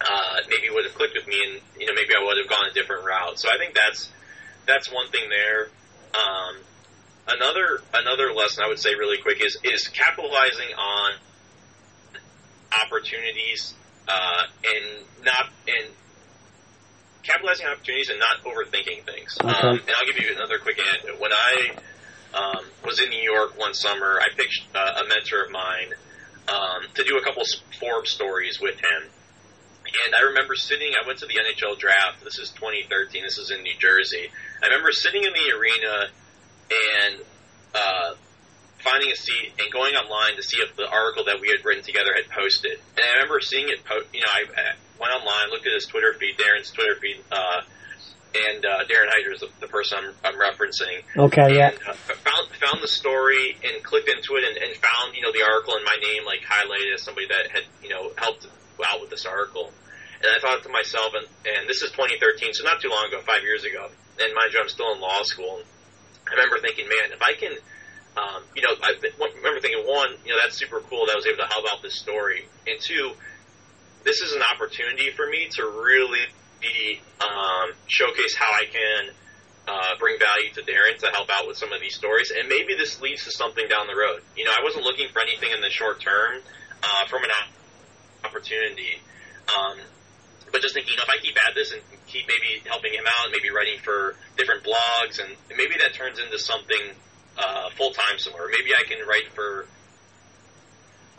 uh, 0.00 0.36
maybe 0.48 0.70
would 0.70 0.84
have 0.84 0.94
clicked 0.94 1.14
with 1.14 1.26
me, 1.26 1.38
and 1.42 1.60
you 1.80 1.86
know 1.86 1.92
maybe 1.94 2.14
I 2.14 2.24
would 2.24 2.38
have 2.38 2.48
gone 2.48 2.70
a 2.70 2.74
different 2.74 3.04
route. 3.04 3.38
So 3.38 3.48
I 3.52 3.58
think 3.58 3.74
that's 3.74 4.10
that's 4.66 4.92
one 4.92 5.10
thing 5.10 5.28
there. 5.28 5.70
Um, 6.14 6.62
another 7.26 7.82
another 7.94 8.32
lesson 8.32 8.64
I 8.64 8.68
would 8.68 8.78
say 8.78 8.94
really 8.94 9.18
quick 9.18 9.44
is 9.44 9.58
is 9.64 9.88
capitalizing 9.88 10.74
on 10.76 11.12
opportunities 12.84 13.74
uh, 14.06 14.42
and 14.62 15.04
not 15.24 15.50
and 15.66 15.90
capitalizing 17.22 17.66
on 17.66 17.72
opportunities 17.72 18.10
and 18.10 18.20
not 18.20 18.44
overthinking 18.44 19.04
things. 19.04 19.36
Okay. 19.42 19.50
Um, 19.50 19.78
and 19.80 19.92
I'll 19.98 20.06
give 20.06 20.22
you 20.22 20.32
another 20.34 20.58
quick 20.58 20.78
anecdote. 20.78 21.20
When 21.20 21.32
I 21.32 21.74
um, 22.34 22.64
was 22.84 23.00
in 23.00 23.08
New 23.10 23.22
York 23.22 23.58
one 23.58 23.74
summer, 23.74 24.20
I 24.20 24.28
picked 24.36 24.60
uh, 24.74 25.02
a 25.04 25.08
mentor 25.08 25.44
of 25.44 25.50
mine 25.50 25.94
um, 26.48 26.82
to 26.94 27.04
do 27.04 27.18
a 27.18 27.22
couple 27.22 27.42
Forbes 27.78 28.10
stories 28.10 28.60
with 28.60 28.76
him. 28.76 29.10
And 30.04 30.14
I 30.14 30.28
remember 30.28 30.54
sitting, 30.54 30.92
I 30.92 31.06
went 31.06 31.20
to 31.20 31.26
the 31.26 31.34
NHL 31.34 31.78
draft. 31.78 32.22
This 32.22 32.38
is 32.38 32.50
2013. 32.50 33.22
This 33.22 33.38
is 33.38 33.50
in 33.50 33.62
New 33.62 33.76
Jersey. 33.78 34.28
I 34.62 34.66
remember 34.66 34.92
sitting 34.92 35.24
in 35.24 35.32
the 35.32 35.56
arena 35.56 36.08
and 36.70 37.24
uh, 37.74 38.14
finding 38.80 39.10
a 39.10 39.16
seat 39.16 39.52
and 39.58 39.72
going 39.72 39.94
online 39.94 40.36
to 40.36 40.42
see 40.42 40.58
if 40.58 40.76
the 40.76 40.88
article 40.88 41.24
that 41.24 41.40
we 41.40 41.48
had 41.48 41.64
written 41.64 41.82
together 41.82 42.12
had 42.14 42.28
posted. 42.30 42.72
And 42.72 43.00
I 43.00 43.12
remember 43.16 43.40
seeing 43.40 43.68
it, 43.68 43.84
po- 43.84 44.04
you 44.12 44.20
know, 44.20 44.32
I, 44.32 44.44
I 44.60 44.74
went 45.00 45.12
online, 45.14 45.50
looked 45.50 45.66
at 45.66 45.72
his 45.72 45.86
Twitter 45.86 46.14
feed, 46.14 46.36
Darren's 46.36 46.70
Twitter 46.70 46.96
feed, 47.00 47.24
uh, 47.32 47.62
and 48.34 48.64
uh, 48.64 48.84
Darren 48.84 49.08
Heitner 49.08 49.32
is 49.32 49.40
the, 49.40 49.48
the 49.60 49.68
person 49.68 49.98
I'm, 49.98 50.12
I'm 50.24 50.38
referencing. 50.38 51.00
Okay, 51.16 51.56
yeah. 51.56 51.70
And, 51.70 51.78
uh, 51.88 51.92
found 51.94 52.48
found 52.60 52.82
the 52.82 52.88
story 52.88 53.56
and 53.64 53.82
clicked 53.82 54.08
into 54.08 54.36
it 54.36 54.44
and, 54.44 54.56
and 54.56 54.76
found 54.76 55.16
you 55.16 55.22
know 55.22 55.32
the 55.32 55.42
article 55.42 55.74
and 55.74 55.84
my 55.84 55.96
name 56.02 56.24
like 56.26 56.40
highlighted 56.44 56.94
as 56.94 57.02
somebody 57.02 57.26
that 57.28 57.50
had 57.50 57.64
you 57.82 57.88
know 57.88 58.12
helped 58.16 58.46
out 58.84 59.00
with 59.00 59.10
this 59.10 59.24
article. 59.26 59.72
And 60.20 60.26
I 60.34 60.40
thought 60.40 60.62
to 60.64 60.68
myself, 60.68 61.14
and, 61.14 61.26
and 61.46 61.68
this 61.68 61.82
is 61.82 61.90
2013, 61.92 62.52
so 62.52 62.64
not 62.64 62.82
too 62.82 62.90
long 62.90 63.06
ago, 63.06 63.22
five 63.22 63.42
years 63.42 63.62
ago. 63.62 63.86
And 64.18 64.34
mind 64.34 64.50
you, 64.52 64.58
I'm 64.58 64.68
still 64.68 64.92
in 64.92 65.00
law 65.00 65.22
school. 65.22 65.62
I 66.26 66.34
remember 66.34 66.58
thinking, 66.58 66.90
man, 66.90 67.14
if 67.14 67.22
I 67.22 67.38
can, 67.38 67.54
um, 68.18 68.42
you 68.56 68.62
know, 68.62 68.74
I 68.82 68.98
remember 68.98 69.60
thinking, 69.62 69.86
one, 69.86 70.18
you 70.26 70.34
know, 70.34 70.38
that's 70.42 70.58
super 70.58 70.80
cool 70.90 71.06
that 71.06 71.12
I 71.12 71.16
was 71.16 71.26
able 71.26 71.38
to 71.38 71.46
help 71.46 71.64
out 71.70 71.82
this 71.82 71.94
story, 71.94 72.48
and 72.66 72.80
two, 72.82 73.14
this 74.02 74.20
is 74.20 74.32
an 74.32 74.42
opportunity 74.54 75.10
for 75.14 75.26
me 75.26 75.48
to 75.54 75.62
really 75.86 76.26
be, 76.60 77.00
um, 77.20 77.72
showcase 77.86 78.34
how 78.36 78.50
I 78.50 78.64
can 78.70 79.14
uh, 79.68 79.98
bring 79.98 80.18
value 80.18 80.52
to 80.54 80.62
Darren 80.62 80.98
to 81.00 81.08
help 81.12 81.28
out 81.30 81.46
with 81.46 81.56
some 81.56 81.72
of 81.72 81.80
these 81.80 81.94
stories, 81.94 82.32
and 82.32 82.48
maybe 82.48 82.74
this 82.74 83.00
leads 83.00 83.24
to 83.24 83.30
something 83.30 83.66
down 83.68 83.86
the 83.86 83.96
road. 83.96 84.22
You 84.36 84.44
know, 84.44 84.52
I 84.52 84.64
wasn't 84.64 84.84
looking 84.84 85.08
for 85.12 85.20
anything 85.20 85.50
in 85.52 85.60
the 85.60 85.70
short 85.70 86.00
term 86.00 86.40
uh, 86.82 87.06
from 87.08 87.24
an 87.24 87.30
opportunity. 88.24 89.00
Um, 89.48 89.78
but 90.50 90.62
just 90.62 90.74
thinking, 90.74 90.92
you 90.92 90.96
know, 90.96 91.04
if 91.04 91.12
I 91.12 91.20
keep 91.20 91.36
at 91.36 91.54
this 91.54 91.72
and 91.72 91.82
keep 92.06 92.24
maybe 92.26 92.64
helping 92.64 92.92
him 92.92 93.04
out, 93.04 93.28
maybe 93.30 93.50
writing 93.52 93.78
for 93.84 94.16
different 94.36 94.64
blogs, 94.64 95.20
and 95.20 95.36
maybe 95.52 95.76
that 95.84 95.92
turns 95.92 96.18
into 96.18 96.38
something 96.38 96.96
uh, 97.36 97.68
full 97.76 97.92
time 97.92 98.18
somewhere. 98.18 98.48
Maybe 98.48 98.72
I 98.72 98.88
can 98.88 99.06
write 99.06 99.32
for 99.34 99.66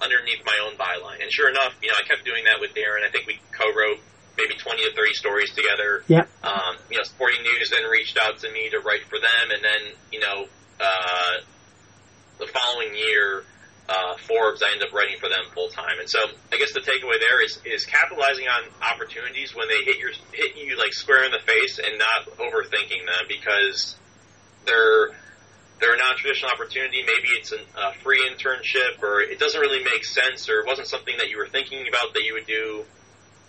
underneath 0.01 0.41
my 0.45 0.57
own 0.65 0.75
byline. 0.77 1.21
And 1.21 1.31
sure 1.31 1.49
enough, 1.49 1.75
you 1.81 1.89
know, 1.89 1.95
I 1.99 2.07
kept 2.07 2.25
doing 2.25 2.45
that 2.45 2.59
with 2.59 2.71
Darren. 2.73 3.05
I 3.05 3.11
think 3.11 3.27
we 3.27 3.39
co-wrote 3.51 3.99
maybe 4.39 4.55
20 4.55 4.81
to 4.87 4.95
30 4.95 5.13
stories 5.13 5.51
together. 5.51 6.03
Yeah. 6.07 6.23
Um, 6.41 6.79
you 6.89 6.97
know, 6.97 7.03
Sporting 7.03 7.43
News 7.43 7.69
then 7.75 7.83
reached 7.91 8.17
out 8.23 8.39
to 8.39 8.51
me 8.51 8.69
to 8.71 8.79
write 8.79 9.03
for 9.11 9.19
them, 9.19 9.45
and 9.51 9.61
then 9.63 9.81
you 10.11 10.19
know, 10.19 10.47
uh, 10.79 11.43
the 12.39 12.47
following 12.47 12.95
year 12.95 13.43
uh, 13.89 14.15
Forbes, 14.21 14.61
I 14.61 14.71
end 14.73 14.83
up 14.83 14.93
writing 14.93 15.17
for 15.19 15.29
them 15.29 15.49
full 15.53 15.69
time. 15.69 15.99
And 15.99 16.09
so 16.09 16.19
I 16.53 16.57
guess 16.57 16.73
the 16.73 16.79
takeaway 16.79 17.17
there 17.19 17.43
is 17.43 17.59
is 17.65 17.85
capitalizing 17.85 18.45
on 18.45 18.69
opportunities 18.85 19.55
when 19.55 19.67
they 19.67 19.81
hit 19.83 19.97
your 19.97 20.11
hit 20.31 20.55
you 20.55 20.77
like 20.77 20.93
square 20.93 21.25
in 21.25 21.31
the 21.31 21.41
face 21.41 21.79
and 21.79 21.97
not 21.97 22.37
overthinking 22.37 23.05
them 23.05 23.25
because 23.27 23.97
they're 24.65 25.09
they're 25.81 25.95
a 25.95 25.97
non-traditional 25.97 26.51
opportunity. 26.51 27.01
Maybe 27.01 27.29
it's 27.39 27.51
a 27.51 27.61
uh, 27.75 27.91
free 28.03 28.21
internship, 28.29 29.01
or 29.01 29.21
it 29.21 29.39
doesn't 29.39 29.59
really 29.59 29.83
make 29.83 30.03
sense, 30.05 30.49
or 30.49 30.59
it 30.59 30.67
wasn't 30.67 30.87
something 30.87 31.15
that 31.17 31.29
you 31.29 31.37
were 31.37 31.47
thinking 31.47 31.87
about 31.87 32.13
that 32.13 32.23
you 32.23 32.33
would 32.33 32.45
do. 32.45 32.85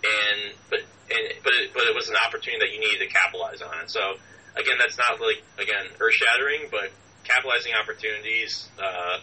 And 0.01 0.53
but 0.69 0.79
and 1.09 1.23
but 1.43 1.53
it, 1.53 1.73
but 1.73 1.83
it 1.83 1.95
was 1.95 2.09
an 2.09 2.15
opportunity 2.25 2.59
that 2.65 2.73
you 2.73 2.79
needed 2.79 3.05
to 3.05 3.09
capitalize 3.11 3.61
on. 3.61 3.77
And 3.79 3.89
so 3.89 4.17
again, 4.55 4.77
that's 4.79 4.97
not 4.97 5.19
like 5.21 5.43
again 5.59 5.91
earth 5.99 6.13
shattering, 6.13 6.67
but 6.71 6.91
capitalizing 7.23 7.73
opportunities. 7.73 8.69
Uh, 8.81 9.19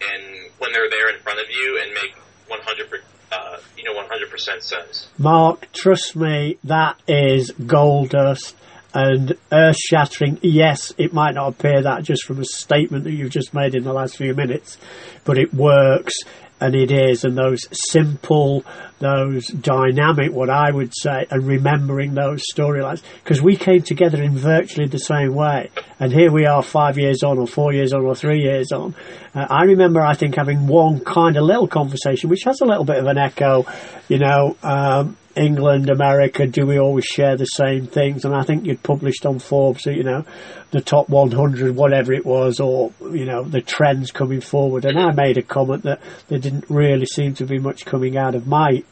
and 0.00 0.50
when 0.58 0.72
they're 0.72 0.90
there 0.90 1.14
in 1.14 1.20
front 1.22 1.38
of 1.38 1.46
you 1.48 1.80
and 1.82 1.94
make 1.94 2.16
100 2.48 3.02
uh, 3.32 3.58
you 3.76 3.84
know 3.84 3.94
100% 4.00 4.62
sense. 4.62 5.08
Mark, 5.18 5.70
trust 5.72 6.16
me, 6.16 6.58
that 6.64 7.00
is 7.08 7.50
gold 7.52 8.10
dust 8.10 8.56
and 8.92 9.36
earth 9.50 9.76
shattering. 9.76 10.38
Yes, 10.42 10.92
it 10.98 11.12
might 11.12 11.34
not 11.34 11.48
appear 11.48 11.82
that 11.82 12.04
just 12.04 12.24
from 12.24 12.40
a 12.40 12.44
statement 12.44 13.04
that 13.04 13.12
you've 13.12 13.32
just 13.32 13.52
made 13.52 13.74
in 13.74 13.82
the 13.82 13.92
last 13.92 14.16
few 14.16 14.34
minutes, 14.34 14.78
but 15.24 15.36
it 15.36 15.52
works 15.52 16.14
and 16.64 16.74
it 16.74 16.90
is, 16.90 17.24
and 17.24 17.36
those 17.36 17.60
simple, 17.90 18.64
those 18.98 19.48
dynamic, 19.48 20.32
what 20.32 20.48
I 20.48 20.70
would 20.70 20.94
say, 20.96 21.26
and 21.30 21.46
remembering 21.46 22.14
those 22.14 22.42
storylines, 22.50 23.02
because 23.22 23.42
we 23.42 23.54
came 23.56 23.82
together 23.82 24.22
in 24.22 24.34
virtually 24.34 24.88
the 24.88 24.98
same 24.98 25.34
way, 25.34 25.68
and 26.00 26.10
here 26.10 26.32
we 26.32 26.46
are 26.46 26.62
five 26.62 26.96
years 26.96 27.22
on, 27.22 27.38
or 27.38 27.46
four 27.46 27.74
years 27.74 27.92
on, 27.92 28.00
or 28.00 28.14
three 28.14 28.40
years 28.40 28.72
on. 28.72 28.94
Uh, 29.34 29.46
I 29.50 29.64
remember, 29.64 30.00
I 30.00 30.14
think, 30.14 30.36
having 30.36 30.66
one 30.66 31.00
kind 31.00 31.36
of 31.36 31.42
little 31.42 31.68
conversation, 31.68 32.30
which 32.30 32.44
has 32.44 32.62
a 32.62 32.64
little 32.64 32.86
bit 32.86 32.96
of 32.96 33.04
an 33.04 33.18
echo, 33.18 33.66
you 34.08 34.16
know, 34.16 34.56
um, 34.62 35.18
England, 35.36 35.90
America, 35.90 36.46
do 36.46 36.66
we 36.66 36.78
always 36.78 37.04
share 37.04 37.36
the 37.36 37.44
same 37.44 37.86
things? 37.86 38.24
And 38.24 38.34
I 38.34 38.42
think 38.42 38.64
you'd 38.64 38.82
published 38.82 39.26
on 39.26 39.38
Forbes, 39.38 39.86
you 39.86 40.02
know, 40.02 40.24
the 40.70 40.80
top 40.80 41.08
100, 41.08 41.74
whatever 41.74 42.12
it 42.12 42.24
was, 42.24 42.60
or, 42.60 42.92
you 43.00 43.24
know, 43.24 43.42
the 43.42 43.60
trends 43.60 44.10
coming 44.10 44.40
forward. 44.40 44.84
And 44.84 44.98
I 44.98 45.12
made 45.12 45.38
a 45.38 45.42
comment 45.42 45.84
that 45.84 46.00
there 46.28 46.38
didn't 46.38 46.66
really 46.68 47.06
seem 47.06 47.34
to 47.34 47.46
be 47.46 47.58
much 47.58 47.84
coming 47.84 48.16
out 48.16 48.34
of 48.34 48.46
my 48.46 48.84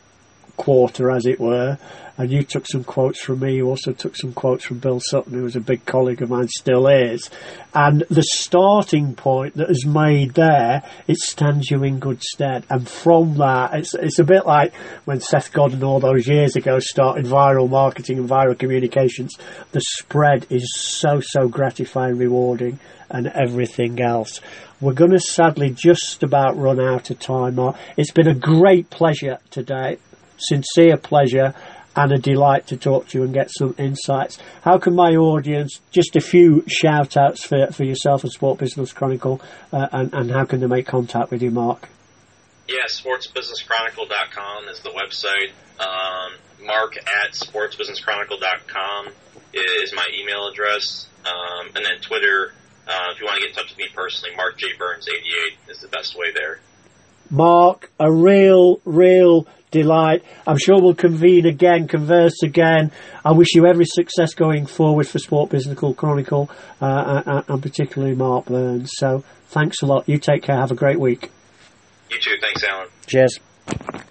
quarter, 0.57 1.11
as 1.11 1.27
it 1.27 1.41
were. 1.41 1.79
And 2.19 2.31
you 2.31 2.43
took 2.43 2.67
some 2.67 2.85
quotes 2.85 3.21
from 3.21 3.41
me. 3.41 3.57
You 3.57 3.69
also 3.69 3.93
took 3.93 4.15
some 4.17 4.35
quotes 4.35 4.65
from 4.65 4.79
Bill 4.79 5.01
Sutton, 5.01 5.33
who 5.33 5.45
was 5.45 5.57
a 5.57 5.61
big 5.61 5.87
colleague 5.87 6.21
of 6.21 6.29
mine, 6.29 6.49
still 6.49 6.87
is. 6.87 7.31
And 7.75 8.05
the 8.11 8.23
starting 8.23 9.15
point 9.15 9.57
that 9.57 9.71
is 9.71 9.87
made 9.87 10.35
there, 10.35 10.83
it 11.09 11.17
stands 11.17 11.71
you 11.71 11.83
in 11.83 11.99
good 11.99 12.23
stead. 12.23 12.65
And 12.69 12.87
from 12.87 13.39
that, 13.39 13.75
it's, 13.75 13.95
it's 13.95 14.19
a 14.19 14.25
bit 14.25 14.45
like 14.45 14.75
when 15.07 15.21
Seth 15.21 15.53
Godin 15.53 15.83
all 15.83 16.01
those 16.01 16.29
years 16.29 16.55
ago 16.55 16.79
started 16.81 17.25
viral 17.25 17.71
marketing 17.71 18.19
and 18.19 18.29
viral 18.29 18.59
communications. 18.59 19.35
The 19.73 19.81
spread 19.81 20.47
is 20.51 20.71
so, 20.77 21.21
so 21.21 21.49
gratifying, 21.49 22.19
rewarding, 22.19 22.79
and 23.11 23.27
everything 23.27 24.01
else. 24.03 24.41
We're 24.83 24.93
going 24.93 25.13
to 25.13 25.21
sadly 25.21 25.71
just 25.71 26.23
about 26.23 26.59
run 26.59 26.79
out 26.79 27.11
of 27.11 27.19
time. 27.19 27.59
It's 27.97 28.13
been 28.13 28.29
a 28.29 28.35
great 28.35 28.91
pleasure 28.91 29.39
today 29.51 29.99
sincere 30.43 30.97
pleasure 30.97 31.55
and 31.95 32.13
a 32.13 32.19
delight 32.19 32.67
to 32.69 32.77
talk 32.77 33.09
to 33.09 33.19
you 33.19 33.25
and 33.25 33.35
get 33.35 33.51
some 33.51 33.75
insights. 33.79 34.39
How 34.63 34.79
can 34.79 34.95
my 34.95 35.15
audience, 35.15 35.81
just 35.91 36.17
a 36.17 36.21
few 36.21 36.65
shout 36.67 37.17
outs 37.17 37.45
for, 37.45 37.67
for 37.73 37.85
yourself 37.85 38.23
and 38.25 38.33
Sport 38.33 38.59
Business 38.59 38.93
Chronicle, 38.93 39.41
uh, 39.73 39.89
and, 39.93 40.13
and 40.15 40.31
how 40.31 40.45
can 40.45 40.61
they 40.61 40.67
make 40.67 40.87
contact 40.87 41.31
with 41.31 41.43
you, 41.43 41.51
Mark? 41.51 41.89
Yeah, 42.69 42.87
sportsbusinesschronicle.com 42.89 44.69
is 44.69 44.81
the 44.81 44.91
website. 44.91 45.53
Um, 45.81 46.33
mark 46.65 46.97
at 46.97 47.33
sportsbusinesschronicle.com 47.33 49.09
is 49.53 49.93
my 49.95 50.07
email 50.19 50.49
address. 50.49 51.09
Um, 51.27 51.67
and 51.75 51.85
then 51.85 52.01
Twitter, 52.01 52.53
uh, 52.89 53.13
if 53.13 53.21
you 53.21 53.27
want 53.27 53.37
to 53.37 53.43
get 53.43 53.51
in 53.51 53.55
touch 53.55 53.71
with 53.71 53.79
me 53.79 53.87
personally, 53.95 54.35
Mark 54.37 54.59
J. 54.59 54.69
Burns 54.79 55.07
88 55.09 55.71
is 55.71 55.79
the 55.81 55.89
best 55.89 56.17
way 56.17 56.33
there. 56.35 56.61
Mark, 57.31 57.91
a 57.99 58.13
real, 58.13 58.81
real 58.85 59.47
delight. 59.73 60.23
I'm 60.47 60.59
sure 60.59 60.81
we'll 60.81 60.95
convene 60.95 61.47
again, 61.47 61.89
converse 61.89 62.45
again. 62.45 62.93
I 63.25 63.33
wish 63.33 63.49
you 63.55 63.67
every 63.67 63.87
success 63.87 64.35
going 64.35 64.67
forward 64.67 65.09
for 65.09 65.19
Sport 65.19 65.51
Business 65.51 65.77
Chronicle, 65.97 66.49
uh, 66.81 66.85
uh, 66.85 67.23
uh, 67.27 67.43
and 67.49 67.61
particularly 67.61 68.15
Mark 68.15 68.47
Burns. 68.47 68.93
So 68.95 69.25
thanks 69.49 69.83
a 69.83 69.87
lot. 69.87 70.09
You 70.09 70.19
take 70.19 70.45
care. 70.45 70.57
Have 70.57 70.71
a 70.71 70.77
great 70.77 71.01
week. 71.01 71.33
You 72.11 72.19
too. 72.21 72.37
Thanks, 72.41 72.63
Alan. 72.63 72.89
Cheers. 73.07 73.41